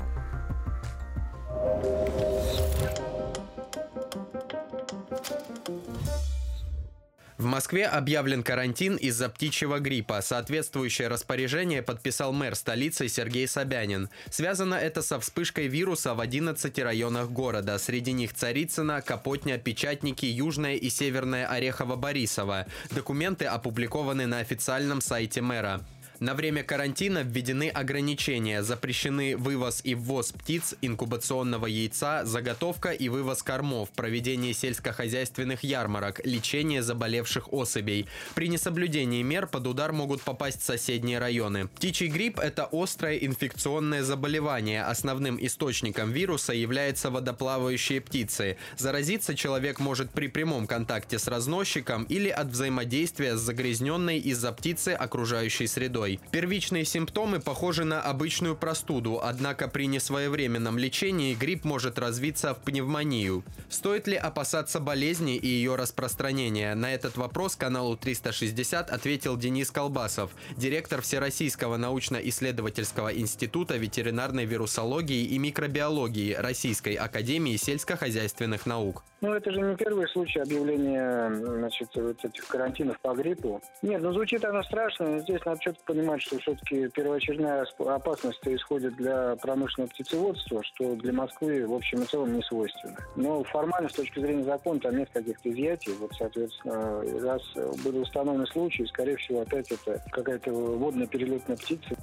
В 7.39 7.45
Москве 7.45 7.87
объявлен 7.87 8.43
карантин 8.43 8.97
из-за 8.97 9.29
птичьего 9.29 9.79
гриппа. 9.79 10.23
Соответствующее 10.23 11.09
распоряжение 11.09 11.83
подписал 11.83 12.33
мэр 12.33 12.55
столицы 12.55 13.09
Сергей 13.09 13.47
Собянин. 13.47 14.09
Связано 14.31 14.75
это 14.75 15.03
со 15.03 15.21
вспышкой 15.21 15.67
вируса 15.67 16.15
в 16.15 16.21
11 16.21 16.79
районах 16.79 17.31
города. 17.31 17.79
Среди 17.79 18.13
них 18.13 18.33
Царицына, 18.33 19.03
Капотня, 19.03 19.59
Печатники, 19.59 20.25
Южная 20.25 20.77
и 20.77 20.89
Северная 20.89 21.47
Орехово-Борисово. 21.47 22.67
Документы 22.91 23.45
опубликованы 23.45 24.27
на 24.27 24.39
официальном 24.39 25.03
сайте 25.03 25.43
мэра. 25.43 25.83
На 26.19 26.35
время 26.35 26.63
карантина 26.63 27.23
введены 27.23 27.69
ограничения. 27.69 28.63
Запрещены 28.63 29.37
вывоз 29.37 29.83
и 29.85 29.95
ввоз 29.95 30.33
птиц, 30.33 30.75
инкубационного 30.81 31.67
яйца, 31.67 32.25
заготовка 32.25 32.91
и 32.91 33.11
вывоз 33.11 33.43
кормов, 33.43 33.91
проведение 33.91 34.55
сельскохозяйственных 34.55 35.63
ярмарок, 35.63 36.25
лечение 36.25 36.83
заболевших 36.83 37.53
особей. 37.53 38.07
При 38.35 38.49
несоблюдении 38.49 39.23
мер 39.23 39.47
под 39.47 39.67
удар 39.67 39.93
могут 39.93 40.23
попасть 40.23 40.63
соседние 40.63 41.19
районы. 41.19 41.69
Птичий 41.69 42.07
грипп– 42.07 42.39
это 42.41 42.67
острое 42.73 43.19
инфекционное 43.19 44.03
заболевание. 44.03 44.85
Основным 44.85 45.37
источником 45.45 46.13
вируса 46.13 46.55
являются 46.55 47.11
водоплавающие 47.11 48.01
птицы. 48.01 48.57
Заразиться 48.79 49.35
человек 49.35 49.81
может 49.81 50.11
при 50.13 50.29
прямом 50.29 50.67
контакте 50.67 51.19
с 51.19 51.29
разносчиком 51.29 52.05
или 52.05 52.31
от 52.31 52.47
взаимодействия 52.47 53.37
с 53.37 53.41
загрязненной 53.41 54.19
из-за 54.19 54.51
птицы 54.53 54.91
окружающей 54.91 55.67
средой 55.67 56.06
водой. 56.07 56.21
Первичные 56.31 56.85
симптомы 56.85 57.41
похожи 57.41 57.85
на 57.85 58.01
обычную 58.01 58.57
простуду, 58.57 59.21
однако 59.23 59.69
при 59.69 59.87
несвоевременном 59.87 60.79
лечении 60.79 61.35
грипп 61.35 61.65
может 61.65 61.99
развиться 61.99 62.55
в 62.55 62.63
пневмонию. 62.63 63.45
Стоит 63.69 64.07
ли 64.07 64.17
опасаться 64.17 64.81
болезни 64.81 65.37
и 65.37 65.47
ее 65.47 65.77
распространения? 65.77 66.75
На 66.75 66.95
этот 66.95 67.17
вопрос 67.17 67.57
каналу 67.57 67.97
360 67.97 68.91
ответил 68.91 69.37
Денис 69.37 69.71
Колбасов, 69.71 70.31
директор 70.57 71.03
Всероссийского 71.03 71.77
научно-исследовательского 71.77 73.15
института 73.15 73.77
ветеринарной 73.77 74.45
вирусологии 74.45 75.25
и 75.25 75.39
микробиологии 75.39 76.35
Российской 76.35 76.95
академии 76.95 77.57
сельскохозяйственных 77.57 78.67
наук. 78.67 79.03
Ну, 79.23 79.33
это 79.33 79.51
же 79.51 79.61
не 79.61 79.75
первый 79.77 80.07
случай 80.09 80.41
объявления 80.41 81.31
значит, 81.33 81.89
вот 81.95 82.23
этих 82.23 82.47
карантинов 82.47 83.01
по 83.01 83.15
гриппу. 83.15 83.63
Нет, 83.83 84.03
ну 84.03 84.13
звучит 84.13 84.45
оно 84.45 84.63
страшно, 84.63 85.07
но 85.07 85.19
здесь 85.21 85.41
надо 85.45 85.59
четко 85.61 85.95
понимать, 85.97 86.23
что 86.23 86.39
все-таки 86.39 86.89
первоочередная 86.89 87.67
опасность 87.79 88.41
исходит 88.45 88.97
для 88.97 89.37
промышленного 89.37 89.89
птицеводства, 89.91 90.63
что 90.63 90.95
для 90.97 91.13
Москвы 91.13 91.67
в 91.67 91.73
общем 91.73 92.03
и 92.03 92.07
целом 92.07 92.35
не 92.35 92.43
свойственно. 92.43 92.97
Но 93.17 93.43
формально, 93.45 93.89
с 93.89 93.95
точки 93.95 94.21
зрения 94.21 94.45
закона, 94.45 94.79
там 94.81 94.97
нет 94.97 95.09
каких-то 95.13 95.51
изъятий. 95.51 95.95
Вот, 95.99 96.13
соответственно, 96.19 97.01
раз 97.23 97.43
был 97.83 98.01
установлен 98.01 98.47
случай, 98.47 98.87
скорее 98.87 99.17
всего, 99.17 99.41
опять 99.41 99.71
это 99.71 100.03
какая-то 100.13 100.53
водная 100.53 101.07
перелетная 101.07 101.57
птица. 101.57 101.97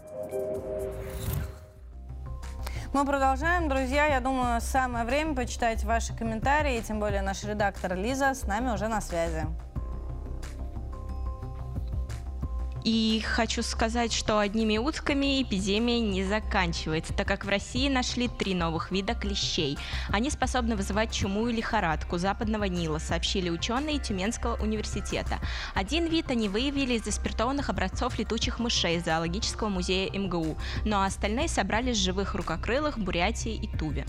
Мы 2.93 3.05
продолжаем, 3.05 3.69
друзья. 3.69 4.05
Я 4.05 4.19
думаю, 4.19 4.61
самое 4.61 5.05
время 5.05 5.35
почитать 5.35 5.83
ваши 5.83 6.15
комментарии. 6.15 6.79
Тем 6.81 6.99
более 6.99 7.21
наш 7.21 7.43
редактор 7.43 7.95
Лиза 7.95 8.33
с 8.33 8.43
нами 8.43 8.71
уже 8.71 8.87
на 8.87 9.01
связи. 9.01 9.45
И 12.83 13.23
хочу 13.25 13.63
сказать, 13.63 14.11
что 14.11 14.39
одними 14.39 14.77
утками 14.77 15.41
эпидемия 15.41 16.01
не 16.01 16.25
заканчивается, 16.25 17.13
так 17.13 17.25
как 17.25 17.45
в 17.45 17.49
России 17.49 17.87
нашли 17.87 18.27
три 18.27 18.53
новых 18.53 18.91
вида 18.91 19.13
клещей. 19.13 19.77
Они 20.09 20.29
способны 20.29 20.75
вызывать 20.75 21.13
чуму 21.13 21.47
и 21.47 21.53
лихорадку 21.53 22.17
западного 22.17 22.65
Нила, 22.65 22.99
сообщили 22.99 23.49
ученые 23.49 23.99
Тюменского 23.99 24.61
университета. 24.61 25.39
Один 25.73 26.07
вид 26.07 26.29
они 26.29 26.49
выявили 26.49 26.95
из 26.95 27.05
заспиртованных 27.05 27.69
образцов 27.69 28.19
летучих 28.19 28.59
мышей 28.59 28.99
зоологического 28.99 29.69
музея 29.69 30.11
МГУ, 30.11 30.57
но 30.83 31.03
остальные 31.03 31.47
собрали 31.47 31.93
с 31.93 31.97
живых 31.97 32.35
рукокрылых 32.35 32.99
Бурятии 32.99 33.55
и 33.55 33.67
Туве. 33.77 34.05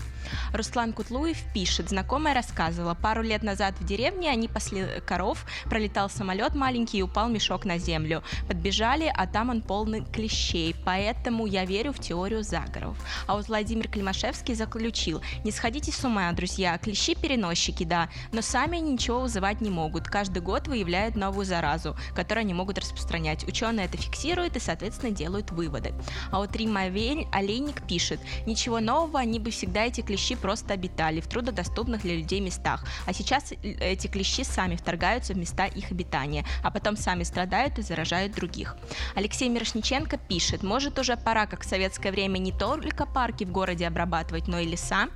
Руслан 0.51 0.91
Кутлуев 0.91 1.37
пишет, 1.53 1.89
знакомая 1.89 2.33
рассказывала, 2.33 2.93
пару 2.93 3.21
лет 3.21 3.41
назад 3.41 3.75
в 3.79 3.85
деревне 3.85 4.29
они 4.29 4.49
пасли 4.49 4.85
коров, 5.05 5.45
пролетал 5.69 6.09
самолет 6.09 6.55
маленький 6.55 6.97
и 6.97 7.03
упал 7.03 7.29
мешок 7.29 7.63
на 7.63 7.77
землю. 7.77 8.21
Под 8.49 8.64
Бежали, 8.65 9.13
а 9.15 9.27
там 9.27 9.51
он 9.51 9.61
полный 9.61 10.03
клещей, 10.03 10.75
поэтому 10.85 11.45
я 11.45 11.65
верю 11.65 11.93
в 11.93 11.99
теорию 11.99 12.41
заговоров. 12.41 12.97
А 13.27 13.35
вот 13.35 13.47
Владимир 13.47 13.87
Климашевский 13.87 14.55
заключил, 14.55 15.21
не 15.43 15.51
сходите 15.51 15.91
с 15.91 16.03
ума, 16.03 16.31
друзья, 16.31 16.75
клещи-переносчики, 16.79 17.83
да, 17.83 18.09
но 18.31 18.41
сами 18.41 18.77
ничего 18.77 19.19
вызывать 19.19 19.61
не 19.61 19.69
могут. 19.69 20.07
Каждый 20.07 20.41
год 20.41 20.67
выявляют 20.67 21.15
новую 21.15 21.45
заразу, 21.45 21.95
которую 22.15 22.41
они 22.41 22.55
могут 22.55 22.79
распространять. 22.79 23.47
Ученые 23.47 23.85
это 23.85 23.97
фиксируют 23.97 24.55
и, 24.55 24.59
соответственно, 24.59 25.11
делают 25.11 25.51
выводы. 25.51 25.93
А 26.31 26.39
вот 26.39 26.55
Рима 26.55 26.85
Олейник 26.85 27.85
пишет, 27.87 28.19
ничего 28.47 28.79
нового, 28.79 29.19
они 29.19 29.37
бы 29.37 29.51
всегда 29.51 29.83
эти 29.83 30.01
клещи 30.01 30.33
просто 30.33 30.73
обитали 30.73 31.21
в 31.21 31.27
трудодоступных 31.27 32.01
для 32.01 32.15
людей 32.15 32.39
местах. 32.39 32.83
А 33.05 33.13
сейчас 33.13 33.53
эти 33.61 34.07
клещи 34.07 34.43
сами 34.43 34.75
вторгаются 34.75 35.35
в 35.35 35.37
места 35.37 35.67
их 35.67 35.91
обитания, 35.91 36.43
а 36.63 36.71
потом 36.71 36.97
сами 36.97 37.21
страдают 37.21 37.77
и 37.77 37.83
заражают 37.83 38.33
других 38.33 38.54
других. 38.55 38.75
Алексей 39.15 39.49
Мирошниченко 39.49 40.17
пишет, 40.17 40.63
может 40.63 40.99
уже 40.99 41.17
пора, 41.17 41.45
как 41.45 41.63
в 41.63 41.69
советское 41.69 42.11
время, 42.11 42.37
не 42.37 42.51
только 42.51 43.05
парки 43.05 43.43
в 43.43 43.51
городе 43.51 43.87
обрабатывать, 43.87 44.47
но 44.47 44.59
и 44.59 44.65
леса. 44.65 45.07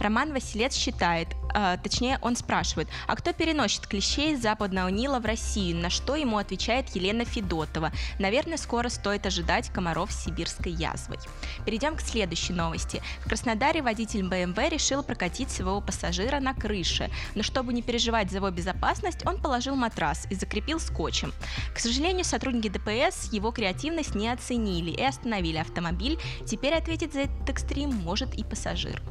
Роман 0.00 0.32
Василец 0.32 0.74
считает, 0.74 1.28
э, 1.54 1.76
точнее 1.82 2.18
он 2.22 2.36
спрашивает, 2.36 2.88
а 3.06 3.16
кто 3.16 3.32
переносит 3.32 3.86
клещей 3.86 4.34
из 4.34 4.42
Западного 4.42 4.88
Нила 4.88 5.18
в 5.20 5.26
Россию, 5.26 5.76
на 5.76 5.90
что 5.90 6.16
ему 6.16 6.38
отвечает 6.38 6.88
Елена 6.96 7.24
Федотова. 7.24 7.92
Наверное, 8.18 8.56
скоро 8.56 8.88
стоит 8.88 9.26
ожидать 9.26 9.68
комаров 9.68 10.10
с 10.12 10.24
сибирской 10.24 10.72
язвой. 10.72 11.18
Перейдем 11.64 11.96
к 11.96 12.00
следующей 12.00 12.52
новости. 12.52 13.02
В 13.24 13.28
Краснодаре 13.28 13.82
водитель 13.82 14.22
BMW 14.22 14.70
решил 14.70 15.02
прокатить 15.02 15.50
своего 15.50 15.80
пассажира 15.80 16.40
на 16.40 16.54
крыше, 16.54 17.10
но 17.34 17.42
чтобы 17.42 17.72
не 17.72 17.82
переживать 17.82 18.30
за 18.30 18.38
его 18.38 18.50
безопасность, 18.50 19.24
он 19.26 19.40
положил 19.40 19.76
матрас 19.76 20.26
и 20.30 20.34
закрепил 20.34 20.80
скотчем. 20.80 21.32
К 21.74 21.78
сожалению, 21.78 22.24
сотрудники 22.24 22.71
ДПС 22.72 23.32
его 23.32 23.50
креативность 23.52 24.14
не 24.14 24.28
оценили 24.28 24.90
и 24.90 25.02
остановили 25.02 25.58
автомобиль. 25.58 26.18
Теперь 26.46 26.74
ответить 26.74 27.12
за 27.12 27.20
этот 27.20 27.50
экстрим 27.50 27.90
может 27.90 28.34
и 28.34 28.44
пассажир. 28.44 29.02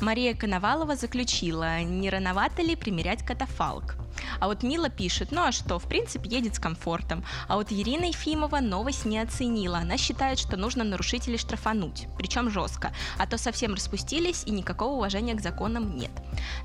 Мария 0.00 0.34
Коновалова 0.34 0.96
заключила, 0.96 1.82
не 1.82 2.10
рановато 2.10 2.62
ли 2.62 2.76
примерять 2.76 3.24
катафалк. 3.24 3.96
А 4.40 4.46
вот 4.46 4.62
Мила 4.62 4.88
пишет, 4.88 5.32
ну 5.32 5.42
а 5.42 5.52
что, 5.52 5.78
в 5.78 5.84
принципе, 5.84 6.28
едет 6.28 6.54
с 6.54 6.58
комфортом. 6.58 7.24
А 7.48 7.56
вот 7.56 7.72
Ирина 7.72 8.04
Ефимова 8.04 8.60
новость 8.60 9.04
не 9.04 9.18
оценила. 9.18 9.78
Она 9.78 9.96
считает, 9.96 10.38
что 10.38 10.56
нужно 10.56 10.84
нарушителей 10.84 11.38
штрафануть, 11.38 12.06
причем 12.16 12.50
жестко. 12.50 12.92
А 13.18 13.26
то 13.26 13.38
совсем 13.38 13.74
распустились 13.74 14.44
и 14.46 14.50
никакого 14.50 14.94
уважения 14.94 15.34
к 15.34 15.40
законам 15.40 15.96
нет. 15.96 16.10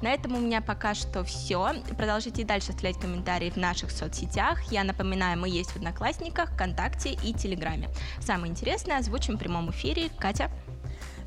На 0.02 0.10
этом 0.10 0.36
у 0.36 0.39
меня 0.39 0.62
пока 0.62 0.93
что 0.93 1.24
все. 1.24 1.74
Продолжите 1.97 2.41
и 2.41 2.45
дальше 2.45 2.70
оставлять 2.70 3.00
комментарии 3.00 3.50
в 3.50 3.58
наших 3.58 3.91
соцсетях. 3.91 4.72
Я 4.72 4.84
напоминаю, 4.84 5.39
мы 5.39 5.50
есть 5.50 5.72
в 5.72 5.76
Одноклассниках, 5.78 6.52
ВКонтакте 6.54 7.14
и 7.24 7.34
Телеграме. 7.34 7.89
Самое 8.20 8.52
интересное 8.52 8.97
озвучим 8.97 9.36
в 9.36 9.39
прямом 9.39 9.72
эфире. 9.72 10.10
Катя. 10.20 10.52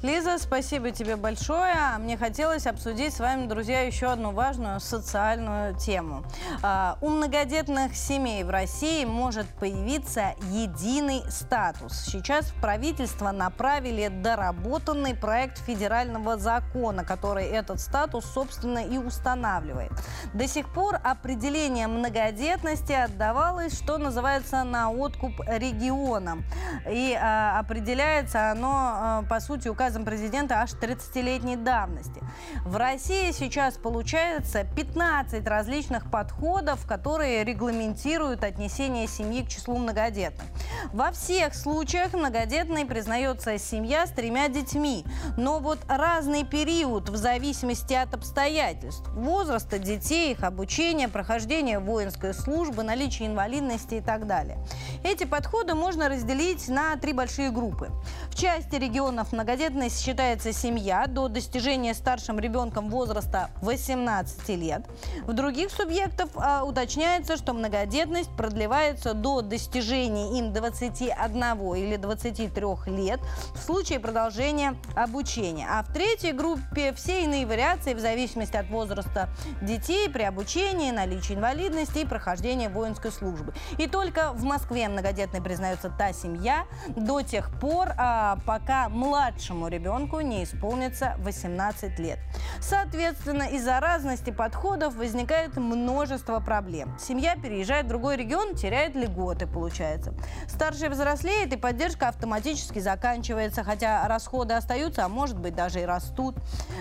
Лиза, 0.02 0.38
спасибо 0.38 0.90
тебе 0.90 1.14
большое. 1.14 1.76
Мне 2.00 2.16
хотелось 2.16 2.66
обсудить 2.66 3.14
с 3.14 3.20
вами, 3.20 3.46
друзья, 3.46 3.82
еще 3.82 4.06
одну 4.08 4.32
важную 4.32 4.80
социальную 4.80 5.76
тему. 5.76 6.24
А, 6.60 6.98
у 7.00 7.08
многодетных 7.08 7.94
семей 7.94 8.42
в 8.42 8.50
России 8.50 9.04
может 9.04 9.46
появиться 9.60 10.34
единый 10.50 11.22
статус. 11.30 11.92
Сейчас 12.04 12.46
в 12.46 12.60
правительство 12.60 13.30
направили 13.30 14.08
доработанный 14.08 15.14
проект 15.14 15.58
федерального 15.58 16.36
закона, 16.36 17.04
который 17.04 17.46
этот 17.46 17.80
статус, 17.80 18.24
собственно, 18.24 18.80
и 18.80 18.98
устанавливает. 18.98 19.92
До 20.34 20.48
сих 20.48 20.68
пор 20.74 20.98
определение 21.04 21.86
многодетности 21.86 22.90
отдавалось, 22.90 23.78
что 23.78 23.98
называется, 23.98 24.64
на 24.64 24.90
откуп 24.90 25.38
регионам. 25.46 26.42
И 26.90 27.16
а, 27.16 27.60
определяется 27.60 28.50
оно, 28.50 28.72
а, 28.74 29.22
по 29.30 29.38
сути, 29.38 29.68
указывается 29.68 29.91
указом 29.92 30.04
президента 30.06 30.60
аж 30.62 30.70
30-летней 30.70 31.56
давности. 31.56 32.22
В 32.64 32.76
России 32.76 33.30
сейчас 33.32 33.74
получается 33.74 34.64
15 34.64 35.46
различных 35.46 36.10
подходов, 36.10 36.86
которые 36.86 37.44
регламентируют 37.44 38.42
отнесение 38.42 39.06
семьи 39.06 39.44
к 39.44 39.48
числу 39.48 39.76
многодетных. 39.76 40.46
Во 40.94 41.12
всех 41.12 41.54
случаях 41.54 42.14
многодетной 42.14 42.86
признается 42.86 43.58
семья 43.58 44.06
с 44.06 44.10
тремя 44.10 44.48
детьми, 44.48 45.04
но 45.36 45.58
вот 45.58 45.80
разный 45.88 46.44
период 46.44 47.10
в 47.10 47.16
зависимости 47.16 47.92
от 47.92 48.14
обстоятельств, 48.14 49.06
возраста 49.10 49.78
детей, 49.78 50.32
их 50.32 50.42
обучения, 50.42 51.08
прохождения 51.08 51.78
воинской 51.78 52.32
службы, 52.32 52.82
наличия 52.82 53.26
инвалидности 53.26 53.96
и 53.96 54.00
так 54.00 54.26
далее. 54.26 54.58
Эти 55.04 55.24
подходы 55.24 55.74
можно 55.74 56.08
разделить 56.08 56.68
на 56.68 56.96
три 56.96 57.12
большие 57.12 57.50
группы. 57.50 57.90
В 58.30 58.34
части 58.34 58.76
регионов 58.76 59.32
многодетной 59.32 59.81
многодетность 59.82 60.04
считается 60.04 60.52
семья 60.52 61.06
до 61.08 61.28
достижения 61.28 61.94
старшим 61.94 62.38
ребенком 62.38 62.88
возраста 62.88 63.50
18 63.62 64.48
лет. 64.50 64.82
В 65.26 65.32
других 65.32 65.70
субъектов 65.70 66.30
а, 66.36 66.64
уточняется, 66.64 67.36
что 67.36 67.52
многодетность 67.52 68.30
продлевается 68.36 69.14
до 69.14 69.42
достижения 69.42 70.38
им 70.38 70.52
21 70.52 71.74
или 71.74 71.96
23 71.96 72.62
лет 72.86 73.20
в 73.54 73.58
случае 73.58 73.98
продолжения 73.98 74.76
обучения. 74.94 75.66
А 75.68 75.82
в 75.82 75.92
третьей 75.92 76.32
группе 76.32 76.92
все 76.94 77.24
иные 77.24 77.46
вариации 77.46 77.94
в 77.94 78.00
зависимости 78.00 78.56
от 78.56 78.68
возраста 78.68 79.28
детей 79.62 80.08
при 80.08 80.22
обучении, 80.22 80.92
наличии 80.92 81.34
инвалидности 81.34 81.98
и 81.98 82.04
прохождении 82.04 82.68
воинской 82.68 83.10
службы. 83.10 83.52
И 83.78 83.88
только 83.88 84.32
в 84.32 84.44
Москве 84.44 84.88
многодетной 84.88 85.42
признается 85.42 85.90
та 85.90 86.12
семья 86.12 86.66
до 86.88 87.22
тех 87.22 87.50
пор, 87.58 87.88
а, 87.96 88.38
пока 88.46 88.88
младшему 88.88 89.61
ребенку 89.68 90.20
не 90.20 90.44
исполнится 90.44 91.14
18 91.18 91.98
лет. 91.98 92.18
Соответственно, 92.60 93.44
из-за 93.44 93.80
разности 93.80 94.30
подходов 94.30 94.94
возникает 94.94 95.56
множество 95.56 96.40
проблем. 96.40 96.96
Семья 96.98 97.36
переезжает 97.36 97.86
в 97.86 97.88
другой 97.88 98.16
регион, 98.16 98.54
теряет 98.54 98.94
льготы, 98.94 99.46
получается. 99.46 100.14
Старший 100.48 100.88
взрослеет, 100.88 101.52
и 101.52 101.56
поддержка 101.56 102.08
автоматически 102.08 102.78
заканчивается, 102.78 103.64
хотя 103.64 104.06
расходы 104.06 104.54
остаются, 104.54 105.04
а 105.04 105.08
может 105.08 105.38
быть 105.38 105.54
даже 105.54 105.80
и 105.80 105.84
растут. 105.84 106.36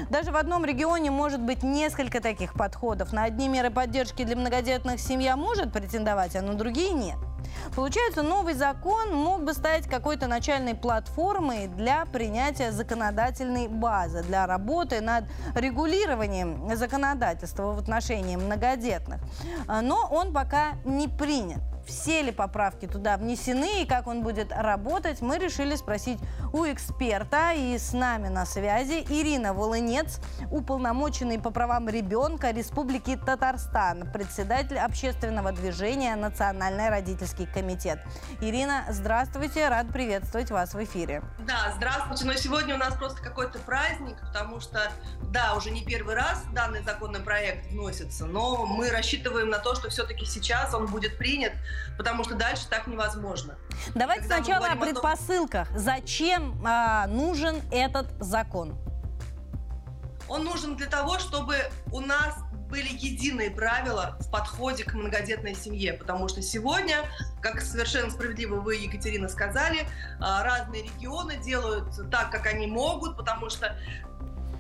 Даже 0.09 0.31
в 0.31 0.35
одном 0.35 0.65
регионе 0.65 1.11
может 1.11 1.41
быть 1.41 1.63
несколько 1.63 2.21
таких 2.21 2.53
подходов. 2.53 3.13
На 3.13 3.23
одни 3.23 3.47
меры 3.47 3.69
поддержки 3.69 4.23
для 4.23 4.35
многодетных 4.35 4.99
семья 4.99 5.35
может 5.35 5.71
претендовать, 5.71 6.35
а 6.35 6.41
на 6.41 6.53
другие 6.53 6.91
нет. 6.91 7.17
Получается, 7.75 8.21
новый 8.21 8.53
закон 8.53 9.13
мог 9.13 9.43
бы 9.43 9.53
стать 9.53 9.87
какой-то 9.87 10.27
начальной 10.27 10.75
платформой 10.75 11.67
для 11.67 12.05
принятия 12.05 12.71
законодательной 12.71 13.67
базы, 13.67 14.23
для 14.23 14.45
работы 14.45 15.01
над 15.01 15.25
регулированием 15.55 16.75
законодательства 16.75 17.73
в 17.73 17.79
отношении 17.79 18.35
многодетных. 18.35 19.21
Но 19.81 20.07
он 20.11 20.33
пока 20.33 20.73
не 20.85 21.07
принят 21.07 21.61
все 21.85 22.21
ли 22.21 22.31
поправки 22.31 22.87
туда 22.87 23.17
внесены 23.17 23.81
и 23.81 23.85
как 23.85 24.07
он 24.07 24.23
будет 24.23 24.51
работать, 24.51 25.21
мы 25.21 25.37
решили 25.37 25.75
спросить 25.75 26.19
у 26.53 26.65
эксперта. 26.65 27.53
И 27.53 27.77
с 27.77 27.93
нами 27.93 28.27
на 28.27 28.45
связи 28.45 29.05
Ирина 29.09 29.53
Волынец, 29.53 30.19
уполномоченный 30.49 31.39
по 31.39 31.51
правам 31.51 31.89
ребенка 31.89 32.51
Республики 32.51 33.15
Татарстан, 33.17 34.11
председатель 34.11 34.77
общественного 34.77 35.51
движения 35.51 36.15
«Национальный 36.15 36.89
родительский 36.89 37.45
комитет». 37.45 37.99
Ирина, 38.41 38.85
здравствуйте, 38.89 39.69
рад 39.69 39.87
приветствовать 39.89 40.51
вас 40.51 40.73
в 40.73 40.83
эфире. 40.83 41.23
Да, 41.39 41.73
здравствуйте. 41.75 42.25
Но 42.25 42.33
сегодня 42.33 42.75
у 42.75 42.77
нас 42.77 42.93
просто 42.95 43.21
какой-то 43.21 43.59
праздник, 43.59 44.17
потому 44.21 44.59
что, 44.59 44.91
да, 45.31 45.55
уже 45.55 45.71
не 45.71 45.83
первый 45.83 46.15
раз 46.15 46.43
данный 46.53 46.83
законный 46.83 47.19
проект 47.19 47.67
вносится, 47.71 48.25
но 48.25 48.65
мы 48.65 48.89
рассчитываем 48.89 49.49
на 49.49 49.59
то, 49.59 49.75
что 49.75 49.89
все-таки 49.89 50.25
сейчас 50.25 50.73
он 50.73 50.87
будет 50.87 51.17
принят 51.17 51.53
потому 51.97 52.23
что 52.23 52.35
дальше 52.35 52.67
так 52.69 52.87
невозможно. 52.87 53.55
Давайте 53.95 54.23
Когда 54.23 54.43
сначала 54.43 54.67
о 54.67 54.75
предпосылках. 54.75 55.69
О 55.69 55.73
том... 55.73 55.79
Зачем 55.79 56.61
а, 56.65 57.07
нужен 57.07 57.61
этот 57.71 58.07
закон? 58.19 58.77
Он 60.27 60.45
нужен 60.45 60.77
для 60.77 60.87
того, 60.87 61.19
чтобы 61.19 61.55
у 61.91 61.99
нас 61.99 62.35
были 62.71 62.87
единые 62.87 63.51
правила 63.51 64.17
в 64.21 64.31
подходе 64.31 64.85
к 64.85 64.93
многодетной 64.93 65.53
семье, 65.53 65.93
потому 65.93 66.29
что 66.29 66.41
сегодня, 66.41 66.95
как 67.41 67.61
совершенно 67.61 68.09
справедливо 68.09 68.61
вы, 68.61 68.77
Екатерина, 68.77 69.27
сказали, 69.27 69.85
а, 70.19 70.41
разные 70.43 70.83
регионы 70.83 71.35
делают 71.37 72.09
так, 72.09 72.31
как 72.31 72.47
они 72.47 72.67
могут, 72.67 73.17
потому 73.17 73.49
что 73.49 73.75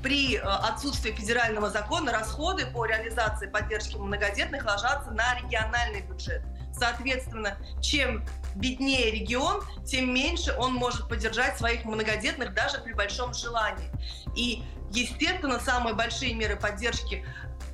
при 0.01 0.37
а, 0.37 0.57
отсутствии 0.69 1.11
федерального 1.11 1.69
закона 1.69 2.11
расходы 2.11 2.65
по 2.65 2.85
реализации 2.85 3.47
поддержки 3.47 3.95
многодетных 3.95 4.65
ложатся 4.65 5.11
на 5.11 5.35
региональный 5.35 6.01
бюджет. 6.01 6.41
Соответственно, 6.73 7.57
чем 7.81 8.25
беднее 8.55 9.11
регион, 9.11 9.63
тем 9.85 10.13
меньше 10.13 10.55
он 10.57 10.73
может 10.73 11.07
поддержать 11.07 11.57
своих 11.57 11.85
многодетных 11.85 12.53
даже 12.53 12.79
при 12.79 12.93
большом 12.93 13.33
желании. 13.33 13.89
И, 14.35 14.63
естественно, 14.91 15.59
самые 15.59 15.93
большие 15.93 16.33
меры 16.33 16.55
поддержки 16.55 17.25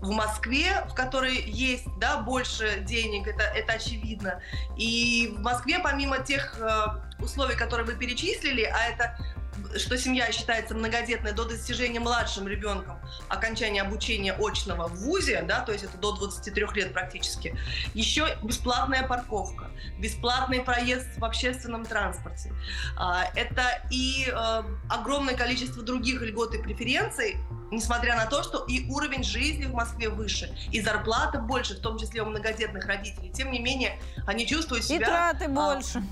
в 0.01 0.11
Москве, 0.11 0.85
в 0.89 0.93
которой 0.93 1.41
есть 1.41 1.87
да, 1.99 2.17
больше 2.17 2.81
денег, 2.81 3.27
это, 3.27 3.43
это 3.43 3.73
очевидно. 3.73 4.41
И 4.77 5.33
в 5.35 5.41
Москве, 5.41 5.79
помимо 5.79 6.19
тех 6.19 6.55
э, 6.59 7.23
условий, 7.23 7.55
которые 7.55 7.85
вы 7.85 7.95
перечислили, 7.95 8.63
а 8.63 8.89
это 8.89 9.17
что 9.77 9.97
семья 9.97 10.31
считается 10.31 10.75
многодетной 10.75 11.33
до 11.33 11.45
достижения 11.45 11.99
младшим 11.99 12.47
ребенком 12.47 12.99
окончания 13.29 13.81
обучения 13.81 14.33
очного 14.33 14.87
в 14.87 14.95
ВУЗе, 14.95 15.43
да, 15.47 15.61
то 15.61 15.71
есть 15.71 15.83
это 15.83 15.97
до 15.97 16.13
23 16.13 16.65
лет 16.75 16.93
практически, 16.93 17.55
еще 17.93 18.37
бесплатная 18.43 19.07
парковка, 19.07 19.69
бесплатный 19.99 20.61
проезд 20.61 21.07
в 21.17 21.25
общественном 21.25 21.85
транспорте. 21.85 22.53
А, 22.97 23.25
это 23.35 23.81
и 23.91 24.27
э, 24.27 24.63
огромное 24.89 25.35
количество 25.35 25.83
других 25.83 26.21
льгот 26.21 26.53
и 26.53 26.57
преференций, 26.57 27.37
несмотря 27.71 28.15
на 28.15 28.25
то, 28.25 28.43
что 28.43 28.65
и 28.65 28.89
уровень 28.89 29.23
жизни 29.23 29.65
в 29.65 29.73
Москве 29.73 30.09
выше, 30.09 30.55
и 30.71 30.81
зарплата 30.81 31.39
больше, 31.39 31.75
в 31.75 31.81
том 31.81 31.97
числе 31.97 32.21
у 32.21 32.25
многодетных 32.25 32.85
родителей. 32.85 33.31
Тем 33.31 33.51
не 33.51 33.59
менее, 33.59 33.99
они 34.25 34.47
чувствуют 34.47 34.85
себя... 34.85 34.97
И 34.97 35.09
траты 35.09 35.47
больше. 35.47 36.03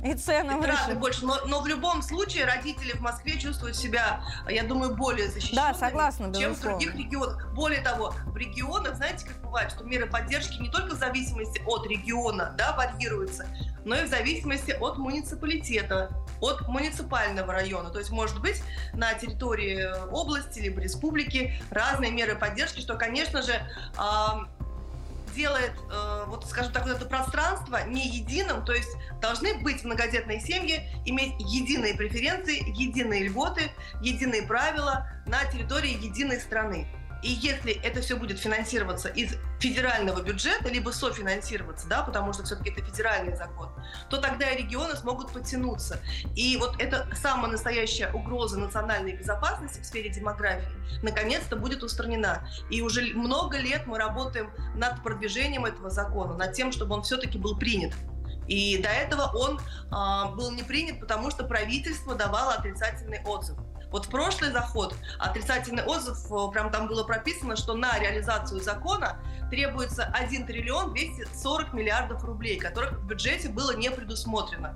И 0.04 0.14
цены 0.14 0.58
и 0.58 0.62
траты 0.62 0.94
больше. 0.94 1.26
Но, 1.26 1.36
но 1.46 1.60
в 1.60 1.66
любом 1.66 2.02
случае 2.02 2.46
родители 2.46 2.92
в 2.92 3.00
Москве 3.00 3.38
чувствуют 3.38 3.76
себя, 3.76 4.22
я 4.48 4.62
думаю, 4.62 4.94
более 4.96 5.28
защищенными, 5.28 5.72
да, 5.72 5.74
согласна, 5.74 6.34
чем 6.34 6.54
в 6.54 6.60
других 6.60 6.94
регионах. 6.94 7.52
Более 7.52 7.82
того, 7.82 8.14
в 8.26 8.36
регионах, 8.36 8.96
знаете, 8.96 9.26
как 9.26 9.40
бывает, 9.42 9.70
что 9.70 9.84
меры 9.84 10.06
поддержки 10.06 10.60
не 10.60 10.70
только 10.70 10.94
в 10.94 10.98
зависимости 10.98 11.62
от 11.66 11.86
региона 11.86 12.54
да, 12.56 12.74
варьируются, 12.74 13.46
но 13.84 13.96
и 13.96 14.04
в 14.04 14.08
зависимости 14.08 14.70
от 14.72 14.96
муниципалитета, 14.96 16.10
от 16.40 16.66
муниципального 16.68 17.52
района. 17.52 17.90
То 17.90 17.98
есть, 17.98 18.10
может 18.10 18.40
быть, 18.40 18.62
на 18.94 19.12
территории 19.14 19.86
области 20.10 20.60
либо 20.60 20.80
республики 20.80 21.60
разные 21.70 22.10
меры 22.10 22.36
поддержки, 22.36 22.80
что, 22.80 22.96
конечно 22.96 23.42
же, 23.42 23.52
делает, 25.34 25.72
э, 25.90 26.24
вот 26.26 26.46
скажем 26.46 26.72
так, 26.72 26.86
вот 26.86 26.96
это 26.96 27.06
пространство 27.06 27.84
не 27.86 28.08
единым, 28.08 28.64
то 28.64 28.72
есть 28.72 28.90
должны 29.20 29.54
быть 29.58 29.84
многодетные 29.84 30.40
семьи, 30.40 30.88
иметь 31.04 31.34
единые 31.40 31.94
преференции, 31.94 32.62
единые 32.76 33.24
льготы, 33.24 33.70
единые 34.00 34.42
правила 34.42 35.08
на 35.26 35.44
территории 35.46 35.92
единой 35.92 36.40
страны. 36.40 36.86
И 37.22 37.28
если 37.30 37.72
это 37.82 38.00
все 38.00 38.16
будет 38.16 38.38
финансироваться 38.38 39.08
из 39.08 39.36
федерального 39.58 40.22
бюджета, 40.22 40.68
либо 40.68 40.90
софинансироваться, 40.90 41.86
да, 41.86 42.02
потому 42.02 42.32
что 42.32 42.44
все-таки 42.44 42.70
это 42.70 42.82
федеральный 42.82 43.36
закон, 43.36 43.68
то 44.08 44.16
тогда 44.16 44.50
и 44.50 44.62
регионы 44.62 44.96
смогут 44.96 45.32
подтянуться. 45.32 46.00
И 46.34 46.56
вот 46.56 46.80
эта 46.80 47.08
самая 47.14 47.52
настоящая 47.52 48.10
угроза 48.12 48.58
национальной 48.58 49.12
безопасности 49.12 49.80
в 49.80 49.84
сфере 49.84 50.10
демографии 50.10 50.70
наконец-то 51.02 51.56
будет 51.56 51.82
устранена. 51.82 52.48
И 52.70 52.82
уже 52.82 53.14
много 53.14 53.58
лет 53.58 53.86
мы 53.86 53.98
работаем 53.98 54.50
над 54.74 55.02
продвижением 55.02 55.66
этого 55.66 55.90
закона, 55.90 56.36
над 56.36 56.54
тем, 56.54 56.72
чтобы 56.72 56.94
он 56.94 57.02
все-таки 57.02 57.38
был 57.38 57.56
принят. 57.58 57.92
И 58.48 58.78
до 58.78 58.88
этого 58.88 59.30
он 59.36 59.58
э, 59.60 60.34
был 60.34 60.50
не 60.50 60.62
принят, 60.62 60.98
потому 60.98 61.30
что 61.30 61.44
правительство 61.44 62.16
давало 62.16 62.54
отрицательный 62.54 63.22
отзыв. 63.24 63.56
Вот 63.90 64.06
в 64.06 64.10
прошлый 64.10 64.52
заход 64.52 64.94
отрицательный 65.18 65.82
отзыв, 65.82 66.18
э, 66.30 66.50
прям 66.52 66.70
там 66.70 66.86
было 66.86 67.04
прописано, 67.04 67.56
что 67.56 67.74
на 67.74 67.98
реализацию 67.98 68.60
закона 68.60 69.18
требуется 69.50 70.04
1 70.04 70.46
триллион 70.46 70.92
240 70.92 71.72
миллиардов 71.72 72.24
рублей, 72.24 72.58
которых 72.58 72.92
в 72.92 73.06
бюджете 73.06 73.48
было 73.48 73.76
не 73.76 73.90
предусмотрено. 73.90 74.74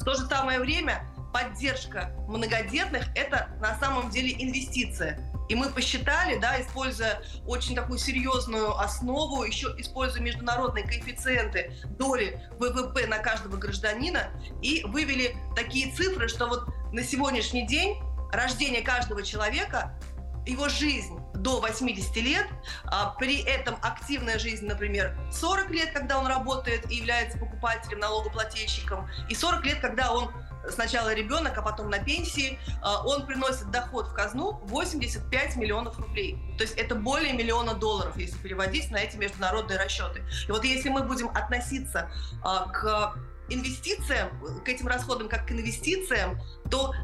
В 0.00 0.04
то 0.04 0.14
же 0.14 0.26
самое 0.26 0.58
время 0.58 1.04
поддержка 1.32 2.10
многодетных– 2.28 3.04
это 3.14 3.48
на 3.60 3.78
самом 3.78 4.10
деле 4.10 4.32
инвестиция. 4.32 5.20
И 5.48 5.54
мы 5.54 5.70
посчитали, 5.70 6.38
да, 6.38 6.60
используя 6.60 7.22
очень 7.46 7.76
такую 7.76 8.00
серьезную 8.00 8.76
основу, 8.80 9.44
еще 9.44 9.68
используя 9.78 10.20
международные 10.20 10.84
коэффициенты 10.84 11.72
доли 11.90 12.42
ВВП 12.58 13.06
на 13.06 13.18
каждого 13.18 13.56
гражданина, 13.56 14.30
и 14.60 14.82
вывели 14.86 15.36
такие 15.54 15.94
цифры, 15.94 16.26
что 16.26 16.48
вот 16.48 16.66
на 16.92 17.04
сегодняшний 17.04 17.64
день 17.64 18.02
рождение 18.36 18.82
каждого 18.82 19.22
человека, 19.22 19.98
его 20.46 20.68
жизнь 20.68 21.18
до 21.34 21.60
80 21.60 22.16
лет, 22.16 22.46
а 22.84 23.14
при 23.18 23.42
этом 23.42 23.76
активная 23.82 24.38
жизнь, 24.38 24.66
например, 24.66 25.16
40 25.32 25.70
лет, 25.70 25.92
когда 25.92 26.18
он 26.18 26.26
работает 26.26 26.90
и 26.90 26.96
является 26.96 27.38
покупателем, 27.38 27.98
налогоплательщиком, 27.98 29.08
и 29.28 29.34
40 29.34 29.64
лет, 29.66 29.80
когда 29.80 30.12
он 30.12 30.30
сначала 30.70 31.14
ребенок, 31.14 31.56
а 31.56 31.62
потом 31.62 31.90
на 31.90 31.98
пенсии, 31.98 32.58
а, 32.82 33.06
он 33.06 33.26
приносит 33.26 33.70
доход 33.70 34.08
в 34.08 34.14
казну 34.14 34.60
85 34.64 35.56
миллионов 35.56 35.98
рублей. 35.98 36.38
То 36.58 36.64
есть 36.64 36.76
это 36.76 36.94
более 36.94 37.32
миллиона 37.32 37.74
долларов, 37.74 38.16
если 38.16 38.36
переводить 38.38 38.90
на 38.90 38.96
эти 38.96 39.16
международные 39.16 39.78
расчеты. 39.78 40.24
И 40.48 40.50
вот 40.50 40.64
если 40.64 40.88
мы 40.88 41.02
будем 41.02 41.28
относиться 41.28 42.10
а, 42.42 42.66
к 42.68 43.16
инвестициям, 43.48 44.28
к 44.64 44.68
этим 44.68 44.88
расходам 44.88 45.28
как 45.28 45.46
к 45.46 45.52
инвестициям, 45.52 46.40
то 46.70 46.94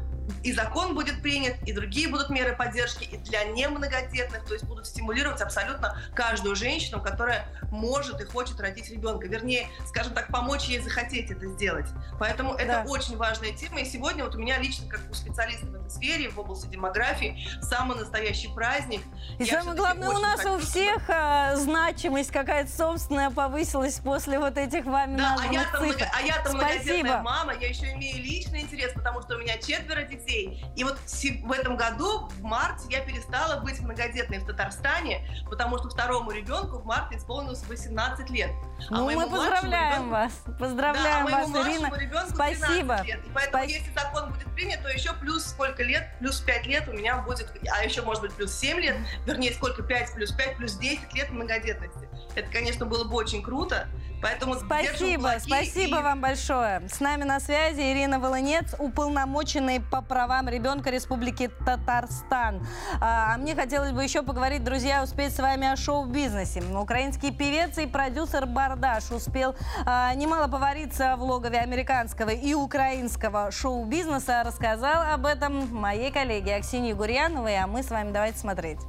и 0.43 0.51
закон 0.53 0.95
будет 0.95 1.21
принят, 1.21 1.55
и 1.65 1.73
другие 1.73 2.07
будут 2.07 2.29
меры 2.29 2.55
поддержки, 2.55 3.03
и 3.03 3.17
для 3.17 3.43
немногодетных, 3.45 4.45
то 4.45 4.53
есть 4.53 4.65
будут 4.65 4.87
стимулировать 4.87 5.41
абсолютно 5.41 5.97
каждую 6.13 6.55
женщину, 6.55 7.01
которая 7.01 7.45
может 7.71 8.21
и 8.21 8.25
хочет 8.25 8.59
родить 8.59 8.89
ребенка. 8.89 9.27
Вернее, 9.27 9.67
скажем 9.87 10.13
так, 10.13 10.27
помочь 10.27 10.65
ей 10.65 10.79
захотеть 10.79 11.31
это 11.31 11.47
сделать. 11.47 11.87
Поэтому 12.19 12.53
это 12.53 12.83
да. 12.83 12.85
очень 12.87 13.17
важная 13.17 13.53
тема, 13.53 13.79
и 13.79 13.85
сегодня 13.85 14.23
вот 14.23 14.35
у 14.35 14.37
меня 14.37 14.57
лично, 14.59 14.87
как 14.89 15.01
у 15.09 15.13
специалиста 15.13 15.65
в 15.65 15.75
этой 15.75 15.89
сфере, 15.89 16.29
в 16.29 16.39
области 16.39 16.67
демографии, 16.67 17.47
самый 17.61 17.97
настоящий 17.97 18.49
праздник. 18.53 19.01
И 19.39 19.43
Я 19.43 19.59
самое 19.59 19.77
главное, 19.77 20.09
у 20.09 20.19
нас 20.19 20.45
у 20.45 20.59
всех 20.59 21.09
а, 21.09 21.55
значимость 21.55 22.31
какая-то 22.31 22.71
собственная 22.71 23.29
повысилась 23.29 23.99
после 23.99 24.39
вот 24.39 24.57
этих 24.57 24.85
вами 24.85 25.17
да, 25.17 25.35
а 25.39 25.51
я-то, 25.51 25.79
цифр. 25.79 26.05
а 26.13 26.21
я-то 26.21 26.53
многодетная 26.53 27.21
мама, 27.21 27.53
я 27.59 27.67
еще 27.67 27.91
имею 27.93 28.17
личный 28.17 28.61
интерес, 28.61 28.93
потому 28.93 29.21
что 29.21 29.35
у 29.35 29.39
меня 29.39 29.57
четверо 29.57 30.03
детей. 30.15 30.63
И 30.75 30.83
вот 30.83 30.97
в 30.97 31.51
этом 31.51 31.77
году, 31.77 32.27
в 32.27 32.43
марте, 32.43 32.87
я 32.89 33.01
перестала 33.01 33.61
быть 33.61 33.79
многодетной 33.79 34.39
в 34.39 34.45
Татарстане, 34.45 35.27
потому 35.49 35.77
что 35.77 35.89
второму 35.89 36.31
ребенку 36.31 36.79
в 36.79 36.85
марте 36.85 37.17
исполнилось 37.17 37.63
18 37.67 38.29
лет. 38.29 38.51
А 38.89 38.95
ну, 38.95 39.05
мы 39.05 39.29
поздравляем 39.29 39.93
ребенку... 39.93 40.09
вас. 40.09 40.43
Поздравляем 40.59 41.25
да, 41.27 41.37
а 41.37 41.47
вас, 41.47 41.67
Ирина. 41.67 41.91
Спасибо. 42.33 43.01
Лет. 43.03 43.25
И 43.25 43.29
поэтому, 43.33 43.63
Спасибо. 43.63 43.79
если 43.79 43.93
закон 43.93 44.31
будет 44.31 44.53
принят, 44.53 44.81
то 44.83 44.89
еще 44.89 45.13
плюс 45.13 45.45
сколько 45.45 45.83
лет? 45.83 46.07
Плюс 46.19 46.39
5 46.41 46.67
лет 46.67 46.87
у 46.87 46.93
меня 46.93 47.17
будет, 47.17 47.51
а 47.71 47.83
еще, 47.83 48.01
может 48.01 48.21
быть, 48.21 48.33
плюс 48.33 48.53
7 48.53 48.79
лет, 48.79 48.97
вернее, 49.25 49.53
сколько? 49.53 49.83
5 49.83 50.15
плюс 50.15 50.31
5 50.31 50.57
плюс 50.57 50.77
10 50.77 51.13
лет 51.13 51.29
многодетности. 51.31 52.07
Это, 52.35 52.49
конечно, 52.51 52.85
было 52.85 53.03
бы 53.03 53.15
очень 53.15 53.43
круто. 53.43 53.87
Поэтому 54.23 54.55
спасибо, 54.55 55.33
спасибо 55.39 55.99
и... 55.99 56.01
вам 56.01 56.21
большое. 56.21 56.81
С 56.87 57.01
нами 57.01 57.23
на 57.25 57.41
связи 57.41 57.81
Ирина 57.81 58.19
Волынец, 58.19 58.73
уполномоченный 58.79 59.81
по 59.81 60.01
правам 60.01 60.47
ребенка 60.47 60.89
Республики 60.91 61.51
Татарстан. 61.65 62.65
А, 63.01 63.33
а 63.33 63.37
мне 63.37 63.53
хотелось 63.53 63.91
бы 63.91 64.01
еще 64.01 64.23
поговорить, 64.23 64.63
друзья, 64.63 65.03
успеть 65.03 65.35
с 65.35 65.39
вами 65.39 65.67
о 65.67 65.75
шоу-бизнесе. 65.75 66.63
Украинский 66.73 67.31
певец 67.31 67.77
и 67.77 67.85
продюсер 67.85 68.45
Бардаш 68.45 69.11
успел 69.11 69.55
а, 69.85 70.13
немало 70.13 70.47
повариться 70.47 71.17
в 71.17 71.23
логове 71.23 71.59
американского 71.59 72.29
и 72.29 72.53
украинского 72.53 73.51
шоу-бизнеса. 73.51 74.43
Рассказал 74.45 75.13
об 75.13 75.25
этом 75.25 75.67
моей 75.75 76.11
коллеге 76.11 76.55
Аксиньи 76.55 76.93
Гурьяновой, 76.93 77.57
а 77.57 77.67
мы 77.67 77.83
с 77.83 77.89
вами 77.89 78.11
давайте 78.11 78.37
смотреть. 78.37 78.79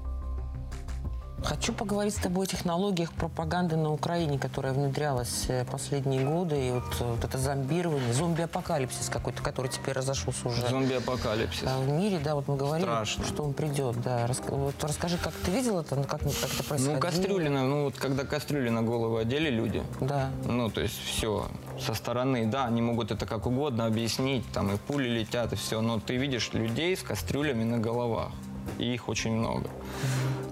Хочу 1.45 1.75
поговорить 1.75 2.15
с 2.15 2.19
тобой 2.19 2.47
о 2.47 2.49
технологиях 2.49 3.13
пропаганды 3.13 3.77
на 3.77 3.93
Украине, 3.93 4.39
которая 4.39 4.73
внедрялась 4.73 5.45
э, 5.49 5.67
последние 5.71 6.25
годы. 6.25 6.69
И 6.69 6.71
вот, 6.71 6.85
э, 7.01 7.05
вот 7.05 7.23
это 7.23 7.37
зомбирование, 7.37 8.15
зомби-апокалипсис 8.15 9.11
какой-то, 9.11 9.43
который 9.43 9.71
теперь 9.71 9.95
разошелся 9.95 10.49
уже. 10.49 10.67
Зомби-апокалипсис. 10.67 11.65
А 11.67 11.79
в 11.79 11.89
мире, 11.89 12.19
да, 12.19 12.35
вот 12.35 12.49
мы 12.49 12.57
говорили, 12.57 12.87
Страшно. 12.87 13.25
что 13.27 13.43
он 13.43 13.53
придет. 13.53 14.01
Да. 14.01 14.27
Рас, 14.27 14.41
вот 14.49 14.83
расскажи, 14.83 15.19
как 15.19 15.35
ты 15.35 15.51
видел 15.51 15.81
это, 15.81 15.97
как, 15.97 16.21
как 16.21 16.21
это 16.23 16.65
происходило? 16.65 16.95
Ну, 16.95 17.01
кастрюлина, 17.01 17.63
ну 17.65 17.85
вот 17.85 17.97
когда 17.97 18.25
кастрюли 18.25 18.71
на 18.71 18.83
голову 18.83 19.19
одели 19.19 19.51
люди. 19.51 19.83
Да. 20.01 20.31
Ну, 20.47 20.71
то 20.71 20.81
есть 20.81 20.99
все 20.99 21.49
со 21.79 21.95
стороны, 21.95 22.47
да, 22.47 22.67
они 22.67 22.81
могут 22.81 23.11
это 23.11 23.27
как 23.27 23.47
угодно 23.47 23.87
объяснить, 23.87 24.45
там 24.53 24.73
и 24.73 24.77
пули 24.77 25.09
летят, 25.09 25.53
и 25.53 25.57
все, 25.57 25.81
но 25.81 26.01
ты 26.01 26.17
видишь 26.17 26.53
людей 26.53 26.97
с 26.97 27.03
кастрюлями 27.03 27.65
на 27.65 27.79
головах, 27.79 28.31
и 28.79 28.95
их 28.95 29.09
очень 29.09 29.33
много. 29.33 29.69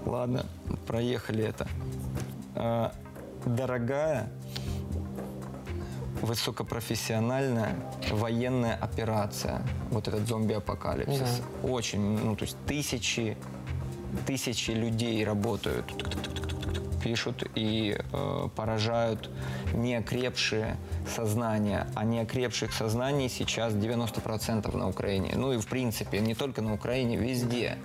Ладно, 0.05 0.45
проехали 0.85 1.43
это. 1.43 1.67
А, 2.55 2.93
дорогая, 3.45 4.29
высокопрофессиональная 6.21 7.75
военная 8.11 8.75
операция. 8.75 9.61
Вот 9.91 10.07
этот 10.07 10.27
зомби-апокалипсис. 10.27 11.41
Да. 11.61 11.69
Очень, 11.69 12.17
ну, 12.17 12.35
то 12.35 12.45
есть 12.45 12.57
тысячи, 12.65 13.37
тысячи 14.25 14.71
людей 14.71 15.23
работают, 15.25 15.85
пишут 17.03 17.43
и 17.55 17.97
э, 17.97 18.49
поражают 18.55 19.29
неокрепшие 19.73 20.77
сознания. 21.13 21.87
А 21.95 22.05
неокрепших 22.05 22.73
сознаний 22.73 23.27
сейчас 23.27 23.73
90% 23.73 24.75
на 24.75 24.87
Украине. 24.87 25.33
Ну 25.35 25.51
и 25.51 25.57
в 25.57 25.67
принципе, 25.67 26.19
не 26.19 26.35
только 26.35 26.61
на 26.61 26.73
Украине, 26.73 27.17
везде. 27.17 27.77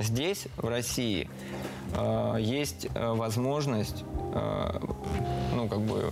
Здесь, 0.00 0.46
в 0.56 0.68
России, 0.68 1.28
э, 1.94 2.36
есть 2.40 2.86
э, 2.94 3.12
возможность 3.12 4.04
э, 4.34 4.80
ну, 5.54 5.68
как 5.68 5.80
бы 5.80 6.10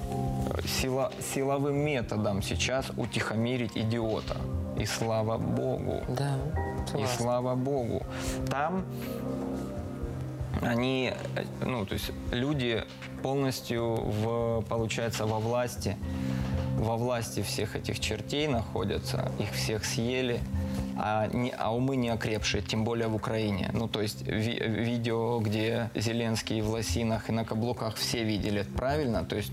сила, 0.66 1.12
силовым 1.34 1.76
методом 1.76 2.43
сейчас 2.43 2.91
утихомирить 2.97 3.76
идиота. 3.76 4.36
И 4.78 4.84
слава 4.86 5.39
богу. 5.39 6.03
Да. 6.09 6.36
И 6.97 7.07
слава 7.07 7.55
богу. 7.55 8.03
Там 8.51 8.84
они, 10.61 11.12
ну, 11.64 11.86
то 11.86 11.95
есть 11.95 12.11
люди 12.32 12.84
полностью, 13.22 13.95
в, 13.95 14.62
получается, 14.68 15.26
во 15.26 15.39
власти, 15.39 15.97
во 16.79 16.97
власти 16.97 17.43
всех 17.43 17.76
этих 17.76 18.01
чертей 18.01 18.47
находятся, 18.49 19.31
их 19.39 19.51
всех 19.53 19.85
съели, 19.85 20.41
а, 20.97 21.26
не, 21.33 21.51
а 21.51 21.74
умы 21.74 21.97
не 21.97 22.09
окрепшие, 22.09 22.62
тем 22.62 22.85
более 22.85 23.09
в 23.09 23.14
Украине. 23.14 23.70
Ну, 23.72 23.89
то 23.89 24.01
есть 24.01 24.22
ви- 24.22 24.59
видео, 24.66 25.39
где 25.41 25.91
Зеленский 25.95 26.61
в 26.61 26.70
лосинах 26.70 27.29
и 27.29 27.33
на 27.33 27.45
каблуках 27.45 27.97
все 27.97 28.24
видели, 28.24 28.64
правильно? 28.76 29.24
То 29.24 29.37
есть 29.37 29.53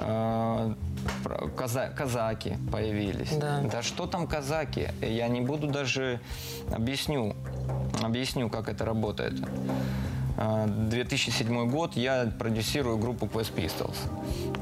э, 0.00 0.74
каза- 1.56 1.90
казаки 1.96 2.56
появились. 2.72 3.30
Да. 3.36 3.60
Да 3.70 3.82
что 3.82 4.06
там 4.06 4.26
казаки? 4.26 4.88
Я 5.00 5.28
не 5.28 5.40
буду 5.40 5.66
даже 5.68 6.20
объясню, 6.72 7.34
объясню, 8.02 8.48
как 8.48 8.68
это 8.68 8.84
работает. 8.84 9.34
Э, 10.38 10.66
2007 10.66 11.68
год, 11.70 11.96
я 11.96 12.32
продюсирую 12.38 12.98
группу 12.98 13.26
Quest 13.26 13.54
Pistols. 13.54 13.96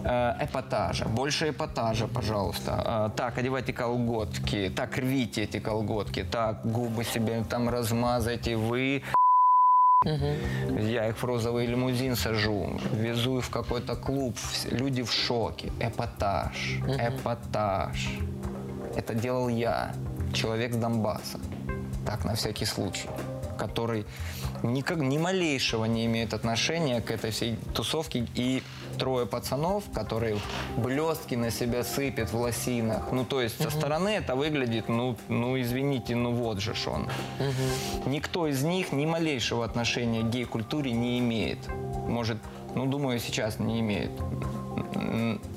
Э, 0.09 0.35
Эпатажа, 0.41 1.05
больше 1.05 1.51
эпатажа, 1.51 2.07
пожалуйста. 2.07 3.11
Э, 3.13 3.17
Так, 3.17 3.37
одевайте 3.37 3.75
колготки, 3.75 4.73
так, 4.75 4.97
рвите 4.97 5.43
эти 5.43 5.61
колготки, 5.61 6.25
так, 6.25 6.65
губы 6.65 7.05
себе 7.05 7.45
там 7.49 7.69
размазайте, 7.69 8.57
вы 8.57 9.03
я 10.05 11.09
их 11.09 11.19
в 11.19 11.25
розовый 11.25 11.67
лимузин 11.67 12.17
сажу, 12.17 12.79
везу 12.93 13.39
их 13.39 13.45
в 13.45 13.51
какой-то 13.51 13.97
клуб, 13.97 14.37
люди 14.71 15.03
в 15.03 15.13
шоке. 15.13 15.73
Эпатаж, 15.81 16.79
эпатаж. 16.87 18.09
Это 18.97 19.13
делал 19.13 19.49
я, 19.49 19.93
человек 20.33 20.73
с 20.73 20.77
Донбасса. 20.77 21.39
Так, 22.07 22.25
на 22.25 22.35
всякий 22.35 22.65
случай. 22.65 23.09
Который 23.59 24.07
никак, 24.63 24.99
ни 24.99 25.19
малейшего 25.19 25.85
не 25.85 26.07
имеет 26.07 26.33
отношения 26.33 27.01
к 27.01 27.11
этой 27.11 27.33
всей 27.33 27.57
тусовке. 27.75 28.27
И 28.37 28.63
трое 28.99 29.27
пацанов, 29.27 29.85
которые 29.95 30.39
блестки 30.77 31.35
на 31.35 31.51
себя 31.51 31.85
сыпят 31.85 32.33
в 32.33 32.37
лосинах. 32.37 33.13
Ну, 33.13 33.25
то 33.25 33.41
есть 33.41 33.63
со 33.63 33.71
стороны 33.71 34.09
это 34.11 34.35
выглядит, 34.35 34.89
ну, 34.89 35.17
ну 35.29 35.59
извините, 35.61 36.15
ну 36.15 36.33
вот 36.33 36.61
же 36.61 36.75
ж 36.75 36.89
он. 36.89 37.09
Никто 38.07 38.47
из 38.47 38.63
них 38.63 38.93
ни 38.93 39.07
малейшего 39.07 39.65
отношения 39.65 40.23
к 40.23 40.31
гей-культуре 40.31 40.93
не 40.93 41.19
имеет. 41.19 41.59
Может, 42.09 42.39
ну, 42.75 42.87
думаю, 42.87 43.19
сейчас 43.21 43.59
не 43.59 43.81
имеет. 43.81 44.11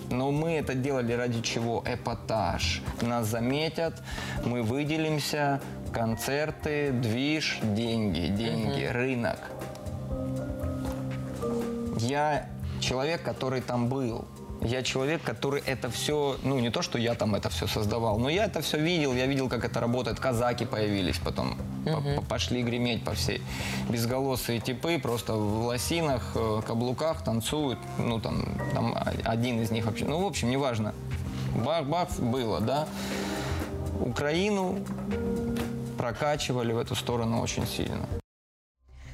Но 0.09 0.31
мы 0.31 0.53
это 0.53 0.73
делали 0.73 1.13
ради 1.13 1.41
чего? 1.41 1.83
Эпатаж. 1.85 2.81
Нас 3.01 3.27
заметят, 3.27 4.01
мы 4.45 4.61
выделимся, 4.61 5.61
концерты, 5.93 6.91
движ, 6.91 7.59
деньги, 7.61 8.27
деньги, 8.27 8.85
рынок. 8.85 9.39
Я 11.97 12.49
человек, 12.81 13.23
который 13.23 13.61
там 13.61 13.87
был. 13.87 14.25
Я 14.63 14.83
человек, 14.83 15.23
который 15.23 15.59
это 15.65 15.89
все, 15.89 16.35
ну 16.43 16.59
не 16.59 16.69
то, 16.69 16.83
что 16.83 16.99
я 16.99 17.15
там 17.15 17.33
это 17.33 17.49
все 17.49 17.65
создавал, 17.65 18.19
но 18.19 18.29
я 18.29 18.45
это 18.45 18.61
все 18.61 18.77
видел, 18.79 19.13
я 19.15 19.25
видел, 19.25 19.49
как 19.49 19.65
это 19.65 19.79
работает. 19.79 20.19
Казаки 20.19 20.65
появились 20.65 21.17
потом, 21.17 21.57
по- 21.83 22.01
по- 22.01 22.21
пошли 22.21 22.61
греметь 22.61 23.03
по 23.03 23.13
всей. 23.13 23.41
Безголосые 23.89 24.59
типы 24.59 24.99
просто 24.99 25.33
в 25.33 25.65
лосинах, 25.65 26.21
э, 26.35 26.61
каблуках 26.67 27.23
танцуют. 27.23 27.79
Ну 27.97 28.19
там, 28.19 28.45
там 28.75 28.95
один 29.25 29.59
из 29.61 29.71
них 29.71 29.85
вообще, 29.85 30.05
ну 30.05 30.21
в 30.23 30.27
общем, 30.27 30.51
неважно. 30.51 30.93
Бах-бах 31.55 32.19
было, 32.19 32.61
да. 32.61 32.87
Украину 33.99 34.77
прокачивали 35.97 36.71
в 36.73 36.77
эту 36.77 36.95
сторону 36.95 37.41
очень 37.41 37.65
сильно. 37.65 38.05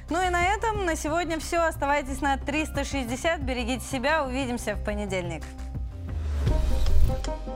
Ну 0.10 0.26
и 0.26 0.30
на 0.30 0.46
этом 0.46 0.86
на 0.86 0.96
сегодня 0.96 1.40
все. 1.40 1.60
Оставайтесь 1.60 2.22
на 2.22 2.38
360. 2.38 3.42
Берегите 3.42 3.86
себя. 3.86 4.24
Увидимся 4.24 4.76
в 4.76 4.84
понедельник. 4.84 5.44
Thank 7.08 7.28
you. 7.28 7.47